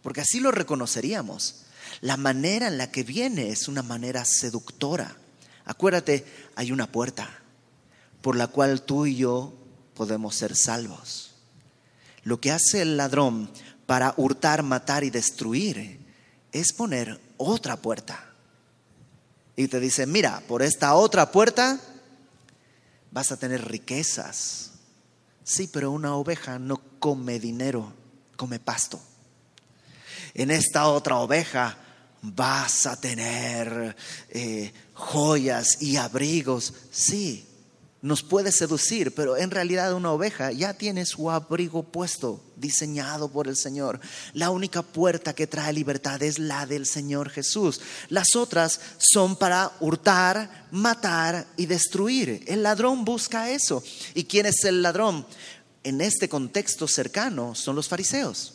porque 0.03 0.21
así 0.21 0.39
lo 0.39 0.53
reconoceríamos. 0.53 1.65
La 2.01 2.17
manera 2.17 2.69
en 2.69 2.79
la 2.79 2.93
que 2.93 3.03
viene 3.03 3.49
es 3.49 3.67
una 3.67 3.83
manera 3.83 4.25
seductora. 4.25 5.17
Acuérdate, 5.65 6.25
hay 6.55 6.71
una 6.71 6.93
puerta 6.93 7.29
por 8.21 8.37
la 8.37 8.47
cual 8.47 8.83
tú 8.83 9.05
y 9.05 9.17
yo 9.17 9.53
podemos 9.95 10.37
ser 10.37 10.55
salvos. 10.55 11.33
Lo 12.23 12.41
que 12.41 12.53
hace 12.53 12.83
el 12.83 12.97
ladrón 12.97 13.51
para 13.87 14.15
hurtar, 14.17 14.63
matar 14.63 15.03
y 15.03 15.11
destruir, 15.11 15.99
es 16.53 16.73
poner 16.73 17.21
otra 17.37 17.77
puerta. 17.79 18.31
Y 19.57 19.67
te 19.67 19.81
dice, 19.81 20.07
mira, 20.07 20.41
por 20.47 20.63
esta 20.63 20.95
otra 20.95 21.33
puerta 21.33 21.81
vas 23.13 23.31
a 23.31 23.37
tener 23.37 23.69
riquezas. 23.69 24.73
Sí, 25.45 25.69
pero 25.73 25.91
una 25.91 26.17
oveja 26.17 26.59
no 26.59 26.81
come 26.99 27.39
dinero, 27.39 27.93
come 28.37 28.59
pasto. 28.59 29.01
En 30.35 30.51
esta 30.51 30.89
otra 30.89 31.19
oveja 31.19 31.77
vas 32.23 32.87
a 32.87 32.99
tener 32.99 33.95
eh, 34.31 34.73
joyas 34.95 35.83
y 35.83 35.97
abrigos. 35.97 36.73
Sí, 36.91 37.47
nos 38.03 38.25
puede 38.25 38.51
seducir, 38.51 39.15
pero 39.15 39.37
en 39.37 39.53
realidad 39.53 39.95
una 39.95 40.11
oveja 40.11 40.51
ya 40.51 40.75
tiene 40.75 41.07
su 41.07 41.31
abrigo 41.31 41.85
puesto, 41.85 42.43
diseñado 42.57 43.29
por 43.31 43.47
el 43.47 43.57
Señor. 43.57 44.01
La 44.35 44.51
única 44.51 44.83
puerta 44.83 45.35
que 45.35 45.47
trae 45.47 45.73
libertad 45.73 46.21
es 46.21 46.41
la 46.41 46.67
del 46.67 46.85
Señor 46.85 47.31
Jesús. 47.31 47.81
Las 48.09 48.35
otras 48.35 48.81
son 48.99 49.37
para 49.37 49.71
hurtar, 49.79 50.67
matar 50.73 51.47
y 51.57 51.67
destruir. 51.67 52.43
El 52.49 52.65
ladrón 52.65 53.05
busca 53.05 53.51
eso. 53.51 53.85
¿Y 54.15 54.25
quién 54.25 54.47
es 54.47 54.65
el 54.65 54.83
ladrón? 54.83 55.25
En 55.85 56.01
este 56.01 56.29
contexto 56.29 56.89
cercano 56.89 57.55
son 57.55 57.77
los 57.77 57.89
fariseos. 57.89 58.55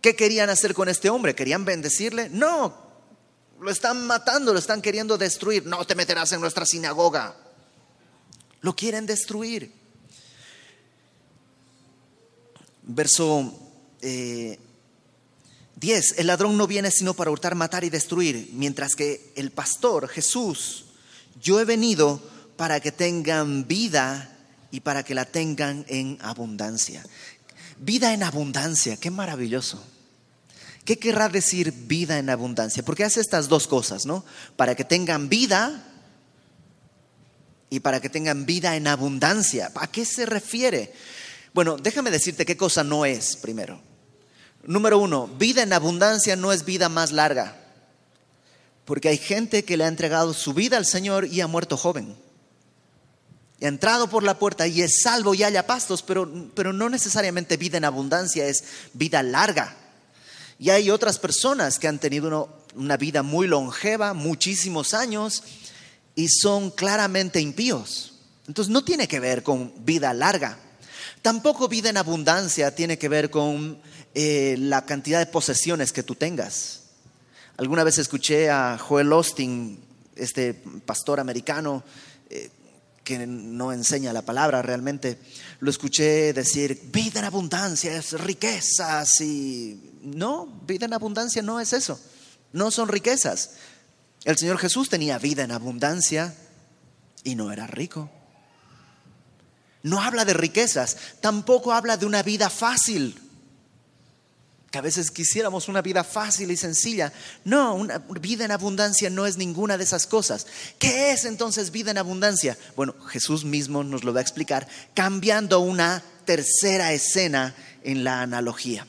¿Qué 0.00 0.14
querían 0.14 0.48
hacer 0.48 0.74
con 0.74 0.88
este 0.88 1.10
hombre? 1.10 1.34
¿Querían 1.34 1.64
bendecirle? 1.64 2.28
No, 2.28 2.72
lo 3.60 3.70
están 3.70 4.06
matando, 4.06 4.52
lo 4.52 4.60
están 4.60 4.80
queriendo 4.80 5.18
destruir. 5.18 5.66
No 5.66 5.84
te 5.84 5.96
meterás 5.96 6.30
en 6.30 6.40
nuestra 6.40 6.64
sinagoga 6.64 7.41
lo 8.62 8.74
quieren 8.74 9.06
destruir. 9.06 9.72
Verso 12.84 13.52
10, 14.00 14.02
eh, 14.02 14.58
el 16.16 16.26
ladrón 16.26 16.56
no 16.56 16.66
viene 16.66 16.90
sino 16.90 17.14
para 17.14 17.30
hurtar, 17.30 17.54
matar 17.54 17.84
y 17.84 17.90
destruir, 17.90 18.50
mientras 18.54 18.96
que 18.96 19.32
el 19.36 19.50
pastor 19.50 20.08
Jesús, 20.08 20.86
yo 21.40 21.60
he 21.60 21.64
venido 21.64 22.22
para 22.56 22.80
que 22.80 22.92
tengan 22.92 23.66
vida 23.66 24.38
y 24.70 24.80
para 24.80 25.02
que 25.04 25.14
la 25.14 25.24
tengan 25.24 25.84
en 25.88 26.18
abundancia. 26.22 27.04
Vida 27.78 28.14
en 28.14 28.22
abundancia, 28.22 28.96
qué 28.96 29.10
maravilloso. 29.10 29.82
¿Qué 30.84 30.98
querrá 30.98 31.28
decir 31.28 31.72
vida 31.72 32.18
en 32.18 32.30
abundancia? 32.30 32.84
Porque 32.84 33.04
hace 33.04 33.20
estas 33.20 33.48
dos 33.48 33.68
cosas, 33.68 34.04
¿no? 34.04 34.24
Para 34.56 34.74
que 34.74 34.84
tengan 34.84 35.28
vida 35.28 35.91
y 37.72 37.80
para 37.80 38.02
que 38.02 38.10
tengan 38.10 38.44
vida 38.44 38.76
en 38.76 38.86
abundancia. 38.86 39.72
¿A 39.76 39.90
qué 39.90 40.04
se 40.04 40.26
refiere? 40.26 40.92
Bueno, 41.54 41.78
déjame 41.78 42.10
decirte 42.10 42.44
qué 42.44 42.54
cosa 42.54 42.84
no 42.84 43.06
es 43.06 43.34
primero. 43.36 43.80
Número 44.64 44.98
uno, 44.98 45.26
vida 45.26 45.62
en 45.62 45.72
abundancia 45.72 46.36
no 46.36 46.52
es 46.52 46.66
vida 46.66 46.90
más 46.90 47.12
larga, 47.12 47.56
porque 48.84 49.08
hay 49.08 49.16
gente 49.16 49.64
que 49.64 49.78
le 49.78 49.84
ha 49.84 49.88
entregado 49.88 50.34
su 50.34 50.52
vida 50.52 50.76
al 50.76 50.84
Señor 50.84 51.24
y 51.24 51.40
ha 51.40 51.46
muerto 51.46 51.78
joven. 51.78 52.14
Y 53.58 53.64
ha 53.64 53.68
entrado 53.68 54.06
por 54.06 54.22
la 54.22 54.38
puerta 54.38 54.66
y 54.66 54.82
es 54.82 55.00
salvo 55.00 55.32
y 55.32 55.42
haya 55.42 55.66
pastos, 55.66 56.02
pero, 56.02 56.30
pero 56.54 56.74
no 56.74 56.90
necesariamente 56.90 57.56
vida 57.56 57.78
en 57.78 57.86
abundancia 57.86 58.46
es 58.46 58.64
vida 58.92 59.22
larga. 59.22 59.74
Y 60.58 60.68
hay 60.68 60.90
otras 60.90 61.18
personas 61.18 61.78
que 61.78 61.88
han 61.88 61.98
tenido 61.98 62.54
una 62.74 62.98
vida 62.98 63.22
muy 63.22 63.46
longeva, 63.46 64.12
muchísimos 64.12 64.92
años, 64.92 65.42
y 66.14 66.28
son 66.28 66.70
claramente 66.70 67.40
impíos. 67.40 68.14
Entonces 68.46 68.72
no 68.72 68.84
tiene 68.84 69.08
que 69.08 69.20
ver 69.20 69.42
con 69.42 69.72
vida 69.84 70.12
larga. 70.12 70.58
Tampoco 71.22 71.68
vida 71.68 71.90
en 71.90 71.96
abundancia 71.96 72.74
tiene 72.74 72.98
que 72.98 73.08
ver 73.08 73.30
con 73.30 73.80
eh, 74.14 74.56
la 74.58 74.84
cantidad 74.84 75.18
de 75.18 75.26
posesiones 75.26 75.92
que 75.92 76.02
tú 76.02 76.14
tengas. 76.14 76.80
Alguna 77.56 77.84
vez 77.84 77.98
escuché 77.98 78.50
a 78.50 78.76
Joel 78.78 79.12
Austin, 79.12 79.78
este 80.16 80.54
pastor 80.84 81.20
americano, 81.20 81.84
eh, 82.28 82.50
que 83.04 83.26
no 83.26 83.72
enseña 83.72 84.12
la 84.12 84.22
palabra 84.22 84.62
realmente, 84.62 85.18
lo 85.60 85.70
escuché 85.70 86.32
decir, 86.32 86.80
vida 86.92 87.20
en 87.20 87.26
abundancia 87.26 87.96
es 87.96 88.12
riquezas 88.12 89.20
y... 89.20 89.90
No, 90.02 90.46
vida 90.66 90.86
en 90.86 90.94
abundancia 90.94 91.42
no 91.42 91.60
es 91.60 91.72
eso, 91.72 92.00
no 92.52 92.72
son 92.72 92.88
riquezas. 92.88 93.50
El 94.24 94.38
Señor 94.38 94.58
Jesús 94.58 94.88
tenía 94.88 95.18
vida 95.18 95.42
en 95.42 95.50
abundancia 95.50 96.34
y 97.24 97.34
no 97.34 97.52
era 97.52 97.66
rico. 97.66 98.10
No 99.82 100.00
habla 100.00 100.24
de 100.24 100.34
riquezas, 100.34 100.96
tampoco 101.20 101.72
habla 101.72 101.96
de 101.96 102.06
una 102.06 102.22
vida 102.22 102.48
fácil. 102.50 103.18
Que 104.70 104.78
a 104.78 104.82
veces 104.82 105.10
quisiéramos 105.10 105.68
una 105.68 105.82
vida 105.82 106.02
fácil 106.02 106.50
y 106.50 106.56
sencilla. 106.56 107.12
No, 107.44 107.74
una 107.74 107.98
vida 107.98 108.44
en 108.44 108.52
abundancia 108.52 109.10
no 109.10 109.26
es 109.26 109.36
ninguna 109.36 109.76
de 109.76 109.84
esas 109.84 110.06
cosas. 110.06 110.46
¿Qué 110.78 111.12
es 111.12 111.24
entonces 111.24 111.72
vida 111.72 111.90
en 111.90 111.98
abundancia? 111.98 112.56
Bueno, 112.74 112.94
Jesús 113.08 113.44
mismo 113.44 113.84
nos 113.84 114.04
lo 114.04 114.14
va 114.14 114.20
a 114.20 114.22
explicar 114.22 114.66
cambiando 114.94 115.60
una 115.60 116.02
tercera 116.24 116.92
escena 116.92 117.54
en 117.82 118.04
la 118.04 118.22
analogía. 118.22 118.86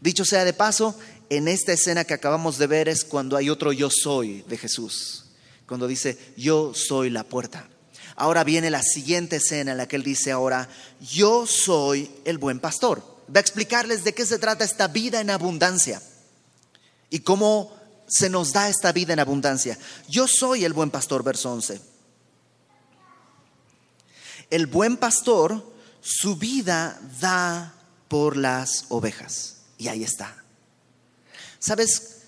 Dicho 0.00 0.24
sea 0.24 0.44
de 0.44 0.52
paso, 0.52 0.98
en 1.30 1.48
esta 1.48 1.72
escena 1.72 2.04
que 2.04 2.14
acabamos 2.14 2.58
de 2.58 2.66
ver 2.66 2.88
es 2.88 3.04
cuando 3.04 3.36
hay 3.36 3.50
otro 3.50 3.72
yo 3.72 3.88
soy 3.90 4.42
de 4.48 4.56
Jesús, 4.56 5.24
cuando 5.66 5.86
dice 5.86 6.18
yo 6.36 6.72
soy 6.74 7.10
la 7.10 7.24
puerta. 7.24 7.68
Ahora 8.16 8.42
viene 8.42 8.70
la 8.70 8.82
siguiente 8.82 9.36
escena 9.36 9.72
en 9.72 9.78
la 9.78 9.86
que 9.86 9.96
él 9.96 10.02
dice 10.02 10.32
ahora, 10.32 10.68
yo 11.00 11.46
soy 11.46 12.10
el 12.24 12.38
buen 12.38 12.58
pastor. 12.58 13.02
Va 13.34 13.38
a 13.38 13.40
explicarles 13.40 14.02
de 14.02 14.12
qué 14.12 14.26
se 14.26 14.38
trata 14.38 14.64
esta 14.64 14.88
vida 14.88 15.20
en 15.20 15.30
abundancia 15.30 16.02
y 17.10 17.20
cómo 17.20 17.72
se 18.08 18.28
nos 18.28 18.52
da 18.52 18.68
esta 18.68 18.90
vida 18.90 19.12
en 19.12 19.20
abundancia. 19.20 19.78
Yo 20.08 20.26
soy 20.26 20.64
el 20.64 20.72
buen 20.72 20.90
pastor, 20.90 21.22
verso 21.22 21.52
11. 21.52 21.80
El 24.50 24.66
buen 24.66 24.96
pastor 24.96 25.62
su 26.00 26.36
vida 26.36 26.98
da 27.20 27.74
por 28.08 28.36
las 28.36 28.86
ovejas. 28.88 29.56
Y 29.76 29.88
ahí 29.88 30.02
está. 30.02 30.42
¿Sabes? 31.58 32.18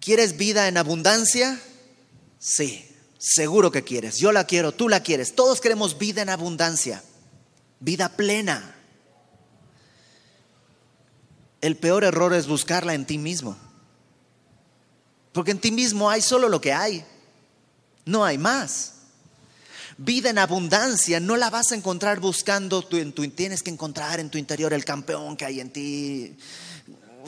¿Quieres 0.00 0.36
vida 0.36 0.68
en 0.68 0.76
abundancia? 0.76 1.60
Sí, 2.38 2.88
seguro 3.18 3.70
que 3.70 3.84
quieres. 3.84 4.16
Yo 4.16 4.32
la 4.32 4.44
quiero, 4.44 4.72
tú 4.72 4.88
la 4.88 5.02
quieres. 5.02 5.34
Todos 5.34 5.60
queremos 5.60 5.98
vida 5.98 6.22
en 6.22 6.28
abundancia, 6.28 7.02
vida 7.80 8.08
plena. 8.10 8.76
El 11.60 11.76
peor 11.76 12.04
error 12.04 12.34
es 12.34 12.46
buscarla 12.46 12.94
en 12.94 13.06
ti 13.06 13.18
mismo. 13.18 13.56
Porque 15.32 15.50
en 15.50 15.60
ti 15.60 15.72
mismo 15.72 16.08
hay 16.08 16.22
solo 16.22 16.48
lo 16.48 16.60
que 16.60 16.72
hay. 16.72 17.04
No 18.04 18.24
hay 18.24 18.38
más. 18.38 18.94
Vida 19.98 20.30
en 20.30 20.38
abundancia 20.38 21.18
no 21.18 21.36
la 21.36 21.50
vas 21.50 21.72
a 21.72 21.74
encontrar 21.74 22.20
buscando, 22.20 22.82
tú, 22.82 23.28
tienes 23.30 23.64
que 23.64 23.70
encontrar 23.70 24.20
en 24.20 24.30
tu 24.30 24.38
interior 24.38 24.72
el 24.72 24.84
campeón 24.84 25.36
que 25.36 25.44
hay 25.44 25.58
en 25.60 25.70
ti, 25.70 26.36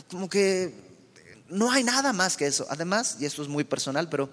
como 0.09 0.29
que 0.29 0.73
no 1.49 1.71
hay 1.71 1.83
nada 1.83 2.13
más 2.13 2.37
que 2.37 2.47
eso. 2.47 2.67
Además, 2.71 3.17
y 3.21 3.25
esto 3.25 3.43
es 3.43 3.49
muy 3.49 3.65
personal, 3.65 4.09
pero 4.09 4.31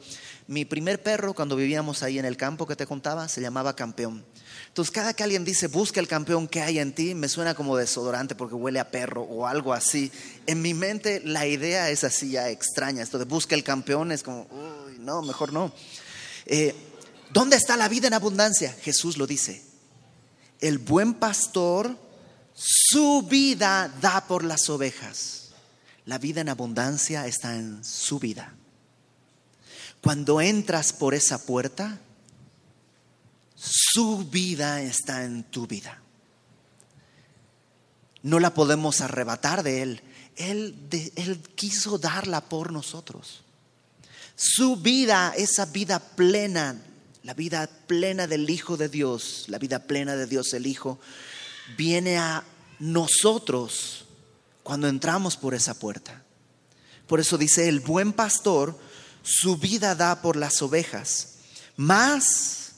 mi 0.48 0.66
primer 0.66 1.02
perro 1.02 1.34
cuando 1.34 1.56
vivíamos 1.56 2.04
ahí 2.04 2.20
en 2.20 2.26
el 2.26 2.38
campo 2.38 2.68
que 2.68 2.76
te 2.76 2.86
contaba 2.86 3.28
se 3.28 3.42
llamaba 3.42 3.76
campeón. 3.76 4.24
Entonces, 4.68 4.92
cada 4.92 5.14
que 5.14 5.24
alguien 5.24 5.44
dice 5.44 5.68
busca 5.68 6.00
el 6.00 6.08
campeón 6.08 6.48
que 6.48 6.62
hay 6.62 6.80
en 6.80 6.94
ti, 6.94 7.16
me 7.16 7.28
suena 7.28 7.56
como 7.56 7.76
desodorante 7.76 8.36
porque 8.36 8.56
huele 8.56 8.80
a 8.80 8.92
perro 8.92 9.24
o 9.24 9.48
algo 9.48 9.74
así. 9.74 10.12
En 10.46 10.62
mi 10.62 10.74
mente 10.74 11.22
la 11.26 11.48
idea 11.48 11.90
es 11.90 12.04
así 12.04 12.32
ya 12.32 12.50
extraña. 12.50 13.02
Esto 13.02 13.18
de 13.18 13.26
busca 13.26 13.56
el 13.56 13.64
campeón 13.64 14.12
es 14.12 14.22
como, 14.24 14.48
uy, 14.52 15.00
no, 15.00 15.22
mejor 15.22 15.52
no. 15.52 15.74
Eh, 16.46 16.76
¿Dónde 17.34 17.58
está 17.58 17.76
la 17.76 17.90
vida 17.90 18.08
en 18.08 18.14
abundancia? 18.14 18.76
Jesús 18.82 19.18
lo 19.18 19.28
dice. 19.28 19.64
El 20.60 20.78
buen 20.78 21.16
pastor 21.16 21.98
su 22.54 23.22
vida 23.24 23.94
da 24.02 24.26
por 24.28 24.44
las 24.44 24.70
ovejas. 24.70 25.47
La 26.08 26.18
vida 26.18 26.40
en 26.40 26.48
abundancia 26.48 27.28
está 27.28 27.56
en 27.58 27.84
su 27.84 28.18
vida. 28.18 28.54
Cuando 30.02 30.40
entras 30.40 30.94
por 30.94 31.14
esa 31.14 31.46
puerta, 31.46 32.00
su 33.56 34.26
vida 34.30 34.82
está 34.82 35.26
en 35.26 35.44
tu 35.44 35.68
vida. 35.68 36.00
No 38.24 38.40
la 38.40 38.54
podemos 38.54 39.02
arrebatar 39.02 39.64
de 39.64 39.82
Él. 39.82 40.02
Él, 40.38 40.76
él 41.18 41.42
quiso 41.56 41.98
darla 41.98 42.40
por 42.40 42.72
nosotros. 42.72 43.44
Su 44.38 44.78
vida, 44.78 45.34
esa 45.36 45.66
vida 45.66 46.00
plena, 46.00 46.82
la 47.24 47.34
vida 47.34 47.70
plena 47.86 48.28
del 48.28 48.50
Hijo 48.50 48.78
de 48.78 48.88
Dios, 48.88 49.44
la 49.50 49.58
vida 49.58 49.80
plena 49.80 50.16
de 50.16 50.26
Dios 50.26 50.54
el 50.54 50.68
Hijo, 50.68 51.00
viene 51.76 52.18
a 52.18 52.46
nosotros 52.80 54.07
cuando 54.68 54.90
entramos 54.90 55.38
por 55.38 55.54
esa 55.54 55.76
puerta. 55.76 56.24
Por 57.08 57.22
eso 57.22 57.38
dice, 57.38 57.70
el 57.70 57.80
buen 57.80 58.12
pastor 58.12 58.78
su 59.24 59.56
vida 59.56 59.96
da 59.96 60.22
por 60.22 60.36
las 60.36 60.62
ovejas, 60.62 61.36
más 61.78 62.72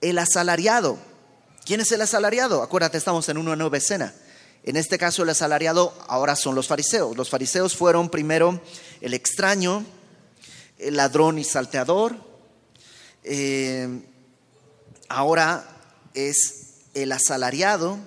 el 0.00 0.18
asalariado. 0.18 0.98
¿Quién 1.66 1.82
es 1.82 1.92
el 1.92 2.00
asalariado? 2.00 2.62
Acuérdate, 2.62 2.96
estamos 2.96 3.28
en 3.28 3.36
una 3.36 3.56
nueva 3.56 3.76
escena. 3.76 4.14
En 4.62 4.76
este 4.76 4.96
caso 4.96 5.22
el 5.22 5.28
asalariado 5.28 5.94
ahora 6.08 6.34
son 6.34 6.54
los 6.54 6.66
fariseos. 6.66 7.14
Los 7.14 7.28
fariseos 7.28 7.76
fueron 7.76 8.08
primero 8.08 8.62
el 9.02 9.12
extraño, 9.12 9.84
el 10.78 10.96
ladrón 10.96 11.38
y 11.38 11.44
salteador. 11.44 12.16
Eh, 13.22 14.02
ahora 15.10 15.68
es 16.14 16.84
el 16.94 17.12
asalariado, 17.12 17.98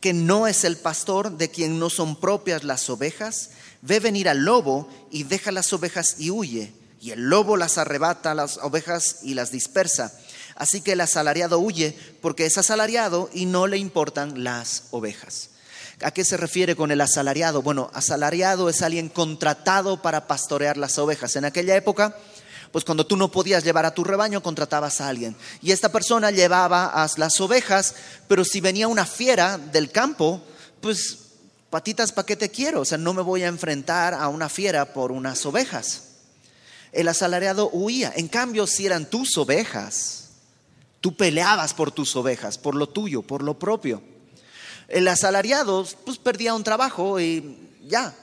que 0.00 0.12
no 0.12 0.46
es 0.46 0.64
el 0.64 0.76
pastor, 0.76 1.36
de 1.36 1.50
quien 1.50 1.78
no 1.78 1.90
son 1.90 2.16
propias 2.16 2.64
las 2.64 2.88
ovejas, 2.90 3.50
ve 3.82 4.00
venir 4.00 4.28
al 4.28 4.44
lobo 4.44 4.88
y 5.10 5.24
deja 5.24 5.52
las 5.52 5.72
ovejas 5.72 6.16
y 6.18 6.30
huye. 6.30 6.72
Y 7.00 7.10
el 7.10 7.28
lobo 7.28 7.56
las 7.56 7.78
arrebata 7.78 8.34
las 8.34 8.58
ovejas 8.58 9.18
y 9.22 9.34
las 9.34 9.50
dispersa. 9.50 10.12
Así 10.56 10.80
que 10.80 10.92
el 10.92 11.00
asalariado 11.00 11.58
huye 11.58 11.96
porque 12.20 12.46
es 12.46 12.58
asalariado 12.58 13.30
y 13.32 13.46
no 13.46 13.66
le 13.66 13.78
importan 13.78 14.42
las 14.42 14.84
ovejas. 14.90 15.50
¿A 16.02 16.10
qué 16.10 16.24
se 16.24 16.36
refiere 16.36 16.76
con 16.76 16.90
el 16.90 17.00
asalariado? 17.00 17.62
Bueno, 17.62 17.90
asalariado 17.94 18.68
es 18.68 18.82
alguien 18.82 19.08
contratado 19.08 20.02
para 20.02 20.26
pastorear 20.26 20.76
las 20.76 20.98
ovejas. 20.98 21.36
En 21.36 21.46
aquella 21.46 21.74
época, 21.74 22.16
pues 22.76 22.84
cuando 22.84 23.06
tú 23.06 23.16
no 23.16 23.30
podías 23.30 23.64
llevar 23.64 23.86
a 23.86 23.94
tu 23.94 24.04
rebaño, 24.04 24.42
contratabas 24.42 25.00
a 25.00 25.08
alguien. 25.08 25.34
Y 25.62 25.72
esta 25.72 25.90
persona 25.90 26.30
llevaba 26.30 26.84
a 26.88 27.08
las 27.16 27.40
ovejas, 27.40 27.94
pero 28.28 28.44
si 28.44 28.60
venía 28.60 28.86
una 28.86 29.06
fiera 29.06 29.56
del 29.56 29.90
campo, 29.90 30.42
pues 30.82 31.20
patitas, 31.70 32.12
¿para 32.12 32.26
qué 32.26 32.36
te 32.36 32.50
quiero? 32.50 32.82
O 32.82 32.84
sea, 32.84 32.98
no 32.98 33.14
me 33.14 33.22
voy 33.22 33.44
a 33.44 33.46
enfrentar 33.46 34.12
a 34.12 34.28
una 34.28 34.50
fiera 34.50 34.92
por 34.92 35.10
unas 35.10 35.46
ovejas. 35.46 36.02
El 36.92 37.08
asalariado 37.08 37.70
huía. 37.72 38.12
En 38.14 38.28
cambio, 38.28 38.66
si 38.66 38.84
eran 38.84 39.08
tus 39.08 39.38
ovejas, 39.38 40.32
tú 41.00 41.16
peleabas 41.16 41.72
por 41.72 41.92
tus 41.92 42.14
ovejas, 42.14 42.58
por 42.58 42.74
lo 42.74 42.90
tuyo, 42.90 43.22
por 43.22 43.42
lo 43.42 43.58
propio. 43.58 44.02
El 44.86 45.08
asalariado, 45.08 45.86
pues 46.04 46.18
perdía 46.18 46.52
un 46.52 46.62
trabajo 46.62 47.18
y 47.20 47.70
ya. 47.88 48.14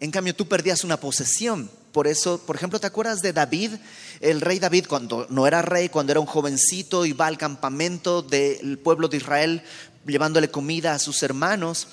En 0.00 0.10
cambio, 0.10 0.34
tú 0.34 0.48
perdías 0.48 0.82
una 0.82 0.98
posesión. 0.98 1.70
Por 1.92 2.06
eso, 2.06 2.38
por 2.38 2.56
ejemplo, 2.56 2.78
¿te 2.78 2.86
acuerdas 2.86 3.22
de 3.22 3.32
David? 3.32 3.72
El 4.20 4.40
rey 4.40 4.58
David, 4.58 4.86
cuando 4.88 5.26
no 5.30 5.46
era 5.46 5.62
rey, 5.62 5.88
cuando 5.88 6.12
era 6.12 6.20
un 6.20 6.26
jovencito, 6.26 7.06
iba 7.06 7.26
al 7.26 7.38
campamento 7.38 8.22
del 8.22 8.78
pueblo 8.78 9.08
de 9.08 9.16
Israel 9.16 9.62
llevándole 10.06 10.50
comida 10.50 10.94
a 10.94 10.98
sus 10.98 11.22
hermanos 11.22 11.88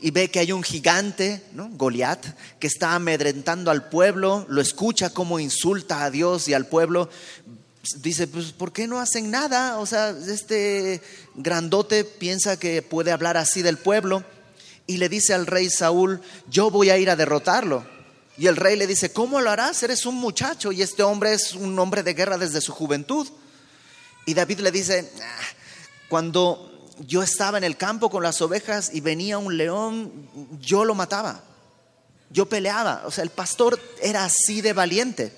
y 0.00 0.10
ve 0.10 0.30
que 0.30 0.38
hay 0.38 0.52
un 0.52 0.62
gigante, 0.62 1.42
¿no? 1.52 1.70
Goliat, 1.70 2.26
que 2.58 2.66
está 2.66 2.94
amedrentando 2.94 3.70
al 3.70 3.88
pueblo, 3.88 4.44
lo 4.48 4.60
escucha 4.60 5.10
como 5.10 5.38
insulta 5.38 6.04
a 6.04 6.10
Dios 6.10 6.48
y 6.48 6.54
al 6.54 6.66
pueblo. 6.66 7.08
Dice, 7.98 8.26
pues, 8.26 8.52
¿por 8.52 8.72
qué 8.72 8.86
no 8.86 9.00
hacen 9.00 9.30
nada? 9.30 9.78
O 9.78 9.86
sea, 9.86 10.10
este 10.10 11.00
grandote 11.34 12.04
piensa 12.04 12.58
que 12.58 12.82
puede 12.82 13.12
hablar 13.12 13.36
así 13.36 13.62
del 13.62 13.78
pueblo 13.78 14.24
y 14.86 14.98
le 14.98 15.08
dice 15.08 15.32
al 15.32 15.46
rey 15.46 15.70
Saúl, 15.70 16.20
yo 16.50 16.70
voy 16.70 16.90
a 16.90 16.98
ir 16.98 17.08
a 17.08 17.16
derrotarlo. 17.16 17.93
Y 18.36 18.46
el 18.48 18.56
rey 18.56 18.76
le 18.76 18.86
dice, 18.86 19.12
¿cómo 19.12 19.40
lo 19.40 19.50
harás? 19.50 19.82
Eres 19.82 20.06
un 20.06 20.16
muchacho 20.16 20.72
y 20.72 20.82
este 20.82 21.02
hombre 21.02 21.34
es 21.34 21.54
un 21.54 21.78
hombre 21.78 22.02
de 22.02 22.14
guerra 22.14 22.36
desde 22.36 22.60
su 22.60 22.72
juventud. 22.72 23.28
Y 24.26 24.34
David 24.34 24.60
le 24.60 24.72
dice, 24.72 25.12
ah, 25.22 25.42
cuando 26.08 26.92
yo 27.00 27.22
estaba 27.22 27.58
en 27.58 27.64
el 27.64 27.76
campo 27.76 28.10
con 28.10 28.22
las 28.22 28.40
ovejas 28.42 28.90
y 28.92 29.00
venía 29.00 29.38
un 29.38 29.56
león, 29.56 30.28
yo 30.60 30.84
lo 30.84 30.94
mataba. 30.94 31.44
Yo 32.30 32.48
peleaba. 32.48 33.02
O 33.06 33.10
sea, 33.10 33.22
el 33.22 33.30
pastor 33.30 33.80
era 34.02 34.24
así 34.24 34.60
de 34.60 34.72
valiente. 34.72 35.32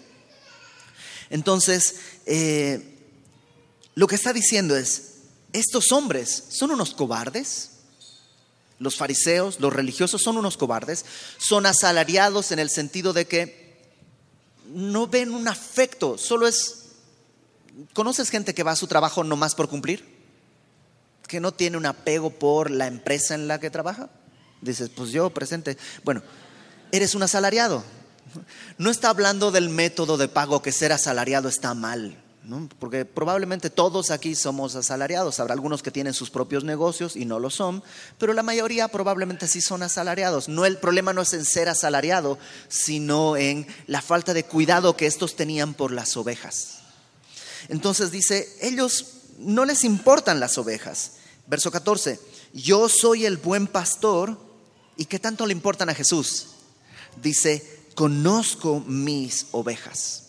Entonces, 1.29 1.97
eh, 2.25 2.97
lo 3.95 4.07
que 4.07 4.15
está 4.15 4.33
diciendo 4.33 4.77
es, 4.77 5.15
estos 5.53 5.93
hombres 5.93 6.45
son 6.51 6.71
unos 6.71 6.95
cobardes. 6.95 7.71
Los 8.79 8.97
fariseos, 8.97 9.61
los 9.61 9.73
religiosos 9.73 10.23
son 10.23 10.37
unos 10.37 10.57
cobardes, 10.57 11.05
son 11.39 11.67
asalariados 11.67 12.53
en 12.53 12.59
el 12.59 12.71
sentido 12.71 13.13
de 13.13 13.27
que 13.27 13.67
no 14.69 15.07
ven 15.07 15.33
un 15.33 15.49
afecto, 15.49 16.19
solo 16.19 16.47
es... 16.47 16.83
¿Conoces 17.93 18.31
gente 18.31 18.55
que 18.55 18.63
va 18.63 18.73
a 18.73 18.77
su 18.77 18.87
trabajo 18.87 19.23
nomás 19.23 19.55
por 19.55 19.69
cumplir? 19.69 20.17
que 21.27 21.41
no 21.41 21.53
tiene 21.53 21.77
un 21.77 21.87
apego 21.87 22.31
por 22.31 22.71
la 22.71 22.87
empresa 22.87 23.35
en 23.35 23.49
la 23.49 23.59
que 23.59 23.71
trabaja. 23.71 24.09
Dices, 24.61 24.91
pues 24.95 25.11
yo 25.11 25.31
presente. 25.31 25.77
Bueno, 26.05 26.23
eres 26.93 27.15
un 27.15 27.23
asalariado. 27.23 27.85
No 28.79 28.91
está 28.91 29.11
hablando 29.11 29.51
del 29.51 29.69
método 29.69 30.17
de 30.17 30.29
pago 30.29 30.63
que 30.63 30.73
ser 30.73 30.93
asalariado 30.93 31.49
está 31.49 31.75
mal, 31.75 32.23
porque 32.79 33.05
probablemente 33.05 33.71
todos 33.71 34.11
aquí 34.11 34.35
somos 34.35 34.75
asalariados. 34.77 35.41
Habrá 35.41 35.55
algunos 35.55 35.83
que 35.83 35.91
tienen 35.91 36.15
sus 36.15 36.31
propios 36.31 36.65
negocios 36.65 37.17
y 37.17 37.25
no 37.25 37.39
lo 37.39 37.51
son, 37.51 37.83
pero 38.19 38.33
la 38.33 38.43
mayoría 38.43 38.89
probablemente 38.89 39.49
sí 39.49 39.61
son 39.61 39.83
asalariados. 39.83 40.49
No 40.49 40.65
el 40.65 40.79
problema 40.79 41.13
no 41.13 41.23
es 41.23 41.33
en 41.33 41.45
ser 41.45 41.69
asalariado, 41.69 42.39
sino 42.69 43.37
en 43.37 43.67
la 43.87 44.03
falta 44.03 44.33
de 44.35 44.45
cuidado 44.45 44.97
que 44.97 45.07
estos 45.07 45.37
tenían 45.37 45.75
por 45.75 45.93
las 45.93 46.17
ovejas. 46.17 46.79
Entonces 47.69 48.11
dice, 48.11 48.49
ellos 48.61 49.07
no 49.39 49.65
les 49.65 49.85
importan 49.85 50.41
las 50.41 50.57
ovejas. 50.59 51.13
Verso 51.47 51.71
14, 51.71 52.21
yo 52.53 52.89
soy 52.89 53.27
el 53.27 53.37
buen 53.37 53.67
pastor 53.67 54.39
y 54.97 55.07
qué 55.07 55.19
tanto 55.19 55.47
le 55.47 55.53
importan 55.53 55.89
a 55.89 55.95
Jesús. 55.95 56.49
Dice, 57.23 57.89
conozco 57.95 58.81
mis 58.81 59.47
ovejas. 59.53 60.26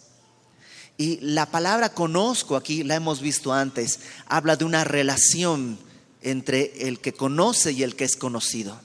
Y 0.97 1.19
la 1.21 1.45
palabra 1.45 1.93
conozco 1.93 2.55
aquí, 2.55 2.83
la 2.83 2.95
hemos 2.95 3.21
visto 3.21 3.53
antes, 3.53 3.99
habla 4.25 4.55
de 4.55 4.65
una 4.65 4.83
relación 4.83 5.77
entre 6.21 6.87
el 6.87 6.99
que 6.99 7.13
conoce 7.13 7.71
y 7.71 7.83
el 7.83 7.95
que 7.95 8.03
es 8.03 8.15
conocido. 8.15 8.79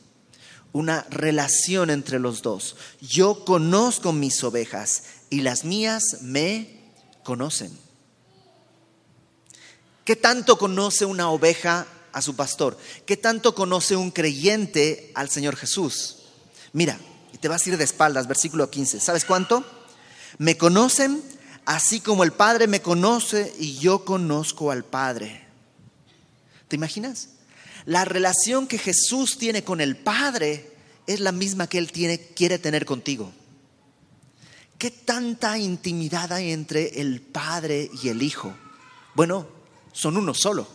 Una 0.73 1.07
relación 1.11 1.91
entre 1.91 2.19
los 2.19 2.43
dos. 2.43 2.77
Yo 3.01 3.45
conozco 3.45 4.13
mis 4.13 4.45
ovejas 4.45 5.05
y 5.31 5.41
las 5.41 5.65
mías 5.65 6.19
me 6.21 6.81
conocen. 7.25 7.77
¿Qué 10.05 10.17
tanto 10.17 10.59
conoce 10.59 11.05
una 11.07 11.31
oveja 11.31 11.87
a 12.13 12.21
su 12.21 12.37
pastor? 12.37 12.77
¿Qué 13.07 13.17
tanto 13.17 13.55
conoce 13.55 13.97
un 13.97 14.11
creyente 14.11 15.13
al 15.15 15.31
Señor 15.31 15.57
Jesús? 15.57 16.19
Mira, 16.73 16.99
y 17.33 17.39
te 17.39 17.49
vas 17.49 17.65
a 17.65 17.71
ir 17.71 17.79
de 17.79 17.85
espaldas, 17.85 18.27
versículo 18.27 18.69
15. 18.69 19.01
¿Sabes 19.01 19.25
cuánto? 19.25 19.65
Me 20.39 20.57
conocen 20.57 21.23
así 21.65 22.01
como 22.01 22.25
el 22.25 22.33
Padre 22.33 22.67
me 22.67 22.83
conoce 22.83 23.55
y 23.59 23.79
yo 23.79 24.05
conozco 24.05 24.71
al 24.71 24.85
Padre. 24.85 25.47
¿Te 26.69 26.77
imaginas? 26.77 27.29
La 27.85 28.05
relación 28.05 28.67
que 28.67 28.79
Jesús 28.79 29.39
tiene 29.39 29.65
con 29.65 29.81
el 29.81 29.97
Padre 29.97 30.71
es 31.07 31.21
la 31.21 31.33
misma 31.33 31.67
que 31.67 31.79
Él 31.79 31.91
tiene, 31.91 32.19
quiere 32.19 32.59
tener 32.59 32.87
contigo. 32.87 33.33
¿Qué 34.79 34.91
tanta 34.91 35.59
intimidad 35.59 36.33
hay 36.33 36.53
entre 36.53 37.01
el 37.01 37.21
Padre 37.21 37.91
y 38.03 38.09
el 38.09 38.23
Hijo? 38.23 38.55
Bueno, 39.15 39.47
son 39.93 40.17
uno 40.17 40.35
solo. 40.35 40.67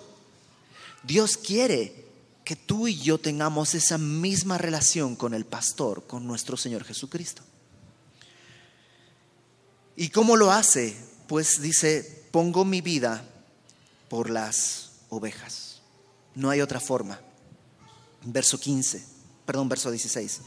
Dios 1.03 1.37
quiere 1.37 2.05
que 2.43 2.55
tú 2.55 2.87
y 2.87 2.97
yo 2.97 3.17
tengamos 3.17 3.75
esa 3.75 3.97
misma 3.97 4.57
relación 4.57 5.15
con 5.15 5.33
el 5.33 5.45
pastor, 5.45 6.07
con 6.07 6.25
nuestro 6.27 6.55
Señor 6.55 6.83
Jesucristo. 6.83 7.41
¿Y 9.97 10.09
cómo 10.09 10.37
lo 10.37 10.51
hace? 10.51 10.95
Pues 11.27 11.59
dice, 11.59 12.23
pongo 12.31 12.63
mi 12.63 12.81
vida 12.81 13.25
por 14.09 14.29
las 14.29 14.91
ovejas. 15.09 15.81
No 16.35 16.51
hay 16.51 16.61
otra 16.61 16.79
forma. 16.79 17.19
Verso 18.21 18.59
15, 18.59 19.03
perdón, 19.45 19.67
verso 19.67 19.89
16. 19.89 20.41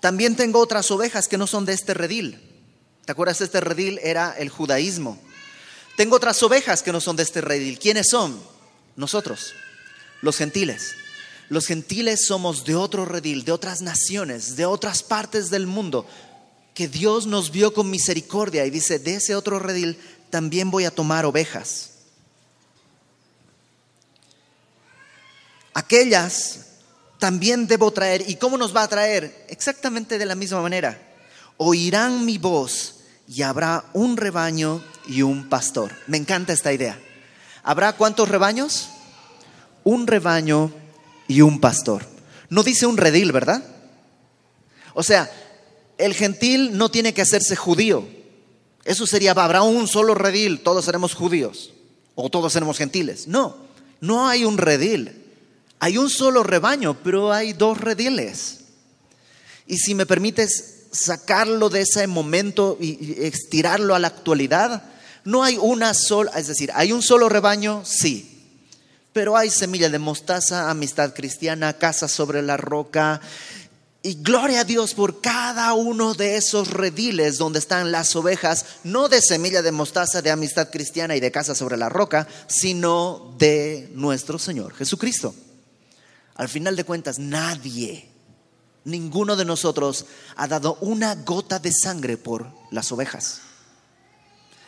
También 0.00 0.36
tengo 0.36 0.58
otras 0.58 0.90
ovejas 0.90 1.26
que 1.26 1.38
no 1.38 1.46
son 1.46 1.64
de 1.64 1.72
este 1.72 1.94
redil. 1.94 2.38
¿Te 3.06 3.12
acuerdas? 3.12 3.40
Este 3.40 3.62
redil 3.62 3.98
era 4.02 4.36
el 4.38 4.50
judaísmo. 4.50 5.18
Tengo 5.96 6.16
otras 6.16 6.42
ovejas 6.42 6.82
que 6.82 6.92
no 6.92 7.00
son 7.00 7.16
de 7.16 7.22
este 7.22 7.40
redil. 7.40 7.78
¿Quiénes 7.78 8.08
son? 8.10 8.38
Nosotros, 8.94 9.54
los 10.20 10.36
gentiles. 10.36 10.94
Los 11.48 11.66
gentiles 11.66 12.26
somos 12.26 12.64
de 12.64 12.74
otro 12.74 13.06
redil, 13.06 13.44
de 13.44 13.52
otras 13.52 13.80
naciones, 13.80 14.54
de 14.56 14.66
otras 14.66 15.02
partes 15.02 15.48
del 15.50 15.66
mundo, 15.66 16.06
que 16.74 16.88
Dios 16.88 17.26
nos 17.26 17.50
vio 17.50 17.74
con 17.74 17.90
misericordia 17.90 18.64
y 18.64 18.70
dice, 18.70 18.98
de 18.98 19.16
ese 19.16 19.34
otro 19.34 19.58
redil 19.58 19.98
también 20.30 20.70
voy 20.70 20.84
a 20.84 20.90
tomar 20.90 21.26
ovejas. 21.26 21.90
Aquellas 25.74 26.66
también 27.18 27.66
debo 27.66 27.92
traer. 27.92 28.28
¿Y 28.28 28.36
cómo 28.36 28.58
nos 28.58 28.74
va 28.74 28.82
a 28.82 28.88
traer? 28.88 29.46
Exactamente 29.48 30.18
de 30.18 30.26
la 30.26 30.34
misma 30.34 30.60
manera. 30.60 31.00
Oirán 31.56 32.24
mi 32.24 32.38
voz 32.38 32.96
y 33.28 33.42
habrá 33.42 33.84
un 33.92 34.16
rebaño 34.16 34.82
y 35.06 35.22
un 35.22 35.48
pastor. 35.48 35.92
Me 36.06 36.16
encanta 36.16 36.52
esta 36.52 36.72
idea. 36.72 36.98
¿Habrá 37.62 37.92
cuántos 37.92 38.28
rebaños? 38.28 38.88
Un 39.84 40.06
rebaño 40.06 40.72
y 41.28 41.42
un 41.42 41.60
pastor. 41.60 42.06
No 42.48 42.62
dice 42.62 42.86
un 42.86 42.96
redil, 42.96 43.32
¿verdad? 43.32 43.62
O 44.94 45.02
sea, 45.02 45.30
el 46.04 46.14
gentil 46.14 46.76
no 46.76 46.90
tiene 46.90 47.14
que 47.14 47.22
hacerse 47.22 47.56
judío. 47.56 48.06
Eso 48.84 49.06
sería, 49.06 49.32
habrá 49.32 49.62
un 49.62 49.86
solo 49.86 50.14
redil, 50.14 50.60
todos 50.60 50.84
seremos 50.84 51.14
judíos 51.14 51.72
o 52.14 52.28
todos 52.30 52.52
seremos 52.52 52.78
gentiles. 52.78 53.28
No, 53.28 53.56
no 54.00 54.28
hay 54.28 54.44
un 54.44 54.58
redil. 54.58 55.22
Hay 55.78 55.98
un 55.98 56.10
solo 56.10 56.42
rebaño, 56.42 56.96
pero 57.02 57.32
hay 57.32 57.52
dos 57.52 57.80
rediles. 57.80 58.58
Y 59.66 59.78
si 59.78 59.94
me 59.94 60.06
permites 60.06 60.84
sacarlo 60.92 61.70
de 61.70 61.80
ese 61.80 62.06
momento 62.06 62.76
y 62.80 63.16
estirarlo 63.24 63.94
a 63.94 63.98
la 63.98 64.08
actualidad, 64.08 64.84
no 65.24 65.42
hay 65.42 65.56
una 65.58 65.94
sola, 65.94 66.32
es 66.36 66.48
decir, 66.48 66.70
hay 66.74 66.92
un 66.92 67.02
solo 67.02 67.28
rebaño, 67.28 67.82
sí, 67.84 68.32
pero 69.12 69.36
hay 69.36 69.50
semilla 69.50 69.88
de 69.88 69.98
mostaza, 69.98 70.70
amistad 70.70 71.14
cristiana, 71.14 71.74
casa 71.74 72.08
sobre 72.08 72.42
la 72.42 72.56
roca. 72.56 73.20
Y 74.04 74.14
gloria 74.14 74.60
a 74.60 74.64
Dios 74.64 74.94
por 74.94 75.20
cada 75.20 75.72
uno 75.74 76.14
de 76.14 76.36
esos 76.36 76.68
rediles 76.72 77.38
donde 77.38 77.60
están 77.60 77.92
las 77.92 78.16
ovejas, 78.16 78.66
no 78.82 79.08
de 79.08 79.22
semilla 79.22 79.62
de 79.62 79.70
mostaza, 79.70 80.22
de 80.22 80.32
amistad 80.32 80.70
cristiana 80.70 81.14
y 81.14 81.20
de 81.20 81.30
casa 81.30 81.54
sobre 81.54 81.76
la 81.76 81.88
roca, 81.88 82.26
sino 82.48 83.32
de 83.38 83.88
nuestro 83.94 84.40
Señor 84.40 84.74
Jesucristo. 84.74 85.36
Al 86.34 86.48
final 86.48 86.74
de 86.74 86.82
cuentas, 86.82 87.20
nadie, 87.20 88.08
ninguno 88.84 89.36
de 89.36 89.44
nosotros 89.44 90.06
ha 90.34 90.48
dado 90.48 90.78
una 90.80 91.14
gota 91.14 91.60
de 91.60 91.70
sangre 91.72 92.16
por 92.16 92.50
las 92.72 92.90
ovejas. 92.90 93.42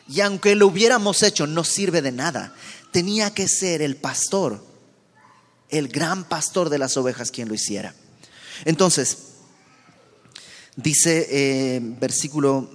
Y 0.06 0.20
aunque 0.20 0.54
lo 0.54 0.68
hubiéramos 0.68 1.24
hecho, 1.24 1.48
no 1.48 1.64
sirve 1.64 2.02
de 2.02 2.12
nada. 2.12 2.54
Tenía 2.92 3.34
que 3.34 3.48
ser 3.48 3.82
el 3.82 3.96
pastor, 3.96 4.64
el 5.70 5.88
gran 5.88 6.22
pastor 6.22 6.68
de 6.68 6.78
las 6.78 6.96
ovejas 6.96 7.32
quien 7.32 7.48
lo 7.48 7.54
hiciera. 7.54 7.96
Entonces, 8.64 9.18
dice 10.76 11.26
eh, 11.30 11.80
versículo 11.82 12.68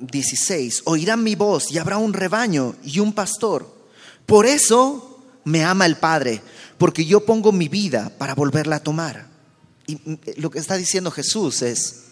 16, 0.00 0.82
oirán 0.86 1.22
mi 1.22 1.34
voz 1.34 1.70
y 1.70 1.78
habrá 1.78 1.98
un 1.98 2.12
rebaño 2.12 2.76
y 2.82 2.98
un 2.98 3.12
pastor. 3.12 3.72
Por 4.26 4.46
eso 4.46 5.20
me 5.44 5.64
ama 5.64 5.86
el 5.86 5.96
Padre, 5.96 6.42
porque 6.78 7.04
yo 7.04 7.24
pongo 7.24 7.52
mi 7.52 7.68
vida 7.68 8.12
para 8.18 8.34
volverla 8.34 8.76
a 8.76 8.82
tomar. 8.82 9.28
Y 9.86 9.98
lo 10.40 10.50
que 10.50 10.58
está 10.58 10.76
diciendo 10.76 11.10
Jesús 11.10 11.62
es, 11.62 12.02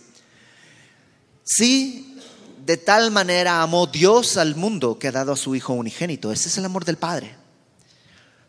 sí, 1.44 2.16
de 2.64 2.76
tal 2.76 3.10
manera 3.10 3.62
amó 3.62 3.86
Dios 3.86 4.36
al 4.36 4.54
mundo 4.54 4.98
que 4.98 5.08
ha 5.08 5.12
dado 5.12 5.32
a 5.32 5.36
su 5.36 5.54
Hijo 5.54 5.72
unigénito. 5.72 6.32
Ese 6.32 6.48
es 6.48 6.58
el 6.58 6.64
amor 6.64 6.84
del 6.84 6.96
Padre. 6.96 7.34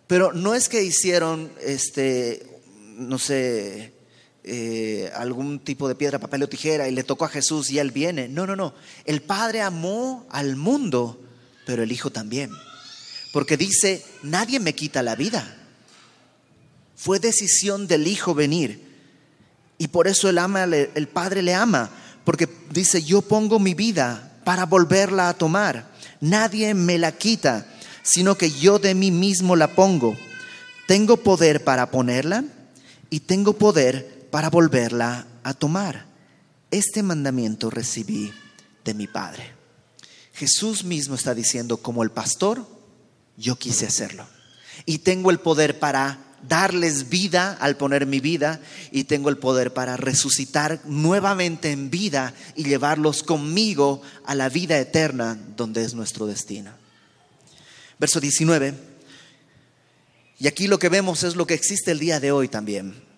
Pero 0.08 0.34
no 0.34 0.54
es 0.54 0.68
que 0.68 0.84
hicieron, 0.84 1.52
este, 1.62 2.62
no 2.98 3.18
sé, 3.18 3.94
eh, 4.44 5.12
algún 5.16 5.60
tipo 5.60 5.88
de 5.88 5.94
piedra, 5.94 6.18
papel 6.18 6.42
o 6.44 6.50
tijera 6.50 6.88
y 6.88 6.92
le 6.92 7.04
tocó 7.04 7.26
a 7.26 7.30
Jesús 7.30 7.70
y 7.70 7.78
él 7.78 7.92
viene. 7.92 8.28
No, 8.28 8.48
no, 8.48 8.56
no. 8.56 8.74
El 9.06 9.22
Padre 9.22 9.62
amó 9.62 10.26
al 10.32 10.56
mundo, 10.56 11.22
pero 11.66 11.84
el 11.84 11.92
Hijo 11.92 12.10
también. 12.10 12.50
Porque 13.34 13.56
dice, 13.56 14.04
nadie 14.24 14.60
me 14.60 14.74
quita 14.74 15.04
la 15.04 15.16
vida. 15.16 15.58
Fue 16.96 17.20
decisión 17.20 17.88
del 17.88 18.08
Hijo 18.08 18.34
venir. 18.34 18.82
Y 19.78 19.90
por 19.90 20.08
eso 20.08 20.30
el, 20.30 20.38
ama, 20.40 20.64
el 20.64 21.08
Padre 21.08 21.44
le 21.44 21.54
ama. 21.54 21.92
Porque 22.24 22.50
dice, 22.72 23.04
yo 23.04 23.22
pongo 23.22 23.60
mi 23.60 23.74
vida 23.74 24.40
para 24.44 24.66
volverla 24.66 25.30
a 25.30 25.34
tomar. 25.36 25.92
Nadie 26.20 26.74
me 26.74 26.98
la 26.98 27.12
quita, 27.12 27.68
sino 28.04 28.36
que 28.36 28.52
yo 28.52 28.80
de 28.80 28.96
mí 28.96 29.12
mismo 29.12 29.56
la 29.56 29.76
pongo. 29.76 30.18
Tengo 30.88 31.18
poder 31.18 31.64
para 31.64 31.92
ponerla 31.92 32.44
y 33.10 33.22
tengo 33.22 33.54
poder 33.54 34.21
para 34.32 34.50
volverla 34.50 35.28
a 35.44 35.54
tomar. 35.54 36.06
Este 36.72 37.04
mandamiento 37.04 37.70
recibí 37.70 38.34
de 38.84 38.94
mi 38.94 39.08
Padre. 39.08 39.54
Jesús 40.34 40.84
mismo 40.84 41.16
está 41.16 41.36
diciendo, 41.36 41.78
como 41.78 42.02
el 42.04 42.12
pastor, 42.12 42.66
yo 43.38 43.58
quise 43.58 43.86
hacerlo. 43.86 44.26
Y 44.86 45.00
tengo 45.00 45.30
el 45.30 45.40
poder 45.40 45.80
para 45.80 46.32
darles 46.48 47.10
vida 47.10 47.56
al 47.60 47.78
poner 47.78 48.08
mi 48.08 48.20
vida 48.20 48.62
y 48.92 49.04
tengo 49.04 49.30
el 49.30 49.38
poder 49.38 49.74
para 49.74 49.98
resucitar 49.98 50.82
nuevamente 50.86 51.72
en 51.72 51.92
vida 51.92 52.34
y 52.56 52.64
llevarlos 52.64 53.22
conmigo 53.22 54.02
a 54.26 54.34
la 54.34 54.50
vida 54.50 54.80
eterna 54.80 55.38
donde 55.56 55.84
es 55.84 55.94
nuestro 55.94 56.26
destino. 56.26 56.72
Verso 58.00 58.20
19. 58.20 58.74
Y 60.40 60.48
aquí 60.48 60.68
lo 60.68 60.80
que 60.80 60.90
vemos 60.90 61.24
es 61.24 61.36
lo 61.36 61.46
que 61.46 61.54
existe 61.54 61.92
el 61.92 62.00
día 62.00 62.20
de 62.20 62.32
hoy 62.32 62.48
también. 62.48 63.11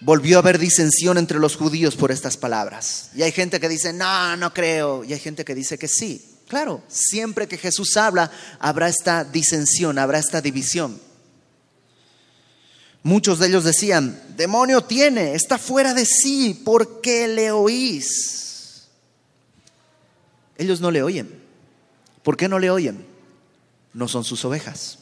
Volvió 0.00 0.36
a 0.36 0.40
haber 0.40 0.58
disensión 0.58 1.18
entre 1.18 1.38
los 1.38 1.56
judíos 1.56 1.94
por 1.94 2.10
estas 2.10 2.36
palabras. 2.36 3.10
Y 3.14 3.22
hay 3.22 3.32
gente 3.32 3.60
que 3.60 3.68
dice, 3.68 3.92
no, 3.92 4.36
no 4.36 4.52
creo. 4.54 5.04
Y 5.04 5.12
hay 5.12 5.18
gente 5.18 5.44
que 5.44 5.54
dice 5.54 5.78
que 5.78 5.88
sí. 5.88 6.38
Claro, 6.48 6.82
siempre 6.88 7.46
que 7.46 7.58
Jesús 7.58 7.96
habla, 7.96 8.30
habrá 8.58 8.88
esta 8.88 9.24
disensión, 9.24 9.98
habrá 9.98 10.18
esta 10.18 10.40
división. 10.40 11.00
Muchos 13.02 13.38
de 13.38 13.48
ellos 13.48 13.64
decían, 13.64 14.20
demonio 14.36 14.82
tiene, 14.82 15.34
está 15.34 15.58
fuera 15.58 15.94
de 15.94 16.04
sí, 16.04 16.60
¿por 16.64 17.00
qué 17.00 17.28
le 17.28 17.50
oís? 17.50 18.88
Ellos 20.58 20.80
no 20.80 20.90
le 20.90 21.02
oyen. 21.02 21.40
¿Por 22.22 22.36
qué 22.36 22.48
no 22.48 22.58
le 22.58 22.70
oyen? 22.70 23.06
No 23.94 24.08
son 24.08 24.24
sus 24.24 24.44
ovejas. 24.44 24.98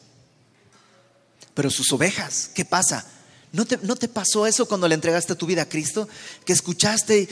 Pero 1.55 1.71
sus 1.71 1.93
ovejas, 1.93 2.51
¿qué 2.55 2.65
pasa? 2.65 3.05
¿No 3.59 3.67
te, 3.67 3.77
¿No 3.79 3.97
te, 3.97 4.07
pasó 4.07 4.47
eso 4.47 4.67
cuando 4.69 4.87
le 4.87 4.95
entregaste 4.95 5.35
tu 5.35 5.45
vida 5.45 5.63
a 5.63 5.69
Cristo? 5.69 6.09
Que 6.45 6.53
escuchaste 6.53 7.29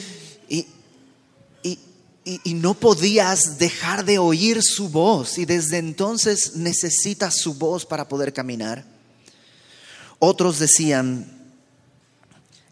y, 0.49 0.67
y, 1.63 1.79
y, 2.25 2.53
no 2.53 2.73
podías 2.73 3.57
dejar 3.57 4.03
de 4.03 4.19
oír 4.19 4.61
su 4.61 4.89
voz 4.89 5.37
y 5.37 5.45
desde 5.45 5.77
entonces 5.77 6.57
necesitas 6.57 7.37
su 7.37 7.53
voz 7.53 7.85
para 7.85 8.09
poder 8.09 8.33
caminar. 8.33 8.83
Otros 10.19 10.59
decían, 10.59 11.31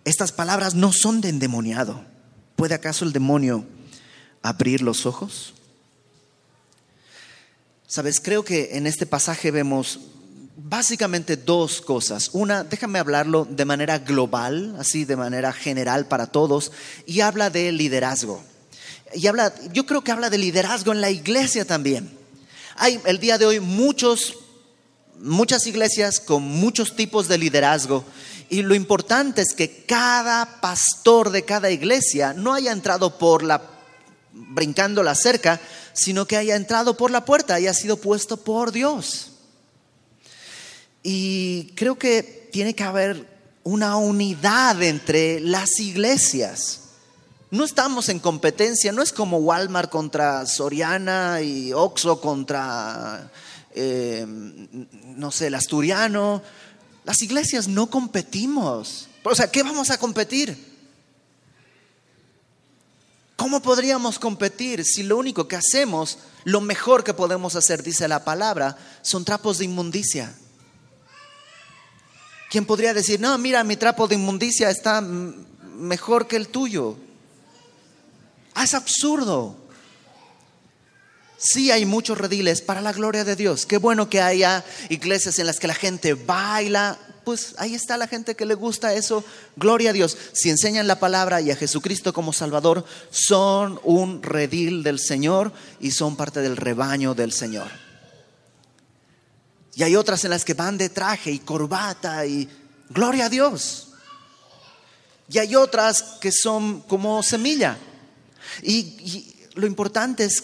estas 0.03 0.34
palabras 0.34 0.76
no 0.76 0.91
son 0.91 1.22
de 1.22 1.30
endemoniado. 1.30 2.03
¿Puede 2.58 2.76
acaso 2.76 3.06
el 3.06 3.14
demonio 3.14 3.66
abrir 4.41 4.82
los 4.82 5.06
ojos? 5.06 5.53
Sabes, 7.88 8.20
creo 8.20 8.43
que 8.43 8.76
en 8.76 8.86
este 8.86 9.06
pasaje 9.06 9.49
vemos 9.49 10.01
básicamente 10.58 11.38
dos 11.38 11.82
cosas. 11.82 12.30
Una, 12.34 12.64
déjame 12.64 12.99
hablarlo 12.99 13.45
de 13.49 13.66
manera 13.66 13.99
global, 13.99 14.76
así 14.80 15.06
de 15.06 15.16
manera 15.16 15.53
general 15.53 16.08
para 16.08 16.28
todos, 16.28 16.72
y 17.06 17.22
habla 17.22 17.49
de 17.49 17.72
liderazgo. 17.72 18.43
Y 19.14 19.28
habla, 19.28 19.53
yo 19.72 19.86
creo 19.86 20.03
que 20.03 20.12
habla 20.12 20.30
de 20.30 20.38
liderazgo 20.38 20.91
en 20.91 21.01
la 21.01 21.12
iglesia 21.12 21.66
también. 21.66 22.10
Hay 22.78 22.99
el 23.06 23.20
día 23.20 23.38
de 23.38 23.45
hoy 23.45 23.60
muchos 23.60 24.36
muchas 25.22 25.66
iglesias 25.66 26.20
con 26.20 26.43
muchos 26.43 26.95
tipos 26.95 27.30
de 27.30 27.38
liderazgo 27.38 28.03
y 28.49 28.62
lo 28.62 28.76
importante 28.76 29.41
es 29.41 29.53
que 29.53 29.86
cada 29.86 30.60
pastor 30.60 31.32
de 31.32 31.45
cada 31.45 31.72
iglesia 31.72 32.34
no 32.34 32.53
haya 32.53 32.72
entrado 32.72 33.18
por 33.18 33.41
la 33.41 33.62
brincando 34.34 35.01
la 35.01 35.16
cerca, 35.16 35.62
sino 35.93 36.26
que 36.26 36.36
haya 36.36 36.58
entrado 36.58 36.97
por 36.97 37.10
la 37.10 37.24
puerta, 37.24 37.56
haya 37.56 37.74
sido 37.74 37.95
puesto 37.97 38.36
por 38.36 38.74
Dios. 38.74 39.32
Y 41.08 41.74
creo 41.76 41.99
que 41.99 42.49
tiene 42.51 42.74
que 42.74 42.84
haber 42.84 43.28
una 43.62 43.95
unidad 43.95 44.82
entre 44.82 45.39
las 45.39 45.80
iglesias. 45.80 46.80
No 47.51 47.64
estamos 47.64 48.10
en 48.10 48.18
competencia, 48.18 48.91
no 48.91 49.03
es 49.03 49.14
como 49.14 49.38
Walmart 49.38 49.91
contra 49.91 50.47
Soriana 50.47 51.41
y 51.43 51.72
Oxo 51.74 52.20
contra 52.20 53.32
eh, 53.76 54.26
no 54.28 55.30
sé, 55.30 55.45
el 55.45 55.53
asturiano. 55.53 56.41
Las 57.03 57.22
iglesias 57.22 57.68
no 57.68 57.88
competimos. 57.88 59.08
O 59.24 59.36
sea, 59.36 59.51
¿qué 59.51 59.62
vamos 59.62 59.91
a 59.91 59.99
competir? 59.99 60.58
¿Cómo 63.36 63.62
podríamos 63.62 64.18
competir 64.18 64.84
si 64.84 65.03
lo 65.03 65.18
único 65.18 65.47
que 65.47 65.56
hacemos, 65.56 66.18
lo 66.45 66.62
mejor 66.62 67.03
que 67.03 67.14
podemos 67.14 67.56
hacer, 67.56 67.84
dice 67.84 68.08
la 68.08 68.24
palabra, 68.24 68.76
son 69.03 69.24
trapos 69.24 69.60
de 69.60 69.66
inmundicia? 69.66 70.36
¿Quién 72.50 72.66
podría 72.66 72.93
decir, 72.93 73.20
no, 73.20 73.38
mira, 73.38 73.64
mi 73.64 73.76
trapo 73.76 74.08
de 74.08 74.16
inmundicia 74.16 74.70
está 74.70 75.02
mejor 75.02 76.28
que 76.28 76.36
el 76.36 76.48
tuyo? 76.48 76.98
Ah, 78.54 78.64
es 78.64 78.74
absurdo. 78.74 79.58
Sí 81.38 81.70
hay 81.70 81.86
muchos 81.86 82.18
rediles 82.18 82.62
para 82.62 82.82
la 82.82 82.93
gloria 82.93 83.24
de 83.24 83.36
Dios. 83.36 83.66
Qué 83.66 83.78
bueno 83.78 84.10
que 84.10 84.22
haya 84.22 84.64
iglesias 84.89 85.38
en 85.39 85.46
las 85.46 85.60
que 85.60 85.68
la 85.68 85.76
gente 85.76 86.14
baila. 86.14 86.98
Pues 87.26 87.56
ahí 87.58 87.76
está 87.76 87.98
la 87.98 88.08
gente 88.08 88.36
que 88.36 88.46
le 88.46 88.54
gusta 88.54 88.93
eso. 88.93 89.24
Gloria 89.58 89.89
a 89.89 89.93
Dios. 89.93 90.18
Si 90.32 90.50
enseñan 90.50 90.88
la 90.88 91.00
palabra 91.00 91.41
y 91.41 91.52
a 91.52 91.56
Jesucristo 91.56 92.14
como 92.14 92.32
Salvador, 92.32 92.86
son 93.10 93.80
un 93.84 94.24
redil 94.24 94.84
del 94.84 95.00
Señor 95.00 95.52
y 95.80 95.91
son 95.91 96.16
parte 96.16 96.41
del 96.41 96.56
rebaño 96.56 97.14
del 97.14 97.34
Señor. 97.34 97.85
Y 99.76 99.84
hay 99.84 99.96
otras 99.96 100.24
en 100.24 100.32
las 100.32 100.46
que 100.46 100.54
van 100.54 100.78
de 100.78 100.90
traje 100.90 101.32
y 101.32 101.40
corbata 101.40 102.26
y 102.26 102.50
gloria 102.90 103.26
a 103.26 103.30
Dios. 103.30 103.90
Y 105.30 105.38
hay 105.40 105.56
otras 105.56 106.02
que 106.22 106.32
son 106.32 106.82
como 106.82 107.22
semilla. 107.24 107.78
Y, 108.64 109.34
lo 109.56 109.68
importante 109.68 110.26
es 110.26 110.44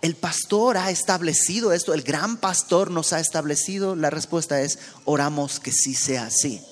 ¿El 0.00 0.14
pastor 0.14 0.76
ha 0.76 0.92
establecido 0.92 1.72
esto? 1.72 1.92
¿El 1.92 2.02
gran 2.02 2.36
pastor 2.36 2.90
nos 2.90 3.12
ha 3.12 3.18
establecido? 3.18 3.96
La 3.96 4.10
respuesta 4.10 4.60
es, 4.62 4.78
oramos 5.04 5.58
que 5.58 5.72
sí 5.72 5.94
sea 5.94 6.26
así. 6.26 6.62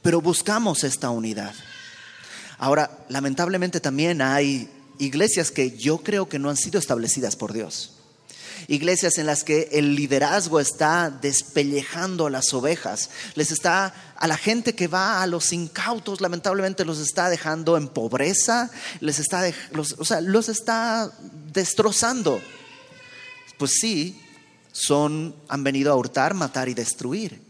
pero 0.00 0.20
buscamos 0.20 0.84
esta 0.84 1.10
unidad. 1.10 1.52
Ahora, 2.58 3.04
lamentablemente 3.08 3.80
también 3.80 4.22
hay 4.22 4.70
iglesias 4.98 5.50
que 5.50 5.76
yo 5.76 5.98
creo 5.98 6.28
que 6.28 6.38
no 6.38 6.48
han 6.48 6.56
sido 6.56 6.78
establecidas 6.78 7.34
por 7.36 7.52
Dios. 7.52 7.94
Iglesias 8.68 9.18
en 9.18 9.26
las 9.26 9.44
que 9.44 9.68
el 9.72 9.94
liderazgo 9.94 10.60
está 10.60 11.10
despellejando 11.10 12.26
a 12.26 12.30
las 12.30 12.52
ovejas, 12.54 13.10
les 13.34 13.50
está 13.50 14.14
a 14.16 14.26
la 14.26 14.36
gente 14.36 14.74
que 14.74 14.88
va 14.88 15.22
a 15.22 15.26
los 15.26 15.52
incautos, 15.52 16.20
lamentablemente 16.20 16.84
los 16.84 16.98
está 16.98 17.28
dejando 17.28 17.76
en 17.76 17.88
pobreza, 17.88 18.70
les 19.00 19.18
está, 19.18 19.44
o 19.98 20.04
sea, 20.04 20.20
los 20.20 20.48
está 20.48 21.10
destrozando. 21.52 22.40
Pues 23.58 23.72
sí, 23.80 24.20
son, 24.72 25.36
han 25.48 25.62
venido 25.62 25.92
a 25.92 25.96
hurtar, 25.96 26.34
matar 26.34 26.68
y 26.68 26.74
destruir. 26.74 27.40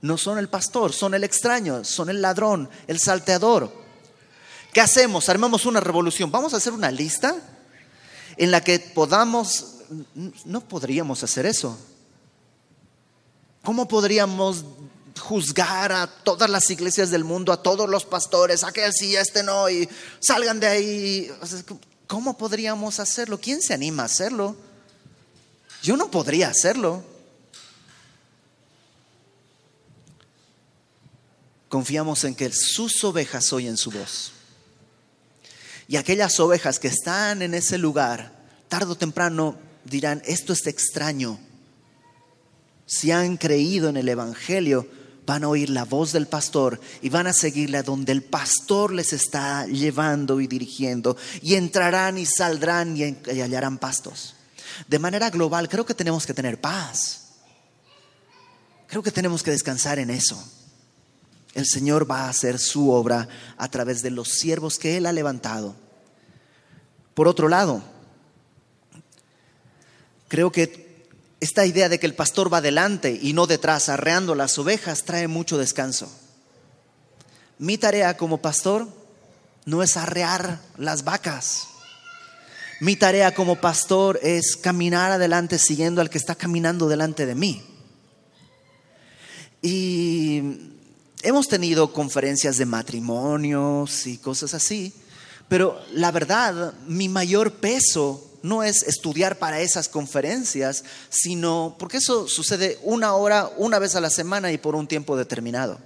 No 0.00 0.18
son 0.18 0.38
el 0.38 0.48
pastor, 0.48 0.92
son 0.92 1.14
el 1.14 1.24
extraño, 1.24 1.84
son 1.84 2.10
el 2.10 2.22
ladrón, 2.22 2.68
el 2.86 3.00
salteador. 3.00 3.72
¿Qué 4.72 4.80
hacemos? 4.80 5.28
Armamos 5.28 5.66
una 5.66 5.80
revolución. 5.80 6.30
Vamos 6.30 6.54
a 6.54 6.58
hacer 6.58 6.72
una 6.72 6.90
lista 6.90 7.36
en 8.36 8.50
la 8.50 8.62
que 8.62 8.78
podamos... 8.78 9.74
No 10.44 10.60
podríamos 10.60 11.22
hacer 11.22 11.46
eso. 11.46 11.78
¿Cómo 13.62 13.88
podríamos 13.88 14.64
juzgar 15.18 15.92
a 15.92 16.06
todas 16.06 16.48
las 16.48 16.70
iglesias 16.70 17.10
del 17.10 17.24
mundo, 17.24 17.52
a 17.52 17.62
todos 17.62 17.88
los 17.88 18.04
pastores, 18.04 18.64
a 18.64 18.72
que 18.72 18.90
sí, 18.92 19.16
este 19.16 19.42
no, 19.42 19.68
y 19.68 19.88
salgan 20.20 20.60
de 20.60 20.66
ahí? 20.66 21.30
¿Cómo 22.06 22.38
podríamos 22.38 23.00
hacerlo? 23.00 23.38
¿Quién 23.38 23.60
se 23.60 23.74
anima 23.74 24.04
a 24.04 24.06
hacerlo? 24.06 24.56
Yo 25.82 25.96
no 25.96 26.10
podría 26.10 26.48
hacerlo. 26.48 27.04
Confiamos 31.68 32.24
en 32.24 32.34
que 32.34 32.50
sus 32.50 33.04
ovejas 33.04 33.52
oyen 33.52 33.76
su 33.76 33.90
voz. 33.90 34.32
Y 35.86 35.96
aquellas 35.96 36.40
ovejas 36.40 36.78
que 36.78 36.88
están 36.88 37.42
en 37.42 37.54
ese 37.54 37.76
lugar, 37.76 38.32
tarde 38.68 38.92
o 38.92 38.96
temprano 38.96 39.67
dirán, 39.88 40.22
esto 40.26 40.52
es 40.52 40.66
extraño. 40.66 41.38
Si 42.86 43.10
han 43.10 43.36
creído 43.36 43.88
en 43.88 43.96
el 43.96 44.08
Evangelio, 44.08 44.88
van 45.26 45.44
a 45.44 45.48
oír 45.48 45.68
la 45.68 45.84
voz 45.84 46.12
del 46.12 46.26
pastor 46.26 46.80
y 47.02 47.10
van 47.10 47.26
a 47.26 47.34
seguirle 47.34 47.78
a 47.78 47.82
donde 47.82 48.12
el 48.12 48.22
pastor 48.22 48.92
les 48.94 49.12
está 49.12 49.66
llevando 49.66 50.40
y 50.40 50.46
dirigiendo. 50.46 51.16
Y 51.42 51.54
entrarán 51.54 52.16
y 52.16 52.24
saldrán 52.24 52.96
y 52.96 53.02
hallarán 53.40 53.78
pastos. 53.78 54.34
De 54.86 54.98
manera 54.98 55.28
global, 55.28 55.68
creo 55.68 55.84
que 55.84 55.94
tenemos 55.94 56.24
que 56.24 56.34
tener 56.34 56.60
paz. 56.60 57.26
Creo 58.86 59.02
que 59.02 59.12
tenemos 59.12 59.42
que 59.42 59.50
descansar 59.50 59.98
en 59.98 60.08
eso. 60.08 60.42
El 61.54 61.66
Señor 61.66 62.10
va 62.10 62.22
a 62.22 62.30
hacer 62.30 62.58
su 62.58 62.90
obra 62.90 63.28
a 63.58 63.70
través 63.70 64.00
de 64.00 64.10
los 64.10 64.28
siervos 64.28 64.78
que 64.78 64.96
Él 64.96 65.04
ha 65.04 65.12
levantado. 65.12 65.76
Por 67.12 67.28
otro 67.28 67.48
lado, 67.48 67.82
creo 70.28 70.52
que 70.52 70.88
esta 71.40 71.66
idea 71.66 71.88
de 71.88 71.98
que 71.98 72.06
el 72.06 72.14
pastor 72.14 72.52
va 72.52 72.60
delante 72.60 73.18
y 73.20 73.32
no 73.32 73.46
detrás, 73.46 73.88
arreando 73.88 74.34
las 74.34 74.58
ovejas, 74.58 75.04
trae 75.04 75.28
mucho 75.28 75.58
descanso. 75.58 76.10
Mi 77.58 77.78
tarea 77.78 78.16
como 78.16 78.38
pastor 78.38 78.88
no 79.64 79.82
es 79.82 79.96
arrear 79.96 80.60
las 80.76 81.04
vacas. 81.04 81.68
Mi 82.80 82.96
tarea 82.96 83.34
como 83.34 83.56
pastor 83.60 84.20
es 84.22 84.56
caminar 84.56 85.10
adelante 85.12 85.58
siguiendo 85.58 86.00
al 86.00 86.10
que 86.10 86.18
está 86.18 86.34
caminando 86.34 86.88
delante 86.88 87.26
de 87.26 87.34
mí. 87.34 87.62
Y 89.60 90.42
hemos 91.22 91.48
tenido 91.48 91.92
conferencias 91.92 92.56
de 92.56 92.66
matrimonios 92.66 94.06
y 94.06 94.18
cosas 94.18 94.54
así, 94.54 94.92
pero 95.48 95.80
la 95.92 96.12
verdad, 96.12 96.74
mi 96.86 97.08
mayor 97.08 97.54
peso 97.54 98.27
no 98.42 98.62
es 98.62 98.82
estudiar 98.82 99.38
para 99.38 99.60
esas 99.60 99.88
conferencias, 99.88 100.84
sino 101.08 101.76
porque 101.78 101.98
eso 101.98 102.28
sucede 102.28 102.78
una 102.82 103.14
hora, 103.14 103.50
una 103.56 103.78
vez 103.78 103.94
a 103.94 104.00
la 104.00 104.10
semana 104.10 104.52
y 104.52 104.58
por 104.58 104.74
un 104.74 104.86
tiempo 104.86 105.16
determinado. 105.16 105.78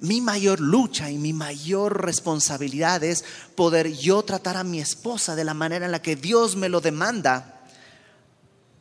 Mi 0.00 0.20
mayor 0.20 0.60
lucha 0.60 1.10
y 1.10 1.18
mi 1.18 1.32
mayor 1.32 2.04
responsabilidad 2.04 3.02
es 3.04 3.24
poder 3.54 3.92
yo 3.92 4.22
tratar 4.22 4.56
a 4.56 4.64
mi 4.64 4.80
esposa 4.80 5.34
de 5.36 5.44
la 5.44 5.54
manera 5.54 5.86
en 5.86 5.92
la 5.92 6.02
que 6.02 6.16
Dios 6.16 6.56
me 6.56 6.68
lo 6.68 6.80
demanda 6.80 7.62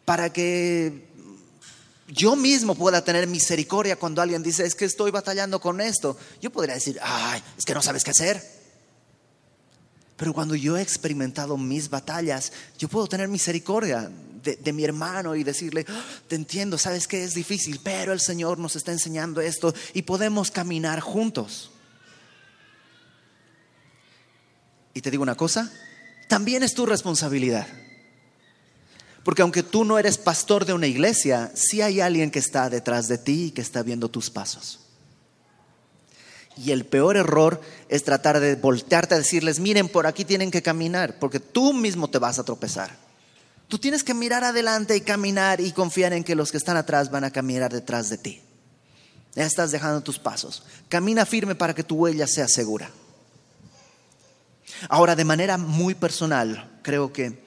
para 0.06 0.34
que 0.34 1.08
yo 2.08 2.36
mismo 2.36 2.76
pueda 2.76 3.04
tener 3.04 3.28
misericordia 3.28 3.96
cuando 3.96 4.22
alguien 4.22 4.44
dice, 4.44 4.66
es 4.66 4.76
que 4.76 4.86
estoy 4.86 5.12
batallando 5.12 5.60
con 5.60 5.82
esto. 5.82 6.18
Yo 6.42 6.52
podría 6.52 6.76
decir, 6.76 7.00
ay, 7.02 7.42
es 7.58 7.66
que 7.66 7.74
no 7.74 7.82
sabes 7.82 8.04
qué 8.04 8.12
hacer. 8.12 8.63
Pero 10.18 10.34
cuando 10.34 10.56
yo 10.56 10.78
he 10.78 10.82
experimentado 10.82 11.58
mis 11.58 11.90
batallas, 11.90 12.52
yo 12.78 12.88
puedo 12.88 13.08
tener 13.08 13.28
misericordia 13.28 14.12
de, 14.44 14.74
mi 14.74 14.84
hermano 14.84 15.36
y 15.36 15.44
decirle, 15.44 15.86
ah, 15.88 16.04
te 16.28 16.36
entiendo, 16.36 16.78
sabes 16.78 17.08
que 17.08 17.24
es 17.24 17.34
difícil, 17.34 17.80
pero 17.84 18.14
el 18.14 18.20
Señor 18.20 18.60
nos 18.60 18.76
está 18.76 18.92
enseñando 18.92 19.42
esto 19.42 19.74
y 19.94 20.04
podemos 20.04 20.52
caminar 20.52 21.00
juntos. 21.00 21.72
Y 24.94 25.02
te 25.02 25.10
digo 25.10 25.24
una 25.24 25.36
cosa, 25.36 25.72
también 26.28 26.62
es 26.62 26.74
tu 26.74 26.86
responsabilidad. 26.86 27.68
Porque 29.24 29.42
aunque 29.42 29.64
tú 29.64 29.86
no 29.86 29.98
eres 29.98 30.18
pastor 30.18 30.66
de 30.66 30.74
una 30.74 30.88
iglesia, 30.88 31.52
sí 31.56 31.82
hay 31.82 32.02
alguien 32.02 32.30
que 32.30 32.40
está 32.40 32.70
detrás 32.70 33.08
de 33.08 33.18
ti 33.18 33.46
y 33.46 33.52
que 33.52 33.62
está 33.62 33.82
viendo 33.82 34.10
tus 34.10 34.30
pasos. 34.30 34.83
Y 36.58 36.72
el 36.72 36.86
peor 36.86 37.18
error 37.18 37.62
es 37.90 38.04
tratar 38.04 38.40
de 38.40 38.56
voltearte 38.56 39.16
a 39.16 39.18
decirles, 39.18 39.60
miren, 39.60 39.90
por 39.90 40.06
aquí 40.06 40.24
tienen 40.24 40.52
que 40.52 40.62
caminar, 40.62 41.18
porque 41.20 41.40
tú 41.40 41.74
mismo 41.74 42.10
te 42.10 42.20
vas 42.20 42.40
a 42.40 42.44
tropezar. 42.44 42.96
Tú 43.68 43.80
tienes 43.80 44.04
que 44.04 44.14
mirar 44.14 44.44
adelante 44.44 44.96
y 44.96 45.02
caminar 45.02 45.60
y 45.60 45.72
confiar 45.72 46.14
en 46.14 46.24
que 46.24 46.36
los 46.36 46.52
que 46.52 46.58
están 46.58 46.78
atrás 46.78 47.10
van 47.10 47.24
a 47.24 47.32
caminar 47.32 47.74
detrás 47.74 48.10
de 48.10 48.18
ti. 48.18 48.42
Ya 49.36 49.46
estás 49.46 49.72
dejando 49.72 50.02
tus 50.02 50.20
pasos. 50.20 50.64
Camina 50.90 51.26
firme 51.26 51.56
para 51.56 51.74
que 51.74 51.84
tu 51.84 51.96
huella 51.96 52.28
sea 52.28 52.48
segura. 52.48 52.92
Ahora, 54.90 55.16
de 55.16 55.26
manera 55.26 55.58
muy 55.58 55.96
personal, 55.96 56.80
creo 56.84 57.12
que 57.12 57.42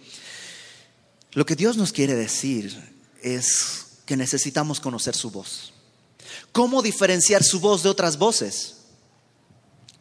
lo 1.33 1.47
que 1.47 1.55
Dios 1.55 1.77
nos 1.77 1.93
quiere 1.93 2.15
decir 2.15 2.77
es 3.23 3.87
que 4.05 4.17
necesitamos 4.17 4.81
conocer 4.81 5.15
su 5.15 5.31
voz. 5.31 5.73
¿Cómo 6.53 6.83
diferenciar 6.83 7.45
su 7.45 7.61
voz 7.61 7.83
de 7.83 7.91
otras 7.91 8.17
voces? 8.17 8.76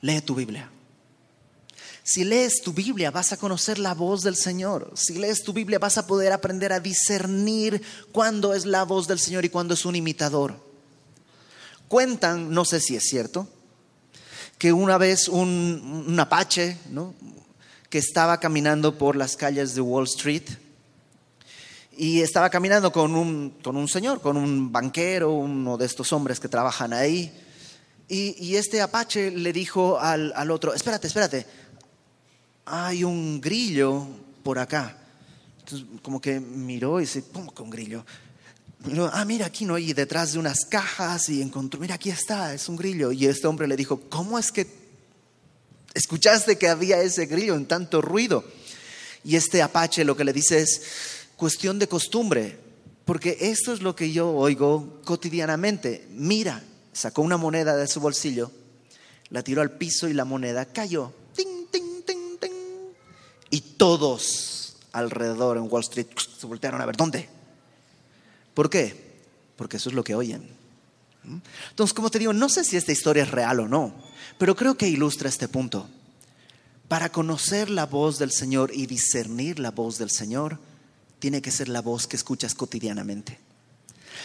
Lee 0.01 0.21
tu 0.21 0.35
Biblia. 0.35 0.69
Si 2.07 2.23
lees 2.23 2.61
tu 2.61 2.71
Biblia 2.71 3.09
vas 3.09 3.33
a 3.33 3.37
conocer 3.37 3.79
la 3.79 3.95
voz 3.95 4.21
del 4.21 4.35
Señor. 4.35 4.91
Si 4.93 5.15
lees 5.15 5.41
tu 5.41 5.53
Biblia 5.53 5.79
vas 5.79 5.97
a 5.97 6.05
poder 6.05 6.31
aprender 6.33 6.71
a 6.71 6.79
discernir 6.79 7.81
cuándo 8.11 8.53
es 8.53 8.67
la 8.67 8.83
voz 8.83 9.07
del 9.07 9.17
Señor 9.17 9.43
y 9.43 9.49
cuándo 9.49 9.73
es 9.73 9.85
un 9.85 9.95
imitador. 9.95 10.55
Cuentan, 11.87 12.51
no 12.51 12.63
sé 12.63 12.79
si 12.79 12.95
es 12.95 13.05
cierto, 13.05 13.47
que 14.59 14.71
una 14.71 14.99
vez 14.99 15.27
un, 15.27 16.15
apache 16.19 16.77
que 17.89 17.97
estaba 17.97 18.39
caminando 18.39 18.99
por 18.99 19.15
las 19.15 19.35
calles 19.35 19.73
de 19.73 19.81
Wall 19.81 20.05
Street 20.05 20.43
y 21.97 22.21
estaba 22.21 22.51
caminando 22.51 22.91
con 22.91 23.15
un, 23.15 23.57
con 23.63 23.77
un 23.77 23.87
señor, 23.87 24.21
con 24.21 24.37
un 24.37 24.71
banquero, 24.71 25.31
uno 25.31 25.75
de 25.75 25.87
estos 25.87 26.13
hombres 26.13 26.39
que 26.39 26.49
trabajan 26.49 26.93
ahí 26.93 27.33
y, 28.07 28.55
este 28.55 28.81
apache 28.81 29.31
le 29.31 29.51
dijo 29.51 29.99
al, 29.99 30.51
otro, 30.51 30.73
espérate, 30.73 31.07
espérate, 31.07 31.45
hay 32.65 33.03
un 33.03 33.41
grillo 33.41 34.05
por 34.43 34.59
acá. 34.59 34.97
Entonces, 35.59 35.87
como 36.03 36.21
que 36.21 36.39
miró 36.39 36.99
y 36.99 37.03
dice, 37.03 37.23
¿cómo 37.33 37.53
que 37.53 37.63
un 37.63 37.71
grillo? 37.71 38.05
ah, 39.11 39.25
mira, 39.25 39.47
aquí 39.47 39.65
no, 39.65 39.77
y 39.79 39.93
detrás 39.93 40.33
de 40.33 40.39
unas 40.39 40.65
cajas 40.65 41.29
y 41.29 41.41
encontró, 41.41 41.79
mira, 41.79 41.95
aquí 41.95 42.11
está, 42.11 42.53
es 42.53 42.69
un 42.69 42.75
grillo. 42.75 43.11
Y 43.11 43.25
este 43.25 43.47
hombre 43.47 43.67
le 43.67 43.75
dijo, 43.75 44.01
¿cómo 44.09 44.37
es 44.37 44.51
que 44.51 44.67
escuchaste 45.95 46.57
que 46.57 46.69
había 46.69 47.01
ese 47.01 47.25
grillo 47.25 47.55
en 47.55 47.65
tanto 47.65 48.01
ruido? 48.01 48.45
Y 49.23 49.35
este 49.35 49.63
apache 49.63 50.03
lo 50.03 50.15
que 50.15 50.23
le 50.23 50.33
dice 50.33 50.59
es 50.59 50.81
cuestión 51.35 51.79
de 51.79 51.87
costumbre, 51.87 52.59
porque 53.05 53.37
esto 53.41 53.73
es 53.73 53.81
lo 53.81 53.95
que 53.95 54.11
yo 54.11 54.29
oigo 54.29 55.01
cotidianamente. 55.03 56.07
Mira, 56.11 56.63
sacó 56.95 57.21
una 57.21 57.37
moneda 57.37 57.75
de 57.75 57.87
su 57.87 57.99
bolsillo, 57.99 58.51
la 59.29 59.43
tiró 59.43 59.61
al 59.61 59.71
piso 59.71 60.07
y 60.07 60.13
la 60.13 60.25
moneda 60.25 60.65
cayó. 60.65 61.13
Y 63.49 63.61
todos 63.61 64.77
alrededor 64.91 65.57
en 65.57 65.67
Wall 65.69 65.83
Street 65.83 66.07
se 66.39 66.47
voltearon 66.47 66.81
a 66.81 66.85
ver, 66.85 66.95
¿dónde? 66.95 67.29
¿Por 68.53 68.69
qué? 68.69 69.13
Porque 69.57 69.77
eso 69.77 69.89
es 69.89 69.95
lo 69.95 70.03
que 70.03 70.15
oyen. 70.15 70.49
¿Mm? 71.23 71.37
Entonces, 71.69 71.93
como 71.93 72.09
te 72.09 72.19
digo, 72.19 72.33
no 72.33 72.49
sé 72.49 72.63
si 72.63 72.77
esta 72.77 72.93
historia 72.93 73.23
es 73.23 73.31
real 73.31 73.59
o 73.59 73.67
no, 73.67 73.93
pero 74.37 74.55
creo 74.55 74.75
que 74.75 74.87
ilustra 74.87 75.29
este 75.29 75.47
punto. 75.47 75.89
Para 76.87 77.11
conocer 77.11 77.69
la 77.69 77.85
voz 77.85 78.19
del 78.19 78.31
Señor 78.31 78.71
y 78.73 78.85
discernir 78.85 79.59
la 79.59 79.71
voz 79.71 79.97
del 79.97 80.11
Señor, 80.11 80.59
tiene 81.19 81.41
que 81.41 81.51
ser 81.51 81.67
la 81.67 81.81
voz 81.81 82.07
que 82.07 82.15
escuchas 82.15 82.55
cotidianamente. 82.55 83.39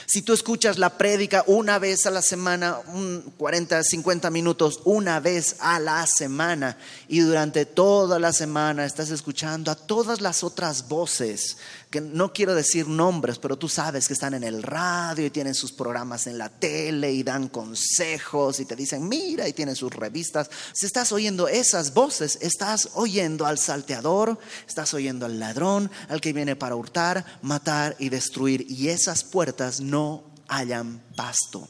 Si 0.07 0.23
tú 0.23 0.33
escuchas 0.33 0.79
la 0.79 0.99
prédica 0.99 1.45
una 1.47 1.79
vez 1.79 2.07
a 2.07 2.11
la 2.11 2.23
semana, 2.23 2.79
un 2.89 3.33
40, 3.37 3.83
50 3.83 4.31
minutos, 4.31 4.81
una 4.85 5.21
vez 5.21 5.57
a 5.61 5.79
la 5.79 6.07
semana, 6.07 6.77
y 7.09 7.21
durante 7.21 7.67
toda 7.67 8.19
la 8.19 8.33
semana 8.33 8.85
estás 8.85 9.11
escuchando 9.11 9.71
a 9.71 9.75
todas 9.75 10.21
las 10.21 10.45
otras 10.45 10.89
voces, 10.89 11.57
que 11.91 12.01
no 12.01 12.33
quiero 12.33 12.55
decir 12.55 12.87
nombres, 12.87 13.39
pero 13.39 13.59
tú 13.59 13.69
sabes 13.69 14.07
que 14.07 14.15
están 14.15 14.35
en 14.35 14.45
el 14.45 14.63
radio 14.63 15.27
y 15.27 15.31
tienen 15.31 15.57
sus 15.57 15.73
programas 15.73 16.29
en 16.29 16.39
la 16.39 16.49
tele 16.49 17.13
y 17.13 17.25
dan 17.25 17.49
consejos 17.49 18.61
y 18.61 18.65
te 18.65 18.77
dicen, 18.77 19.09
mira, 19.09 19.49
y 19.49 19.53
tienen 19.53 19.75
sus 19.75 19.93
revistas. 19.93 20.49
Si 20.73 20.87
estás 20.87 21.11
oyendo 21.11 21.49
esas 21.49 21.93
voces, 21.93 22.39
estás 22.43 22.91
oyendo 22.95 23.45
al 23.45 23.59
salteador, 23.59 24.39
estás 24.69 24.95
oyendo 24.95 25.27
al 25.27 25.41
ladrón, 25.41 25.91
al 26.09 26.21
que 26.21 26.33
viene 26.33 26.55
para 26.55 26.77
hurtar, 26.77 27.25
matar 27.43 27.97
y 27.99 28.09
destruir. 28.09 28.65
Y 28.69 28.89
esas 28.91 29.25
puertas 29.25 29.81
no 29.81 30.23
hayan 30.47 31.03
pasto. 31.17 31.69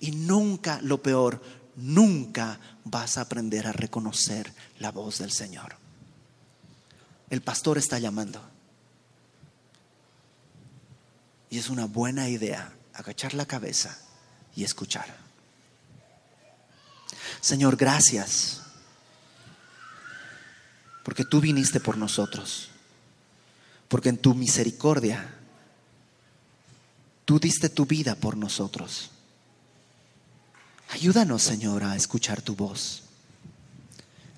Y 0.00 0.12
nunca, 0.12 0.80
lo 0.80 1.02
peor, 1.02 1.42
nunca 1.76 2.58
vas 2.84 3.18
a 3.18 3.22
aprender 3.22 3.66
a 3.66 3.72
reconocer 3.72 4.50
la 4.78 4.92
voz 4.92 5.18
del 5.18 5.30
Señor. 5.30 5.76
El 7.28 7.42
pastor 7.42 7.76
está 7.76 7.98
llamando. 7.98 8.40
Y 11.50 11.58
es 11.58 11.68
una 11.68 11.86
buena 11.86 12.28
idea 12.28 12.72
agachar 12.94 13.34
la 13.34 13.46
cabeza 13.46 13.98
y 14.54 14.64
escuchar. 14.64 15.16
Señor, 17.40 17.76
gracias. 17.76 18.62
Porque 21.04 21.24
tú 21.24 21.40
viniste 21.40 21.80
por 21.80 21.96
nosotros. 21.96 22.70
Porque 23.88 24.10
en 24.10 24.18
tu 24.18 24.34
misericordia 24.34 25.38
Tú 27.28 27.38
diste 27.38 27.68
tu 27.68 27.84
vida 27.84 28.14
por 28.14 28.38
nosotros. 28.38 29.10
Ayúdanos, 30.88 31.42
Señor, 31.42 31.84
a 31.84 31.94
escuchar 31.94 32.40
tu 32.40 32.56
voz. 32.56 33.02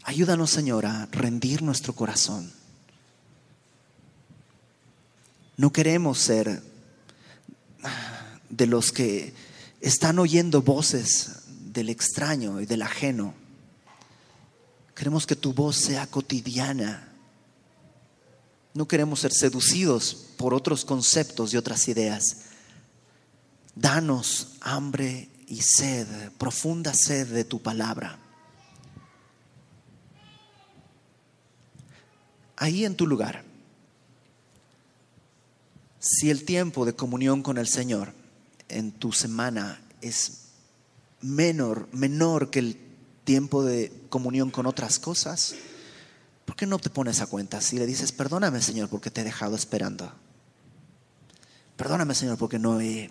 Ayúdanos, 0.03 0.51
Señor, 0.51 0.87
a 0.87 1.07
rendir 1.07 1.63
nuestro 1.63 1.93
corazón. 1.93 2.53
No 5.57 5.73
queremos 5.73 6.19
ser 6.19 6.61
de 8.49 8.67
los 8.67 8.93
que 8.93 9.33
están 9.81 10.19
oyendo 10.19 10.63
voces 10.63 11.43
del 11.73 11.89
extraño 11.89 12.61
y 12.61 12.67
del 12.67 12.83
ajeno. 12.83 13.35
Queremos 14.95 15.27
que 15.27 15.37
tu 15.37 15.53
voz 15.53 15.77
sea 15.77 16.07
cotidiana. 16.07 17.09
No 18.75 18.87
queremos 18.87 19.21
ser 19.21 19.33
seducidos 19.33 20.15
por 20.37 20.53
otros 20.53 20.85
conceptos 20.85 21.55
y 21.55 21.57
otras 21.57 21.89
ideas. 21.89 22.37
Danos 23.75 24.57
hambre 24.61 25.29
y 25.47 25.63
sed, 25.63 26.07
profunda 26.39 26.93
sed 26.95 27.29
de 27.29 27.45
tu 27.45 27.61
palabra. 27.63 28.19
Ahí 32.57 32.85
en 32.85 32.95
tu 32.95 33.07
lugar, 33.07 33.43
si 36.01 36.31
el 36.31 36.45
tiempo 36.45 36.87
de 36.87 36.95
comunión 36.95 37.43
con 37.43 37.59
el 37.59 37.69
Señor 37.69 38.15
en 38.69 38.91
tu 38.91 39.13
semana 39.13 39.81
es 40.01 40.47
menor, 41.21 41.89
menor 41.93 42.51
que 42.51 42.59
el 42.61 42.81
tiempo 43.25 43.63
de 43.63 43.93
comunión 44.09 44.51
con 44.51 44.67
otras 44.67 44.99
cosas, 44.99 45.55
¿por 46.47 46.57
qué 46.57 46.67
no 46.67 46.79
te 46.79 46.89
pones 46.89 47.21
a 47.21 47.27
cuenta? 47.27 47.61
Si 47.61 47.79
le 47.79 47.87
dices, 47.87 48.13
perdóname 48.13 48.63
Señor 48.63 48.89
porque 48.89 49.11
te 49.11 49.21
he 49.21 49.25
dejado 49.25 49.55
esperando. 49.55 50.11
Perdóname 51.77 52.15
Señor 52.15 52.39
porque 52.39 52.59
no 52.59 52.81
he 52.81 53.11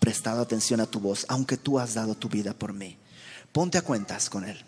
prestado 0.00 0.42
atención 0.42 0.80
a 0.80 0.86
tu 0.86 0.98
voz, 0.98 1.26
aunque 1.28 1.56
tú 1.56 1.78
has 1.78 1.94
dado 1.94 2.16
tu 2.16 2.28
vida 2.28 2.54
por 2.54 2.72
mí. 2.72 2.98
Ponte 3.52 3.78
a 3.78 3.82
cuentas 3.82 4.28
con 4.28 4.44
Él. 4.44 4.64